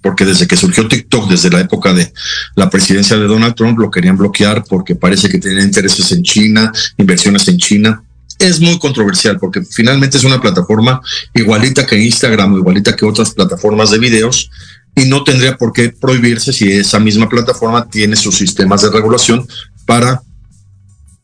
porque 0.00 0.24
desde 0.24 0.48
que 0.48 0.56
surgió 0.56 0.88
TikTok, 0.88 1.30
desde 1.30 1.50
la 1.50 1.60
época 1.60 1.92
de 1.94 2.12
la 2.56 2.68
presidencia 2.68 3.16
de 3.16 3.28
Donald 3.28 3.54
Trump, 3.54 3.78
lo 3.78 3.92
querían 3.92 4.16
bloquear 4.16 4.64
porque 4.64 4.96
parece 4.96 5.28
que 5.28 5.38
tienen 5.38 5.66
intereses 5.66 6.10
en 6.10 6.24
China, 6.24 6.72
inversiones 6.98 7.46
en 7.46 7.58
China. 7.58 8.02
Es 8.40 8.58
muy 8.58 8.76
controversial 8.80 9.38
porque 9.38 9.62
finalmente 9.62 10.18
es 10.18 10.24
una 10.24 10.40
plataforma 10.40 11.00
igualita 11.32 11.86
que 11.86 11.96
Instagram 11.96 12.56
igualita 12.56 12.96
que 12.96 13.04
otras 13.04 13.30
plataformas 13.30 13.92
de 13.92 14.00
videos 14.00 14.50
y 14.94 15.04
no 15.06 15.24
tendría 15.24 15.56
por 15.56 15.72
qué 15.72 15.88
prohibirse 15.90 16.52
si 16.52 16.70
esa 16.70 16.98
misma 16.98 17.28
plataforma 17.28 17.88
tiene 17.88 18.16
sus 18.16 18.36
sistemas 18.36 18.82
de 18.82 18.90
regulación 18.90 19.46
para 19.86 20.22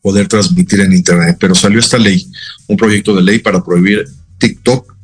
poder 0.01 0.27
transmitir 0.27 0.81
en 0.81 0.93
Internet. 0.93 1.37
Pero 1.39 1.55
salió 1.55 1.79
esta 1.79 1.99
ley, 1.99 2.27
un 2.67 2.77
proyecto 2.77 3.15
de 3.15 3.23
ley 3.23 3.39
para 3.41 3.63
prohibir 3.63 4.09
TikTok 4.39 4.95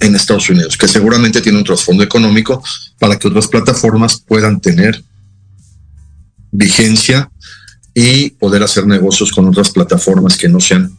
en 0.00 0.14
Estados 0.14 0.48
Unidos, 0.48 0.76
que 0.76 0.88
seguramente 0.88 1.40
tiene 1.40 1.58
un 1.58 1.64
trasfondo 1.64 2.02
económico 2.02 2.62
para 2.98 3.18
que 3.18 3.28
otras 3.28 3.48
plataformas 3.48 4.20
puedan 4.20 4.60
tener 4.60 5.02
vigencia 6.50 7.30
y 7.94 8.30
poder 8.30 8.62
hacer 8.62 8.86
negocios 8.86 9.32
con 9.32 9.46
otras 9.48 9.70
plataformas 9.70 10.36
que 10.36 10.48
no 10.48 10.60
sean 10.60 10.96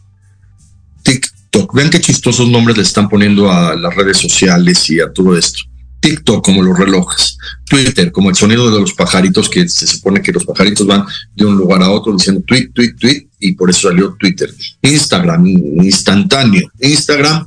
TikTok. 1.02 1.74
Vean 1.74 1.90
qué 1.90 2.00
chistosos 2.00 2.48
nombres 2.48 2.76
le 2.76 2.82
están 2.82 3.08
poniendo 3.08 3.50
a 3.50 3.74
las 3.74 3.94
redes 3.94 4.18
sociales 4.18 4.88
y 4.90 5.00
a 5.00 5.12
todo 5.12 5.36
esto. 5.36 5.60
TikTok 6.00 6.44
como 6.44 6.62
los 6.62 6.78
relojes, 6.78 7.36
Twitter 7.68 8.10
como 8.10 8.30
el 8.30 8.36
sonido 8.36 8.70
de 8.70 8.80
los 8.80 8.94
pajaritos, 8.94 9.48
que 9.48 9.68
se 9.68 9.86
supone 9.86 10.22
que 10.22 10.32
los 10.32 10.44
pajaritos 10.44 10.86
van 10.86 11.04
de 11.34 11.44
un 11.44 11.56
lugar 11.56 11.82
a 11.82 11.90
otro 11.90 12.12
diciendo 12.12 12.42
tweet, 12.46 12.70
tweet, 12.74 12.94
tweet, 12.98 13.28
y 13.38 13.52
por 13.52 13.70
eso 13.70 13.88
salió 13.88 14.16
Twitter. 14.18 14.52
Instagram, 14.82 15.46
instantáneo. 15.46 16.70
Instagram 16.80 17.46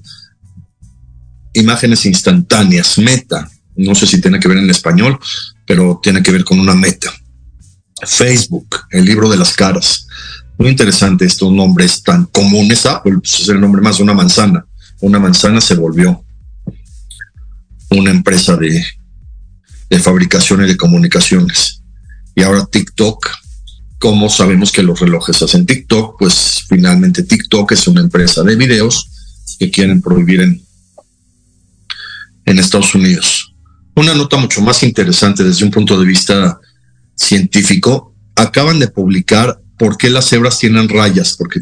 imágenes 1.54 2.06
instantáneas, 2.06 2.98
meta. 2.98 3.50
No 3.76 3.96
sé 3.96 4.06
si 4.06 4.20
tiene 4.20 4.40
que 4.40 4.48
ver 4.48 4.58
en 4.58 4.70
español, 4.70 5.20
pero 5.66 6.00
tiene 6.02 6.22
que 6.22 6.32
ver 6.32 6.44
con 6.44 6.60
una 6.60 6.76
meta. 6.76 7.12
Facebook, 8.06 8.68
el 8.92 9.06
libro 9.06 9.30
de 9.30 9.38
las 9.38 9.54
caras. 9.54 10.08
Muy 10.58 10.70
interesante 10.70 11.26
estos 11.26 11.52
nombres 11.52 12.04
tan 12.04 12.26
comunes. 12.26 12.86
Apple 12.86 13.18
pues, 13.20 13.40
es 13.40 13.50
el 13.50 13.62
nombre 13.62 13.82
más 13.82 13.98
de 13.98 14.04
una 14.04 14.14
manzana. 14.14 14.66
Una 15.00 15.20
manzana 15.20 15.62
se 15.62 15.76
volvió 15.76 16.24
una 17.94 18.12
empresa 18.12 18.56
de, 18.56 18.86
de 19.90 20.00
fabricación 20.00 20.64
y 20.64 20.68
de 20.68 20.78
comunicaciones. 20.78 21.82
Y 22.36 22.44
ahora 22.44 22.66
TikTok, 22.66 23.30
como 24.00 24.30
sabemos 24.30 24.72
que 24.72 24.84
los 24.84 25.00
relojes 25.00 25.42
hacen 25.42 25.66
TikTok, 25.66 26.18
pues 26.20 26.64
finalmente 26.68 27.24
TikTok 27.24 27.72
es 27.72 27.88
una 27.88 28.02
empresa 28.02 28.44
de 28.44 28.56
videos 28.56 29.10
que 29.60 29.70
quieren 29.72 30.02
prohibir 30.02 30.42
en, 30.42 30.62
en 32.46 32.60
Estados 32.60 32.96
Unidos. 32.96 33.54
Una 33.96 34.16
nota 34.16 34.38
mucho 34.38 34.62
más 34.62 34.84
interesante 34.84 35.44
desde 35.44 35.66
un 35.66 35.72
punto 35.72 36.00
de 36.00 36.06
vista 36.06 36.60
científico, 37.16 38.16
acaban 38.36 38.80
de 38.80 38.88
publicar 38.88 39.62
por 39.78 39.98
qué 39.98 40.10
las 40.10 40.30
cebras 40.30 40.60
tienen 40.60 40.90
rayas, 40.90 41.36
porque 41.38 41.62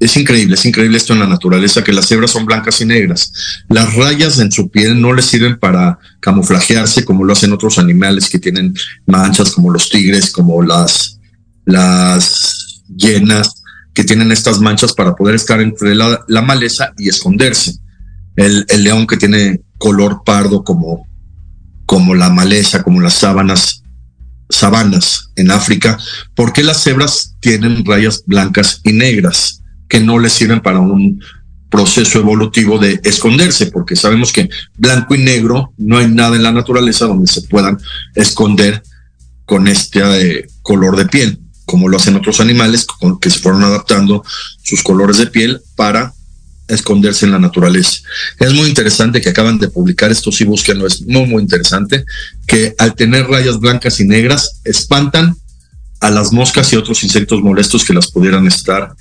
es 0.00 0.16
increíble, 0.16 0.54
es 0.54 0.64
increíble 0.64 0.96
esto 0.96 1.12
en 1.12 1.18
la 1.18 1.26
naturaleza, 1.26 1.82
que 1.82 1.92
las 1.92 2.06
cebras 2.06 2.30
son 2.30 2.46
blancas 2.46 2.80
y 2.80 2.84
negras. 2.84 3.32
Las 3.68 3.94
rayas 3.94 4.38
en 4.38 4.52
su 4.52 4.70
piel 4.70 5.00
no 5.00 5.12
les 5.12 5.24
sirven 5.24 5.58
para 5.58 5.98
camuflajearse 6.20 7.04
como 7.04 7.24
lo 7.24 7.32
hacen 7.32 7.52
otros 7.52 7.78
animales 7.78 8.28
que 8.28 8.38
tienen 8.38 8.74
manchas, 9.06 9.50
como 9.50 9.70
los 9.70 9.88
tigres, 9.88 10.30
como 10.30 10.62
las, 10.62 11.18
las 11.64 12.82
hienas, 12.96 13.62
que 13.92 14.04
tienen 14.04 14.30
estas 14.30 14.60
manchas 14.60 14.92
para 14.92 15.16
poder 15.16 15.34
estar 15.34 15.60
entre 15.60 15.96
la, 15.96 16.24
la 16.28 16.42
maleza 16.42 16.92
y 16.96 17.08
esconderse. 17.08 17.74
El, 18.36 18.64
el, 18.68 18.84
león 18.84 19.08
que 19.08 19.16
tiene 19.16 19.62
color 19.78 20.22
pardo 20.24 20.62
como, 20.62 21.08
como 21.86 22.14
la 22.14 22.30
maleza, 22.30 22.84
como 22.84 23.00
las 23.00 23.14
sábanas, 23.14 23.82
sabanas 24.48 25.30
en 25.34 25.50
África. 25.50 25.98
¿Por 26.36 26.52
qué 26.52 26.62
las 26.62 26.84
cebras 26.84 27.34
tienen 27.40 27.84
rayas 27.84 28.22
blancas 28.26 28.80
y 28.84 28.92
negras? 28.92 29.58
Que 29.88 30.00
no 30.00 30.18
les 30.18 30.32
sirven 30.32 30.60
para 30.60 30.80
un 30.80 31.20
proceso 31.70 32.18
evolutivo 32.18 32.78
de 32.78 33.00
esconderse, 33.04 33.66
porque 33.66 33.96
sabemos 33.96 34.32
que 34.32 34.48
blanco 34.76 35.14
y 35.14 35.18
negro 35.18 35.72
no 35.76 35.98
hay 35.98 36.08
nada 36.08 36.36
en 36.36 36.42
la 36.42 36.52
naturaleza 36.52 37.06
donde 37.06 37.30
se 37.30 37.42
puedan 37.42 37.78
esconder 38.14 38.82
con 39.44 39.68
este 39.68 40.00
eh, 40.00 40.46
color 40.62 40.96
de 40.96 41.06
piel, 41.06 41.38
como 41.64 41.88
lo 41.88 41.96
hacen 41.96 42.16
otros 42.16 42.40
animales 42.40 42.86
que 43.20 43.30
se 43.30 43.40
fueron 43.40 43.64
adaptando 43.64 44.24
sus 44.62 44.82
colores 44.82 45.18
de 45.18 45.26
piel 45.26 45.60
para 45.76 46.12
esconderse 46.68 47.24
en 47.24 47.32
la 47.32 47.38
naturaleza. 47.38 48.00
Es 48.38 48.52
muy 48.52 48.68
interesante 48.68 49.20
que 49.20 49.30
acaban 49.30 49.58
de 49.58 49.68
publicar 49.68 50.10
esto, 50.10 50.30
si 50.30 50.44
buscan, 50.44 50.80
es 50.82 51.02
muy, 51.02 51.26
muy 51.26 51.42
interesante, 51.42 52.04
que 52.46 52.74
al 52.78 52.94
tener 52.94 53.26
rayas 53.26 53.58
blancas 53.58 54.00
y 54.00 54.04
negras 54.06 54.60
espantan 54.64 55.34
a 56.00 56.10
las 56.10 56.32
moscas 56.32 56.72
y 56.72 56.76
otros 56.76 57.02
insectos 57.02 57.40
molestos 57.40 57.84
que 57.84 57.94
las 57.94 58.10
pudieran 58.10 58.46
estar 58.46 58.94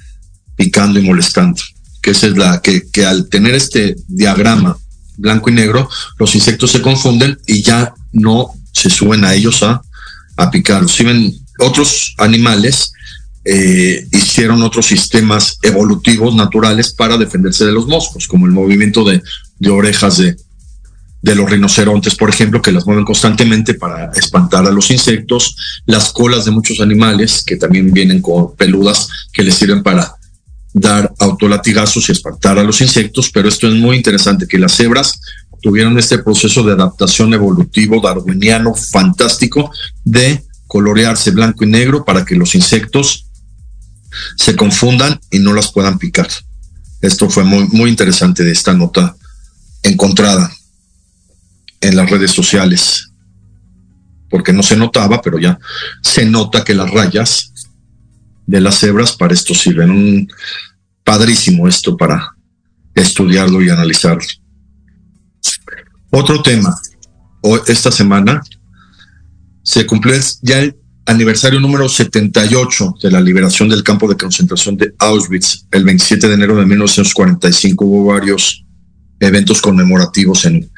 picando 0.57 0.99
y 0.99 1.03
molestando, 1.03 1.61
que 2.01 2.11
esa 2.11 2.27
es 2.27 2.35
la 2.35 2.61
que, 2.61 2.89
que 2.91 3.05
al 3.05 3.29
tener 3.29 3.55
este 3.55 3.95
diagrama 4.07 4.77
blanco 5.15 5.49
y 5.49 5.53
negro, 5.53 5.89
los 6.19 6.35
insectos 6.35 6.71
se 6.71 6.81
confunden 6.81 7.39
y 7.47 7.61
ya 7.61 7.93
no 8.11 8.49
se 8.73 8.89
suben 8.89 9.23
a 9.23 9.33
ellos 9.33 9.63
a, 9.63 9.81
a 10.35 10.51
picar. 10.51 10.87
Si 10.89 11.03
ven 11.03 11.33
otros 11.59 12.13
animales, 12.17 12.91
eh, 13.45 14.05
hicieron 14.11 14.61
otros 14.61 14.87
sistemas 14.87 15.57
evolutivos 15.61 16.35
naturales 16.35 16.91
para 16.91 17.17
defenderse 17.17 17.65
de 17.65 17.71
los 17.71 17.87
moscos, 17.87 18.27
como 18.27 18.45
el 18.45 18.51
movimiento 18.51 19.03
de, 19.03 19.23
de 19.59 19.69
orejas 19.69 20.17
de, 20.17 20.35
de 21.21 21.35
los 21.35 21.49
rinocerontes, 21.49 22.15
por 22.15 22.29
ejemplo, 22.29 22.61
que 22.61 22.71
las 22.71 22.85
mueven 22.85 23.05
constantemente 23.05 23.73
para 23.73 24.11
espantar 24.15 24.65
a 24.67 24.71
los 24.71 24.91
insectos, 24.91 25.55
las 25.85 26.11
colas 26.11 26.45
de 26.45 26.51
muchos 26.51 26.79
animales 26.79 27.43
que 27.45 27.55
también 27.55 27.91
vienen 27.91 28.21
con 28.21 28.55
peludas 28.55 29.07
que 29.33 29.43
les 29.43 29.55
sirven 29.55 29.81
para 29.81 30.16
dar 30.79 31.13
autolatigazos 31.19 32.07
y 32.07 32.11
espantar 32.11 32.59
a 32.59 32.63
los 32.63 32.81
insectos, 32.81 33.29
pero 33.31 33.49
esto 33.49 33.67
es 33.67 33.73
muy 33.73 33.97
interesante, 33.97 34.47
que 34.47 34.59
las 34.59 34.75
cebras 34.75 35.19
tuvieron 35.61 35.97
este 35.97 36.19
proceso 36.19 36.63
de 36.63 36.73
adaptación 36.73 37.33
evolutivo 37.33 37.99
darwiniano 37.99 38.73
fantástico 38.75 39.71
de 40.03 40.43
colorearse 40.67 41.31
blanco 41.31 41.63
y 41.63 41.67
negro 41.67 42.05
para 42.05 42.25
que 42.25 42.35
los 42.35 42.53
insectos 42.53 43.25
se 44.35 44.55
confundan 44.55 45.19
y 45.31 45.39
no 45.39 45.53
las 45.53 45.71
puedan 45.71 45.97
picar. 45.97 46.27
Esto 47.01 47.29
fue 47.29 47.43
muy, 47.43 47.67
muy 47.69 47.89
interesante 47.89 48.43
de 48.43 48.51
esta 48.51 48.73
nota 48.73 49.15
encontrada 49.83 50.51
en 51.81 51.95
las 51.95 52.09
redes 52.09 52.31
sociales, 52.31 53.11
porque 54.29 54.53
no 54.53 54.63
se 54.63 54.75
notaba, 54.75 55.21
pero 55.21 55.39
ya 55.39 55.57
se 56.01 56.25
nota 56.25 56.63
que 56.63 56.73
las 56.73 56.91
rayas 56.91 57.53
de 58.47 58.61
las 58.61 58.79
cebras 58.79 59.11
para 59.11 59.33
esto 59.33 59.53
sirven. 59.53 59.91
Un 59.91 60.27
padrísimo 61.07 61.69
esto 61.69 61.95
para 61.95 62.35
estudiarlo 62.93 63.63
y 63.63 63.69
analizarlo. 63.69 64.27
Otro 66.11 66.41
tema, 66.41 66.75
esta 67.65 67.93
semana 67.93 68.41
se 69.63 69.85
cumplió 69.85 70.15
ya 70.41 70.59
el 70.59 70.75
aniversario 71.05 71.61
número 71.61 71.87
78 71.87 72.95
de 73.01 73.11
la 73.11 73.21
liberación 73.21 73.69
del 73.69 73.83
campo 73.83 74.09
de 74.09 74.17
concentración 74.17 74.75
de 74.75 74.93
Auschwitz. 74.99 75.65
El 75.71 75.85
27 75.85 76.27
de 76.27 76.33
enero 76.33 76.57
de 76.57 76.65
1945 76.65 77.85
hubo 77.85 78.11
varios 78.11 78.65
eventos 79.21 79.61
conmemorativos 79.61 80.43
en, 80.43 80.69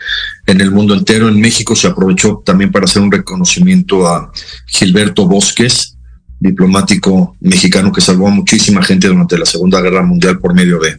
en 0.46 0.62
el 0.62 0.70
mundo 0.70 0.94
entero. 0.94 1.28
En 1.28 1.42
México 1.42 1.76
se 1.76 1.88
aprovechó 1.88 2.44
también 2.46 2.72
para 2.72 2.86
hacer 2.86 3.02
un 3.02 3.12
reconocimiento 3.12 4.08
a 4.08 4.32
Gilberto 4.68 5.28
Bosques, 5.28 5.98
diplomático 6.40 7.36
mexicano 7.42 7.92
que 7.92 8.02
salvó 8.02 8.28
a 8.28 8.32
muchísima 8.32 8.82
gente 8.84 9.08
durante 9.08 9.38
la 9.38 9.46
Segunda 9.46 9.82
Guerra 9.82 10.04
Mundial 10.04 10.40
por 10.40 10.54
medio 10.54 10.80
de 10.80 10.98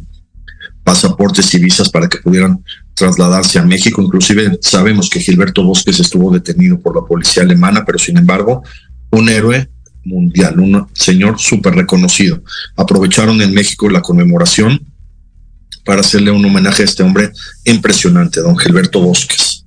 pasaportes 0.84 1.53
y 1.55 1.59
visas 1.59 1.88
para 1.88 2.09
que 2.09 2.18
pudieran 2.18 2.62
trasladarse 2.95 3.59
a 3.59 3.64
México. 3.64 4.03
Inclusive 4.03 4.59
sabemos 4.61 5.09
que 5.09 5.20
Gilberto 5.20 5.62
Bosques 5.62 6.01
estuvo 6.01 6.30
detenido 6.30 6.80
por 6.80 6.97
la 6.97 7.07
policía 7.07 7.43
alemana, 7.43 7.84
pero 7.84 7.99
sin 7.99 8.18
embargo, 8.18 8.62
un 9.11 9.28
héroe 9.28 9.68
mundial, 10.05 10.59
un 10.61 10.86
señor 10.95 11.38
súper 11.38 11.74
reconocido. 11.74 12.43
Aprovecharon 12.76 13.41
en 13.43 13.53
México 13.53 13.88
la 13.88 14.03
conmemoración 14.03 14.80
para 15.84 16.01
hacerle 16.01 16.30
un 16.30 16.45
homenaje 16.45 16.82
a 16.82 16.86
este 16.86 17.03
hombre 17.03 17.32
impresionante, 17.64 18.41
don 18.41 18.57
Gilberto 18.59 19.01
Bosques, 19.01 19.64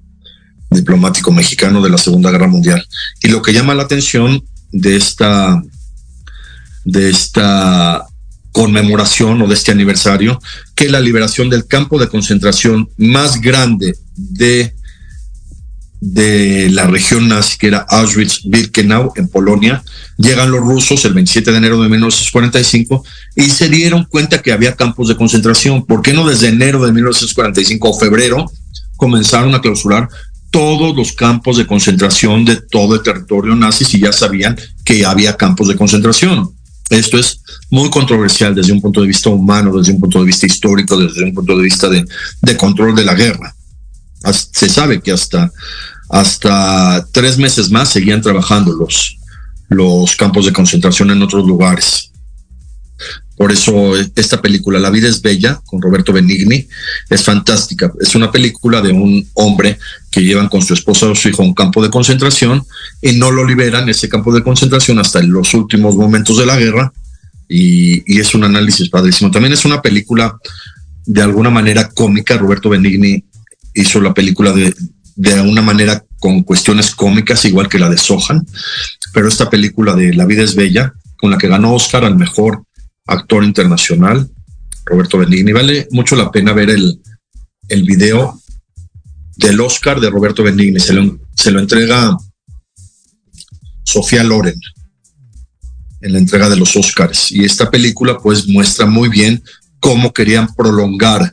diplomático 0.69 1.31
mexicano 1.31 1.81
de 1.81 1.89
la 1.89 1.97
Segunda 1.97 2.31
Guerra 2.31 2.47
Mundial. 2.47 2.85
Y 3.21 3.29
lo 3.29 3.41
que 3.41 3.53
llama 3.53 3.75
la 3.75 3.83
atención 3.83 4.43
de 4.73 4.97
esta, 4.97 5.63
de 6.83 7.09
esta 7.09 8.05
conmemoración 8.51 9.41
o 9.41 9.47
de 9.47 9.53
este 9.53 9.71
aniversario, 9.71 10.41
que 10.75 10.89
la 10.89 10.99
liberación 10.99 11.49
del 11.49 11.65
campo 11.65 11.99
de 11.99 12.09
concentración 12.09 12.89
más 12.97 13.39
grande 13.39 13.95
de, 14.15 14.73
de 16.01 16.69
la 16.71 16.87
región 16.87 17.27
nazi, 17.27 17.57
que 17.57 17.67
era 17.67 17.85
Auschwitz-Birkenau, 17.87 19.13
en 19.15 19.27
Polonia, 19.27 19.83
llegan 20.17 20.51
los 20.51 20.61
rusos 20.61 21.05
el 21.05 21.13
27 21.13 21.51
de 21.51 21.57
enero 21.57 21.81
de 21.81 21.89
1945 21.89 23.03
y 23.35 23.49
se 23.49 23.69
dieron 23.69 24.05
cuenta 24.05 24.41
que 24.41 24.51
había 24.51 24.75
campos 24.75 25.07
de 25.07 25.15
concentración. 25.15 25.85
¿Por 25.85 26.01
qué 26.01 26.13
no 26.13 26.27
desde 26.27 26.49
enero 26.49 26.83
de 26.83 26.91
1945 26.91 27.89
o 27.89 27.99
febrero 27.99 28.51
comenzaron 28.97 29.55
a 29.55 29.61
clausurar 29.61 30.09
todos 30.53 30.95
los 30.95 31.13
campos 31.13 31.57
de 31.57 31.65
concentración 31.65 32.45
de 32.45 32.57
todo 32.57 32.93
el 32.93 33.01
territorio 33.01 33.55
nazi 33.55 33.85
si 33.85 33.99
ya 33.99 34.13
sabían 34.13 34.55
que 34.85 35.03
había 35.03 35.35
campos 35.35 35.67
de 35.67 35.75
concentración. 35.75 36.51
Esto 36.91 37.17
es 37.17 37.41
muy 37.71 37.89
controversial 37.89 38.53
desde 38.53 38.71
un 38.71 38.79
punto 38.79 39.01
de 39.01 39.07
vista 39.07 39.31
humano, 39.31 39.75
desde 39.75 39.93
un 39.93 39.99
punto 39.99 40.19
de 40.19 40.25
vista 40.25 40.45
histórico, 40.45 40.95
desde 40.95 41.23
un 41.23 41.33
punto 41.33 41.57
de 41.57 41.63
vista 41.63 41.89
de, 41.89 42.05
de 42.43 42.55
control 42.55 42.93
de 42.93 43.03
la 43.03 43.15
guerra. 43.15 43.55
Se 44.51 44.69
sabe 44.69 45.01
que 45.01 45.11
hasta, 45.11 45.51
hasta 46.09 47.03
tres 47.11 47.39
meses 47.39 47.71
más 47.71 47.89
seguían 47.89 48.21
trabajando 48.21 48.73
los, 48.73 49.17
los 49.69 50.15
campos 50.15 50.45
de 50.45 50.53
concentración 50.53 51.09
en 51.09 51.23
otros 51.23 51.47
lugares. 51.47 52.11
Por 53.35 53.51
eso 53.51 53.95
esta 53.97 54.41
película, 54.41 54.79
La 54.79 54.91
vida 54.91 55.09
es 55.09 55.21
bella, 55.21 55.59
con 55.65 55.81
Roberto 55.81 56.13
Benigni, 56.13 56.67
es 57.09 57.23
fantástica. 57.23 57.91
Es 57.99 58.13
una 58.15 58.31
película 58.31 58.81
de 58.81 58.91
un 58.91 59.27
hombre 59.33 59.79
que 60.11 60.21
llevan 60.21 60.49
con 60.49 60.61
su 60.61 60.73
esposa 60.73 61.07
o 61.07 61.15
su 61.15 61.29
hijo 61.29 61.41
a 61.41 61.45
un 61.45 61.55
campo 61.55 61.81
de 61.81 61.89
concentración 61.89 62.63
y 63.01 63.13
no 63.13 63.31
lo 63.31 63.45
liberan 63.45 63.89
ese 63.89 64.07
campo 64.07 64.33
de 64.33 64.43
concentración 64.43 64.99
hasta 64.99 65.21
los 65.23 65.53
últimos 65.55 65.95
momentos 65.95 66.37
de 66.37 66.45
la 66.45 66.57
guerra. 66.57 66.93
Y, 67.49 68.19
es 68.19 68.35
un 68.35 68.43
análisis 68.43 68.89
padrísimo. 68.89 69.31
También 69.31 69.53
es 69.53 69.65
una 69.65 69.81
película 69.81 70.37
de 71.05 71.21
alguna 71.21 71.49
manera 71.49 71.89
cómica. 71.89 72.37
Roberto 72.37 72.69
Benigni 72.69 73.25
hizo 73.73 73.99
la 73.99 74.13
película 74.13 74.51
de, 74.51 74.75
de 75.15 75.41
una 75.41 75.61
manera 75.63 76.03
con 76.19 76.43
cuestiones 76.43 76.91
cómicas, 76.91 77.43
igual 77.45 77.67
que 77.67 77.79
la 77.79 77.89
de 77.89 77.97
Sohan. 77.97 78.45
Pero 79.11 79.27
esta 79.27 79.49
película 79.49 79.95
de 79.95 80.13
La 80.13 80.25
vida 80.25 80.43
es 80.43 80.55
bella, 80.55 80.93
con 81.17 81.31
la 81.31 81.37
que 81.39 81.47
ganó 81.47 81.73
Oscar 81.73 82.05
al 82.05 82.15
mejor 82.15 82.63
actor 83.05 83.43
internacional, 83.43 84.29
Roberto 84.85 85.17
Benigni. 85.17 85.51
Vale 85.51 85.87
mucho 85.91 86.15
la 86.15 86.31
pena 86.31 86.53
ver 86.53 86.69
el, 86.69 87.01
el 87.69 87.83
video 87.83 88.41
del 89.35 89.61
Oscar 89.61 89.99
de 89.99 90.09
Roberto 90.09 90.43
Benigni. 90.43 90.79
Se 90.79 90.93
lo, 90.93 91.19
se 91.35 91.51
lo 91.51 91.59
entrega 91.59 92.17
Sofía 93.83 94.23
Loren 94.23 94.59
en 96.01 96.13
la 96.13 96.19
entrega 96.19 96.49
de 96.49 96.57
los 96.57 96.75
Oscars. 96.75 97.31
Y 97.31 97.43
esta 97.45 97.71
película 97.71 98.17
pues 98.19 98.47
muestra 98.47 98.85
muy 98.85 99.09
bien 99.09 99.41
cómo 99.79 100.13
querían 100.13 100.53
prolongar 100.53 101.31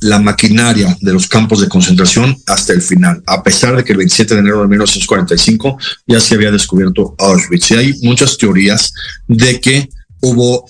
la 0.00 0.20
maquinaria 0.20 0.96
de 1.00 1.12
los 1.12 1.26
campos 1.26 1.60
de 1.60 1.68
concentración 1.68 2.40
hasta 2.46 2.72
el 2.72 2.82
final, 2.82 3.20
a 3.26 3.42
pesar 3.42 3.76
de 3.76 3.82
que 3.82 3.92
el 3.92 3.98
27 3.98 4.34
de 4.34 4.40
enero 4.40 4.62
de 4.62 4.68
1945 4.68 5.76
ya 6.06 6.20
se 6.20 6.36
había 6.36 6.52
descubierto 6.52 7.16
Auschwitz. 7.18 7.72
Y 7.72 7.74
hay 7.74 7.94
muchas 8.02 8.38
teorías 8.38 8.92
de 9.26 9.60
que 9.60 9.88
hubo 10.20 10.64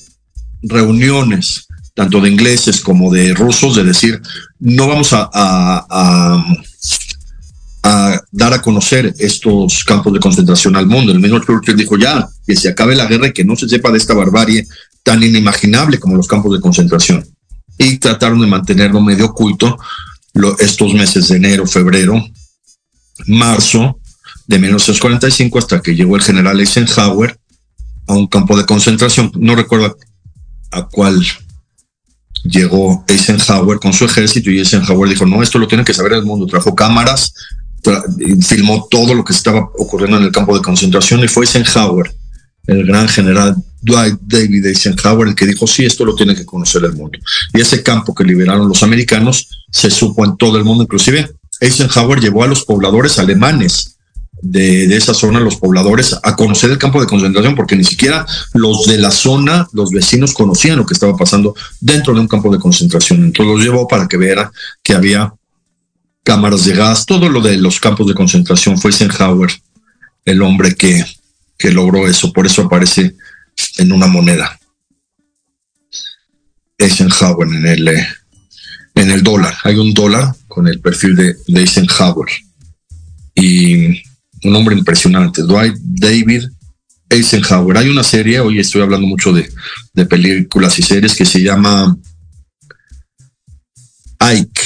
reuniones 0.62 1.66
tanto 1.98 2.20
de 2.20 2.30
ingleses 2.30 2.80
como 2.80 3.12
de 3.12 3.34
rusos, 3.34 3.74
de 3.74 3.82
decir, 3.82 4.22
no 4.60 4.86
vamos 4.86 5.08
a, 5.12 6.44
dar 8.30 8.52
a 8.54 8.62
conocer 8.62 9.12
estos 9.18 9.82
campos 9.82 10.12
de 10.12 10.20
concentración 10.20 10.76
al 10.76 10.86
mundo. 10.86 11.10
El 11.10 11.18
mismo 11.18 11.40
Churchill 11.40 11.76
dijo 11.76 11.96
ya, 11.98 12.28
que 12.46 12.54
se 12.54 12.68
acabe 12.68 12.94
la 12.94 13.06
guerra 13.06 13.26
y 13.26 13.32
que 13.32 13.44
no 13.44 13.56
se 13.56 13.68
sepa 13.68 13.90
de 13.90 13.98
esta 13.98 14.14
barbarie 14.14 14.64
tan 15.02 15.20
inimaginable 15.24 15.98
como 15.98 16.14
los 16.14 16.28
campos 16.28 16.52
de 16.52 16.60
concentración. 16.60 17.26
Y 17.78 17.98
trataron 17.98 18.40
de 18.40 18.46
mantenerlo 18.46 19.00
medio 19.00 19.26
oculto 19.26 19.76
estos 20.60 20.94
meses 20.94 21.26
de 21.26 21.36
enero, 21.36 21.66
febrero, 21.66 22.24
marzo 23.26 23.98
de 24.46 24.58
1945 24.60 25.58
hasta 25.58 25.82
que 25.82 25.96
llegó 25.96 26.14
el 26.14 26.22
general 26.22 26.60
Eisenhower 26.60 27.36
a 28.08 28.14
un 28.14 28.26
campo 28.26 28.56
de 28.56 28.66
concentración. 28.66 29.30
No 29.36 29.54
recuerdo 29.54 29.96
a 30.70 30.88
cuál 30.88 31.22
llegó 32.42 33.04
Eisenhower 33.06 33.78
con 33.78 33.92
su 33.92 34.04
ejército 34.04 34.50
y 34.50 34.58
Eisenhower 34.58 35.08
dijo, 35.08 35.26
no, 35.26 35.42
esto 35.42 35.58
lo 35.58 35.68
tiene 35.68 35.84
que 35.84 35.94
saber 35.94 36.14
el 36.14 36.24
mundo. 36.24 36.46
Trajo 36.46 36.74
cámaras, 36.74 37.34
filmó 38.42 38.88
todo 38.90 39.14
lo 39.14 39.24
que 39.24 39.32
estaba 39.32 39.60
ocurriendo 39.78 40.16
en 40.16 40.24
el 40.24 40.32
campo 40.32 40.56
de 40.56 40.62
concentración 40.62 41.22
y 41.22 41.28
fue 41.28 41.44
Eisenhower, 41.44 42.12
el 42.66 42.86
gran 42.86 43.08
general 43.08 43.56
Dwight 43.80 44.18
David 44.22 44.66
Eisenhower, 44.66 45.28
el 45.28 45.34
que 45.34 45.46
dijo, 45.46 45.66
sí, 45.66 45.84
esto 45.84 46.04
lo 46.04 46.14
tiene 46.14 46.34
que 46.34 46.44
conocer 46.44 46.84
el 46.84 46.94
mundo. 46.94 47.18
Y 47.52 47.60
ese 47.60 47.82
campo 47.82 48.14
que 48.14 48.24
liberaron 48.24 48.68
los 48.68 48.82
americanos 48.82 49.48
se 49.70 49.90
supo 49.90 50.24
en 50.24 50.36
todo 50.36 50.56
el 50.56 50.64
mundo, 50.64 50.84
inclusive 50.84 51.30
Eisenhower 51.60 52.20
llevó 52.20 52.42
a 52.42 52.46
los 52.46 52.64
pobladores 52.64 53.18
alemanes 53.18 53.97
de, 54.42 54.96
esa 54.96 55.14
zona, 55.14 55.40
los 55.40 55.56
pobladores, 55.56 56.16
a 56.22 56.36
conocer 56.36 56.70
el 56.70 56.78
campo 56.78 57.00
de 57.00 57.06
concentración, 57.06 57.54
porque 57.54 57.76
ni 57.76 57.84
siquiera 57.84 58.26
los 58.54 58.86
de 58.86 58.98
la 58.98 59.10
zona, 59.10 59.68
los 59.72 59.90
vecinos 59.90 60.34
conocían 60.34 60.78
lo 60.78 60.86
que 60.86 60.94
estaba 60.94 61.16
pasando 61.16 61.54
dentro 61.80 62.14
de 62.14 62.20
un 62.20 62.28
campo 62.28 62.52
de 62.52 62.58
concentración. 62.58 63.24
Entonces 63.24 63.54
los 63.54 63.64
llevó 63.64 63.88
para 63.88 64.06
que 64.06 64.16
viera 64.16 64.50
que 64.82 64.94
había 64.94 65.34
cámaras 66.22 66.64
de 66.64 66.74
gas, 66.74 67.06
todo 67.06 67.28
lo 67.28 67.40
de 67.40 67.56
los 67.56 67.80
campos 67.80 68.06
de 68.06 68.14
concentración. 68.14 68.78
Fue 68.78 68.90
Eisenhower 68.90 69.50
el 70.24 70.42
hombre 70.42 70.74
que, 70.74 71.04
que 71.56 71.70
logró 71.72 72.06
eso, 72.06 72.32
por 72.32 72.46
eso 72.46 72.62
aparece 72.62 73.16
en 73.78 73.92
una 73.92 74.06
moneda. 74.06 74.58
Eisenhower 76.76 77.48
en 77.48 77.66
el, 77.66 77.88
eh, 77.88 78.06
en 78.94 79.10
el 79.10 79.22
dólar. 79.22 79.54
Hay 79.64 79.76
un 79.76 79.92
dólar 79.94 80.34
con 80.46 80.68
el 80.68 80.80
perfil 80.80 81.16
de, 81.16 81.36
de 81.46 81.60
Eisenhower. 81.60 82.28
Y 83.34 84.02
un 84.44 84.54
hombre 84.54 84.76
impresionante, 84.76 85.42
Dwight 85.42 85.76
David 85.78 86.44
Eisenhower. 87.08 87.76
Hay 87.78 87.88
una 87.88 88.02
serie, 88.02 88.40
hoy 88.40 88.58
estoy 88.58 88.82
hablando 88.82 89.06
mucho 89.06 89.32
de, 89.32 89.50
películas 90.06 90.78
y 90.78 90.82
series 90.82 91.16
que 91.16 91.24
se 91.24 91.42
llama 91.42 91.96
Ike, 94.20 94.62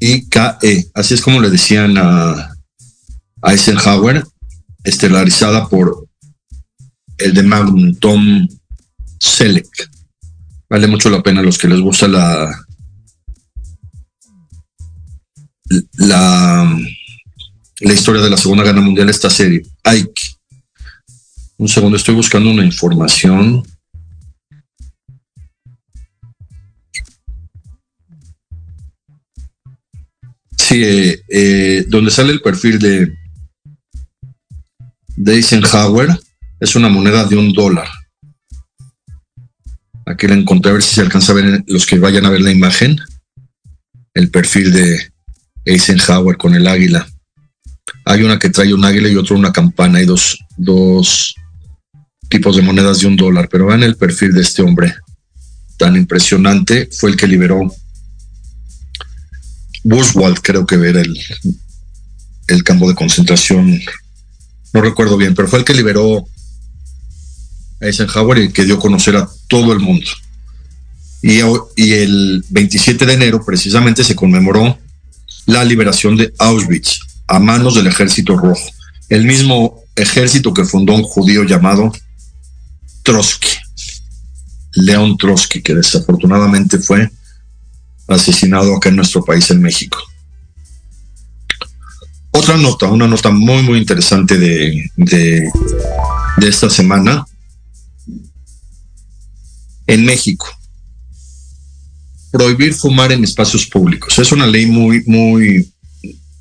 I-K-E, 0.00 0.90
así 0.94 1.14
es 1.14 1.22
como 1.22 1.40
le 1.40 1.50
decían 1.50 1.96
a, 1.96 2.50
Eisenhower, 3.42 4.24
estelarizada 4.84 5.68
por 5.68 6.06
el 7.18 7.34
de 7.34 7.42
Magnum, 7.42 7.94
Tom 7.96 8.48
Selleck. 9.20 9.90
Vale 10.68 10.86
mucho 10.86 11.10
la 11.10 11.22
pena 11.22 11.42
los 11.42 11.58
que 11.58 11.68
les 11.68 11.80
gusta 11.80 12.08
la 12.08 12.64
la 15.96 16.78
la 17.80 17.92
historia 17.92 18.22
de 18.22 18.30
la 18.30 18.36
Segunda 18.36 18.64
Guerra 18.64 18.80
Mundial 18.80 19.08
esta 19.08 19.30
serie. 19.30 19.62
Ike. 19.84 20.22
Un 21.56 21.68
segundo, 21.68 21.96
estoy 21.96 22.14
buscando 22.14 22.50
una 22.50 22.64
información. 22.64 23.62
Sí, 30.56 30.82
eh, 30.82 31.22
eh, 31.28 31.84
donde 31.88 32.10
sale 32.10 32.32
el 32.32 32.40
perfil 32.40 32.78
de, 32.78 33.14
de 35.16 35.34
Eisenhower 35.34 36.08
es 36.60 36.74
una 36.74 36.88
moneda 36.88 37.24
de 37.24 37.36
un 37.36 37.52
dólar. 37.52 37.88
Aquí 40.06 40.26
la 40.26 40.34
encontré 40.34 40.70
a 40.70 40.74
ver 40.74 40.82
si 40.82 40.94
se 40.94 41.00
alcanza 41.00 41.32
a 41.32 41.36
ver 41.36 41.64
los 41.66 41.86
que 41.86 41.98
vayan 41.98 42.26
a 42.26 42.30
ver 42.30 42.40
la 42.40 42.50
imagen. 42.50 42.98
El 44.12 44.30
perfil 44.30 44.72
de 44.72 45.12
Eisenhower 45.64 46.36
con 46.36 46.54
el 46.54 46.66
águila. 46.66 47.06
Hay 48.04 48.22
una 48.22 48.38
que 48.38 48.50
trae 48.50 48.74
un 48.74 48.84
águila 48.84 49.08
y 49.08 49.16
otra 49.16 49.36
una 49.36 49.52
campana. 49.52 49.98
Hay 49.98 50.06
dos, 50.06 50.38
dos 50.56 51.34
tipos 52.28 52.56
de 52.56 52.62
monedas 52.62 53.00
de 53.00 53.06
un 53.06 53.16
dólar. 53.16 53.48
Pero 53.50 53.66
vean 53.66 53.82
el 53.82 53.96
perfil 53.96 54.32
de 54.32 54.42
este 54.42 54.62
hombre 54.62 54.94
tan 55.78 55.96
impresionante. 55.96 56.88
Fue 56.92 57.10
el 57.10 57.16
que 57.16 57.26
liberó 57.26 57.72
Bushwald, 59.84 60.40
creo 60.40 60.66
que 60.66 60.76
era 60.76 61.00
el, 61.00 61.18
el 62.48 62.64
campo 62.64 62.88
de 62.88 62.94
concentración. 62.94 63.80
No 64.72 64.80
recuerdo 64.80 65.16
bien, 65.16 65.34
pero 65.34 65.48
fue 65.48 65.60
el 65.60 65.64
que 65.64 65.74
liberó 65.74 66.26
a 67.80 67.86
Eisenhower 67.86 68.38
y 68.38 68.52
que 68.52 68.64
dio 68.64 68.76
a 68.76 68.80
conocer 68.80 69.16
a 69.16 69.28
todo 69.48 69.72
el 69.72 69.80
mundo. 69.80 70.06
Y, 71.22 71.40
y 71.76 71.92
el 71.92 72.44
27 72.50 73.06
de 73.06 73.14
enero 73.14 73.44
precisamente 73.44 74.04
se 74.04 74.14
conmemoró 74.14 74.78
la 75.46 75.64
liberación 75.64 76.16
de 76.16 76.34
Auschwitz 76.38 77.00
a 77.26 77.38
manos 77.38 77.74
del 77.74 77.86
ejército 77.86 78.36
rojo, 78.36 78.70
el 79.08 79.24
mismo 79.24 79.82
ejército 79.96 80.52
que 80.52 80.64
fundó 80.64 80.94
un 80.94 81.02
judío 81.02 81.44
llamado 81.44 81.92
Trotsky, 83.02 83.48
León 84.72 85.16
Trotsky, 85.16 85.62
que 85.62 85.74
desafortunadamente 85.74 86.78
fue 86.78 87.10
asesinado 88.08 88.76
acá 88.76 88.88
en 88.88 88.96
nuestro 88.96 89.24
país, 89.24 89.50
en 89.50 89.62
México. 89.62 89.98
Otra 92.32 92.56
nota, 92.56 92.86
una 92.86 93.06
nota 93.06 93.30
muy, 93.30 93.62
muy 93.62 93.78
interesante 93.78 94.36
de, 94.36 94.90
de, 94.96 95.48
de 96.38 96.48
esta 96.48 96.68
semana. 96.68 97.24
En 99.86 100.04
México, 100.04 100.46
prohibir 102.32 102.74
fumar 102.74 103.12
en 103.12 103.22
espacios 103.22 103.66
públicos. 103.66 104.18
Es 104.18 104.32
una 104.32 104.46
ley 104.46 104.66
muy, 104.66 105.04
muy, 105.06 105.72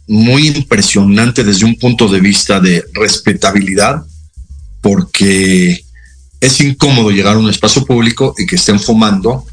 muy 0.07 0.47
impresionante 0.47 1.43
desde 1.43 1.65
un 1.65 1.75
punto 1.75 2.07
de 2.07 2.19
vista 2.19 2.59
de 2.59 2.83
respetabilidad, 2.93 4.03
porque 4.81 5.83
es 6.39 6.61
incómodo 6.61 7.11
llegar 7.11 7.35
a 7.35 7.39
un 7.39 7.49
espacio 7.49 7.85
público 7.85 8.35
y 8.37 8.45
que 8.45 8.57
estén 8.57 8.79
fumando 8.79 9.45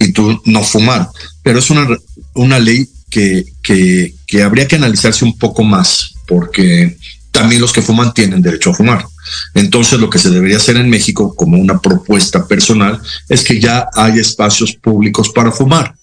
y 0.00 0.12
tú 0.12 0.40
no 0.46 0.62
fumar. 0.62 1.08
Pero 1.42 1.58
es 1.58 1.70
una, 1.70 1.86
una 2.34 2.58
ley 2.58 2.88
que, 3.08 3.44
que, 3.62 4.14
que 4.26 4.42
habría 4.42 4.66
que 4.66 4.76
analizarse 4.76 5.24
un 5.24 5.38
poco 5.38 5.62
más, 5.62 6.14
porque 6.26 6.96
también 7.30 7.60
los 7.60 7.72
que 7.72 7.82
fuman 7.82 8.12
tienen 8.12 8.42
derecho 8.42 8.70
a 8.70 8.74
fumar. 8.74 9.06
Entonces 9.54 10.00
lo 10.00 10.10
que 10.10 10.18
se 10.18 10.30
debería 10.30 10.56
hacer 10.56 10.76
en 10.76 10.90
México 10.90 11.34
como 11.34 11.56
una 11.56 11.80
propuesta 11.80 12.46
personal 12.46 13.00
es 13.28 13.42
que 13.42 13.60
ya 13.60 13.86
hay 13.94 14.18
espacios 14.18 14.74
públicos 14.74 15.30
para 15.30 15.52
fumar, 15.52 15.94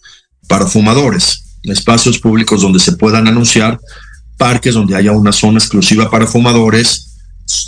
para 0.47 0.65
fumadores 0.65 1.43
espacios 1.63 2.19
públicos 2.19 2.61
donde 2.61 2.79
se 2.79 2.93
puedan 2.93 3.27
anunciar, 3.27 3.79
parques 4.37 4.73
donde 4.73 4.95
haya 4.95 5.11
una 5.11 5.31
zona 5.31 5.59
exclusiva 5.59 6.09
para 6.09 6.27
fumadores, 6.27 7.11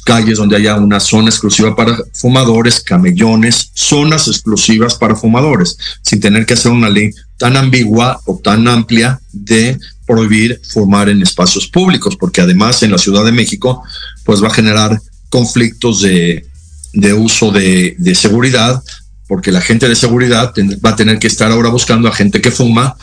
calles 0.05 0.37
donde 0.37 0.55
haya 0.55 0.75
una 0.75 0.99
zona 0.99 1.29
exclusiva 1.29 1.75
para 1.75 1.97
fumadores, 2.13 2.79
camellones, 2.79 3.71
zonas 3.73 4.27
exclusivas 4.27 4.95
para 4.95 5.15
fumadores, 5.15 5.77
sin 6.01 6.19
tener 6.19 6.45
que 6.45 6.53
hacer 6.53 6.71
una 6.71 6.89
ley 6.89 7.11
tan 7.37 7.57
ambigua 7.57 8.19
o 8.25 8.39
tan 8.43 8.67
amplia 8.67 9.19
de 9.31 9.77
prohibir 10.05 10.59
fumar 10.67 11.09
en 11.09 11.21
espacios 11.21 11.67
públicos, 11.67 12.15
porque 12.15 12.41
además 12.41 12.83
en 12.83 12.91
la 12.91 12.97
Ciudad 12.97 13.25
de 13.25 13.31
México 13.31 13.83
pues 14.23 14.43
va 14.43 14.47
a 14.47 14.53
generar 14.53 14.99
conflictos 15.29 16.01
de, 16.01 16.45
de 16.93 17.13
uso 17.13 17.51
de, 17.51 17.95
de 17.97 18.15
seguridad, 18.15 18.81
porque 19.27 19.51
la 19.51 19.61
gente 19.61 19.87
de 19.87 19.95
seguridad 19.95 20.53
va 20.85 20.91
a 20.91 20.95
tener 20.95 21.19
que 21.19 21.27
estar 21.27 21.51
ahora 21.51 21.69
buscando 21.69 22.07
a 22.07 22.15
gente 22.15 22.41
que 22.41 22.51
fuma 22.51 22.95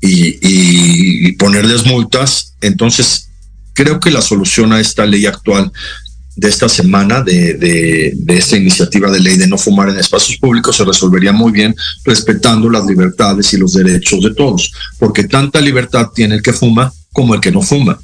y, 0.00 1.32
ponerles 1.32 1.86
multas. 1.86 2.54
Entonces, 2.60 3.28
creo 3.72 4.00
que 4.00 4.10
la 4.10 4.22
solución 4.22 4.72
a 4.72 4.80
esta 4.80 5.06
ley 5.06 5.26
actual 5.26 5.72
de 6.36 6.48
esta 6.48 6.68
semana, 6.68 7.22
de, 7.22 7.54
de, 7.54 8.36
esta 8.36 8.56
iniciativa 8.56 9.10
de 9.10 9.20
ley 9.20 9.36
de 9.36 9.46
no 9.46 9.58
fumar 9.58 9.88
en 9.88 9.98
espacios 9.98 10.38
públicos, 10.38 10.76
se 10.76 10.84
resolvería 10.84 11.32
muy 11.32 11.52
bien 11.52 11.74
respetando 12.04 12.70
las 12.70 12.86
libertades 12.86 13.52
y 13.52 13.58
los 13.58 13.74
derechos 13.74 14.22
de 14.22 14.34
todos, 14.34 14.72
porque 14.98 15.24
tanta 15.24 15.60
libertad 15.60 16.08
tiene 16.14 16.36
el 16.36 16.42
que 16.42 16.52
fuma 16.52 16.92
como 17.12 17.34
el 17.34 17.40
que 17.40 17.52
no 17.52 17.62
fuma. 17.62 17.98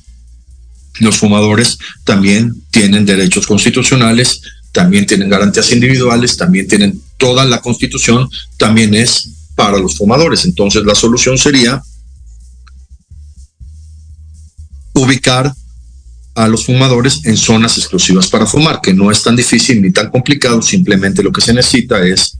Los 1.01 1.19
fumadores 1.19 1.79
también 2.05 2.53
tienen 2.71 3.07
derechos 3.07 3.47
constitucionales, 3.47 4.41
también 4.73 5.07
tienen 5.07 5.31
garantías 5.31 5.73
individuales, 5.73 6.37
también 6.37 6.69
tienen 6.69 7.01
toda 7.17 7.45
la 7.45 7.61
constitución, 7.61 8.29
también 8.59 8.95
es 8.95 9.31
para 9.57 9.79
los 9.79 9.97
fumadores. 9.97 10.45
Entonces 10.45 10.85
la 10.85 10.95
solución 10.95 11.37
sería 11.37 11.83
ubicar 14.95 15.53
a 16.37 16.47
los 16.49 16.67
fumadores 16.67 17.25
en 17.25 17.37
zonas 17.37 17.79
exclusivas 17.79 18.29
para 18.29 18.47
fumar, 18.47 18.81
que 18.81 18.93
no 18.93 19.11
es 19.11 19.23
tan 19.23 19.35
difícil 19.35 19.81
ni 19.81 19.91
tan 19.91 20.11
complicado, 20.11 20.61
simplemente 20.61 21.23
lo 21.23 21.33
que 21.33 21.41
se 21.41 21.55
necesita 21.55 22.07
es 22.07 22.39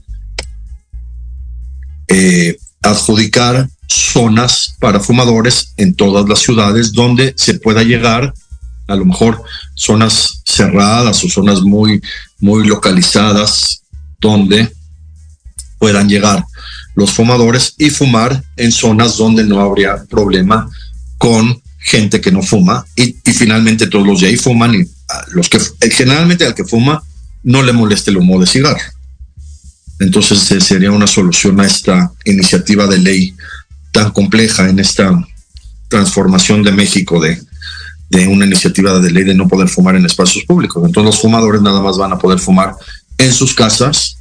eh, 2.07 2.55
adjudicar 2.81 3.67
zonas 3.87 4.75
para 4.79 4.99
fumadores 4.99 5.73
en 5.77 5.95
todas 5.95 6.29
las 6.29 6.39
ciudades 6.39 6.93
donde 6.93 7.33
se 7.37 7.55
pueda 7.55 7.83
llegar, 7.83 8.33
a 8.87 8.95
lo 8.95 9.05
mejor 9.05 9.41
zonas 9.75 10.41
cerradas 10.45 11.23
o 11.23 11.29
zonas 11.29 11.61
muy, 11.61 12.01
muy 12.39 12.67
localizadas 12.67 13.81
donde 14.19 14.71
puedan 15.79 16.07
llegar 16.07 16.45
los 16.97 17.11
fumadores 17.11 17.75
y 17.77 17.91
fumar 17.91 18.43
en 18.57 18.71
zonas 18.71 19.17
donde 19.17 19.43
no 19.43 19.61
habría 19.61 20.03
problema 20.09 20.67
con 21.19 21.61
gente 21.77 22.19
que 22.19 22.31
no 22.31 22.41
fuma 22.41 22.83
y, 22.95 23.15
finalmente 23.33 23.85
todos 23.85 24.05
los 24.05 24.19
de 24.19 24.27
ahí 24.27 24.35
fuman 24.35 24.73
y 24.73 24.83
los 25.31 25.47
que 25.47 25.59
generalmente 25.91 26.43
al 26.43 26.55
que 26.55 26.65
fuma 26.65 27.03
no 27.43 27.61
le 27.61 27.71
moleste 27.71 28.09
el 28.09 28.17
humo 28.17 28.39
de 28.39 28.47
cigarro. 28.47 28.81
Entonces 29.99 30.49
eh, 30.51 30.59
sería 30.59 30.91
una 30.91 31.05
solución 31.05 31.59
a 31.59 31.67
esta 31.67 32.11
iniciativa 32.25 32.87
de 32.87 32.97
ley 32.97 33.35
tan 33.91 34.09
compleja 34.09 34.67
en 34.67 34.79
esta 34.79 35.11
transformación 35.89 36.63
de 36.63 36.71
México 36.71 37.21
de, 37.21 37.39
de 38.09 38.27
una 38.27 38.47
iniciativa 38.47 38.99
de 38.99 39.11
ley 39.11 39.23
de 39.23 39.35
no 39.35 39.47
poder 39.47 39.69
fumar 39.69 39.95
en 39.95 40.07
espacios 40.07 40.45
públicos. 40.45 40.83
Entonces 40.83 41.13
los 41.13 41.21
fumadores 41.21 41.61
nada 41.61 41.79
más 41.79 41.95
van 41.99 42.13
a 42.13 42.17
poder 42.17 42.39
fumar 42.39 42.73
en 43.19 43.31
sus 43.31 43.53
casas 43.53 44.16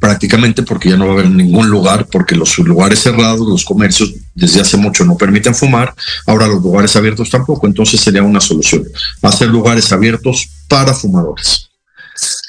prácticamente 0.00 0.62
porque 0.62 0.88
ya 0.88 0.96
no 0.96 1.04
va 1.04 1.12
a 1.12 1.14
haber 1.14 1.30
ningún 1.30 1.68
lugar, 1.68 2.06
porque 2.10 2.34
los 2.34 2.58
lugares 2.58 3.00
cerrados, 3.00 3.46
los 3.46 3.64
comercios 3.64 4.14
desde 4.34 4.62
hace 4.62 4.78
mucho 4.78 5.04
no 5.04 5.16
permiten 5.16 5.54
fumar, 5.54 5.94
ahora 6.26 6.48
los 6.48 6.62
lugares 6.62 6.96
abiertos 6.96 7.28
tampoco, 7.28 7.66
entonces 7.66 8.00
sería 8.00 8.22
una 8.22 8.40
solución, 8.40 8.82
hacer 9.22 9.48
lugares 9.48 9.92
abiertos 9.92 10.48
para 10.68 10.94
fumadores. 10.94 11.68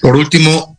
Por 0.01 0.15
último, 0.15 0.77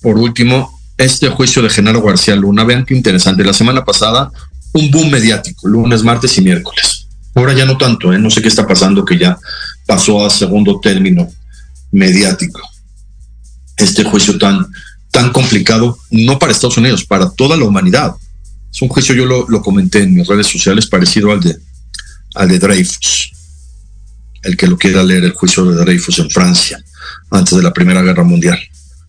por 0.00 0.16
último, 0.16 0.80
este 0.96 1.28
juicio 1.28 1.60
de 1.60 1.70
Genaro 1.70 2.00
García 2.00 2.36
Luna, 2.36 2.62
vean 2.62 2.86
qué 2.86 2.94
interesante, 2.94 3.44
la 3.44 3.52
semana 3.52 3.84
pasada 3.84 4.30
un 4.72 4.90
boom 4.90 5.10
mediático, 5.10 5.66
lunes, 5.66 6.02
martes 6.02 6.38
y 6.38 6.42
miércoles. 6.42 7.08
Ahora 7.34 7.52
ya 7.52 7.66
no 7.66 7.76
tanto, 7.76 8.12
¿eh? 8.12 8.18
no 8.18 8.30
sé 8.30 8.40
qué 8.40 8.48
está 8.48 8.66
pasando, 8.66 9.04
que 9.04 9.18
ya 9.18 9.36
pasó 9.86 10.24
a 10.24 10.30
segundo 10.30 10.78
término 10.80 11.28
mediático. 11.90 12.60
Este 13.76 14.04
juicio 14.04 14.38
tan 14.38 14.66
tan 15.16 15.32
complicado, 15.32 15.98
no 16.10 16.38
para 16.38 16.52
Estados 16.52 16.76
Unidos, 16.76 17.06
para 17.06 17.30
toda 17.30 17.56
la 17.56 17.64
humanidad. 17.64 18.14
Es 18.70 18.82
un 18.82 18.88
juicio, 18.88 19.14
yo 19.14 19.24
lo, 19.24 19.62
comenté 19.62 20.02
en 20.02 20.12
mis 20.12 20.26
redes 20.26 20.46
sociales, 20.46 20.86
parecido 20.88 21.32
al 21.32 21.40
de, 21.40 21.56
al 22.34 22.50
de 22.50 22.58
Dreyfus. 22.58 23.32
El 24.42 24.58
que 24.58 24.66
lo 24.66 24.76
quiera 24.76 25.02
leer, 25.02 25.24
el 25.24 25.32
juicio 25.32 25.64
de 25.64 25.74
Dreyfus 25.74 26.18
en 26.18 26.28
Francia, 26.28 26.84
antes 27.30 27.56
de 27.56 27.62
la 27.62 27.72
Primera 27.72 28.02
Guerra 28.02 28.24
Mundial. 28.24 28.58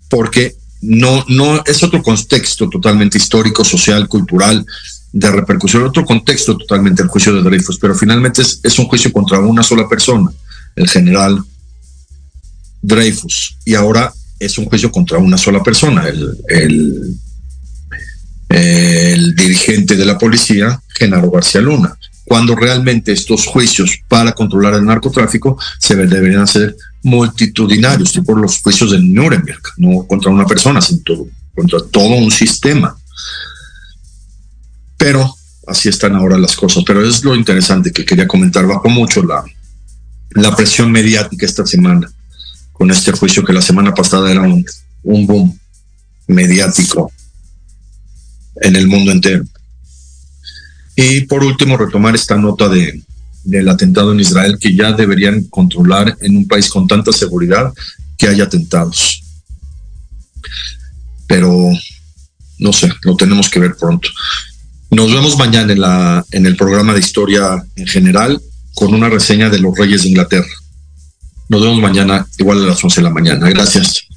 Porque 0.09 0.55
no, 0.81 1.25
no 1.27 1.61
es 1.65 1.83
otro 1.83 2.01
contexto 2.01 2.69
totalmente 2.69 3.17
histórico, 3.17 3.65
social, 3.65 4.07
cultural, 4.07 4.65
de 5.11 5.29
repercusión, 5.29 5.83
otro 5.83 6.05
contexto 6.05 6.57
totalmente 6.57 7.01
el 7.01 7.09
juicio 7.09 7.33
de 7.33 7.41
Dreyfus, 7.41 7.79
pero 7.79 7.93
finalmente 7.93 8.43
es, 8.43 8.61
es 8.63 8.79
un 8.79 8.85
juicio 8.85 9.11
contra 9.11 9.39
una 9.39 9.61
sola 9.61 9.89
persona, 9.89 10.31
el 10.73 10.87
general 10.87 11.43
Dreyfus. 12.81 13.57
Y 13.65 13.75
ahora 13.75 14.13
es 14.39 14.57
un 14.57 14.65
juicio 14.65 14.91
contra 14.91 15.17
una 15.17 15.37
sola 15.37 15.63
persona, 15.63 16.07
el, 16.07 16.37
el, 18.49 19.35
dirigente 19.35 19.95
de 19.95 20.05
la 20.05 20.17
policía, 20.17 20.81
Genaro 20.89 21.31
García 21.31 21.61
Luna, 21.61 21.97
cuando 22.25 22.55
realmente 22.55 23.11
estos 23.11 23.45
juicios 23.45 23.99
para 24.07 24.33
controlar 24.33 24.73
el 24.75 24.85
narcotráfico 24.85 25.57
se 25.79 25.95
deberían 25.95 26.41
hacer 26.41 26.75
multitudinarios, 27.03 28.11
tipo 28.11 28.35
los 28.35 28.61
juicios 28.61 28.91
de 28.91 28.99
Nuremberg, 28.99 29.61
no 29.77 30.05
contra 30.05 30.31
una 30.31 30.45
persona, 30.45 30.81
sino 30.81 31.27
contra 31.55 31.79
todo 31.91 32.15
un 32.15 32.31
sistema. 32.31 32.97
Pero 34.97 35.33
así 35.67 35.89
están 35.89 36.15
ahora 36.15 36.37
las 36.37 36.55
cosas. 36.55 36.83
Pero 36.85 37.07
es 37.07 37.23
lo 37.23 37.35
interesante 37.35 37.91
que 37.91 38.03
quería 38.03 38.27
comentar. 38.27 38.65
Bajo 38.65 38.89
mucho 38.89 39.23
la, 39.23 39.43
la 40.31 40.55
presión 40.55 40.91
mediática 40.91 41.45
esta 41.45 41.65
semana 41.65 42.11
con 42.77 42.91
este 42.91 43.11
juicio 43.11 43.43
que 43.43 43.53
la 43.53 43.61
semana 43.61 43.93
pasada 43.93 44.31
era 44.31 44.41
un, 44.41 44.63
boom 45.03 45.57
mediático 46.27 47.11
en 48.61 48.75
el 48.75 48.87
mundo 48.87 49.11
entero. 49.11 49.43
Y 50.95 51.21
por 51.21 51.43
último, 51.43 51.77
retomar 51.77 52.15
esta 52.15 52.35
nota 52.35 52.69
de, 52.69 53.01
del 53.43 53.69
atentado 53.69 54.11
en 54.11 54.19
Israel 54.19 54.57
que 54.59 54.75
ya 54.75 54.91
deberían 54.91 55.43
controlar 55.45 56.17
en 56.21 56.37
un 56.37 56.47
país 56.47 56.69
con 56.69 56.87
tanta 56.87 57.11
seguridad 57.11 57.73
que 58.17 58.27
haya 58.27 58.43
atentados. 58.43 59.23
Pero 61.27 61.71
no 62.59 62.73
sé, 62.73 62.91
lo 63.01 63.15
tenemos 63.15 63.49
que 63.49 63.59
ver 63.59 63.75
pronto. 63.75 64.09
Nos 64.91 65.11
vemos 65.11 65.37
mañana 65.37 65.73
en, 65.73 65.81
la, 65.81 66.25
en 66.31 66.45
el 66.45 66.55
programa 66.55 66.93
de 66.93 66.99
historia 66.99 67.63
en 67.75 67.87
general 67.87 68.41
con 68.73 68.93
una 68.93 69.09
reseña 69.09 69.49
de 69.49 69.59
los 69.59 69.75
reyes 69.75 70.03
de 70.03 70.09
Inglaterra. 70.09 70.47
Nos 71.49 71.61
vemos 71.61 71.79
mañana, 71.79 72.27
igual 72.37 72.63
a 72.63 72.67
las 72.67 72.83
11 72.83 73.01
de 73.01 73.03
la 73.03 73.13
mañana. 73.13 73.49
Gracias. 73.49 74.07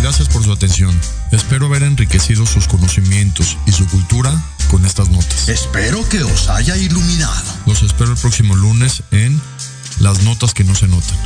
Gracias 0.00 0.28
por 0.28 0.42
su 0.42 0.52
atención. 0.52 0.98
Espero 1.30 1.66
haber 1.66 1.82
enriquecido 1.82 2.46
sus 2.46 2.66
conocimientos 2.66 3.56
y 3.66 3.72
su 3.72 3.86
cultura 3.86 4.32
con 4.70 4.84
estas 4.86 5.10
notas. 5.10 5.48
Espero 5.48 6.06
que 6.08 6.22
os 6.22 6.48
haya 6.48 6.76
iluminado. 6.76 7.42
Los 7.66 7.82
espero 7.82 8.12
el 8.12 8.18
próximo 8.18 8.56
lunes 8.56 9.02
en 9.10 9.40
Las 10.00 10.22
Notas 10.22 10.54
que 10.54 10.64
no 10.64 10.74
se 10.74 10.88
notan. 10.88 11.16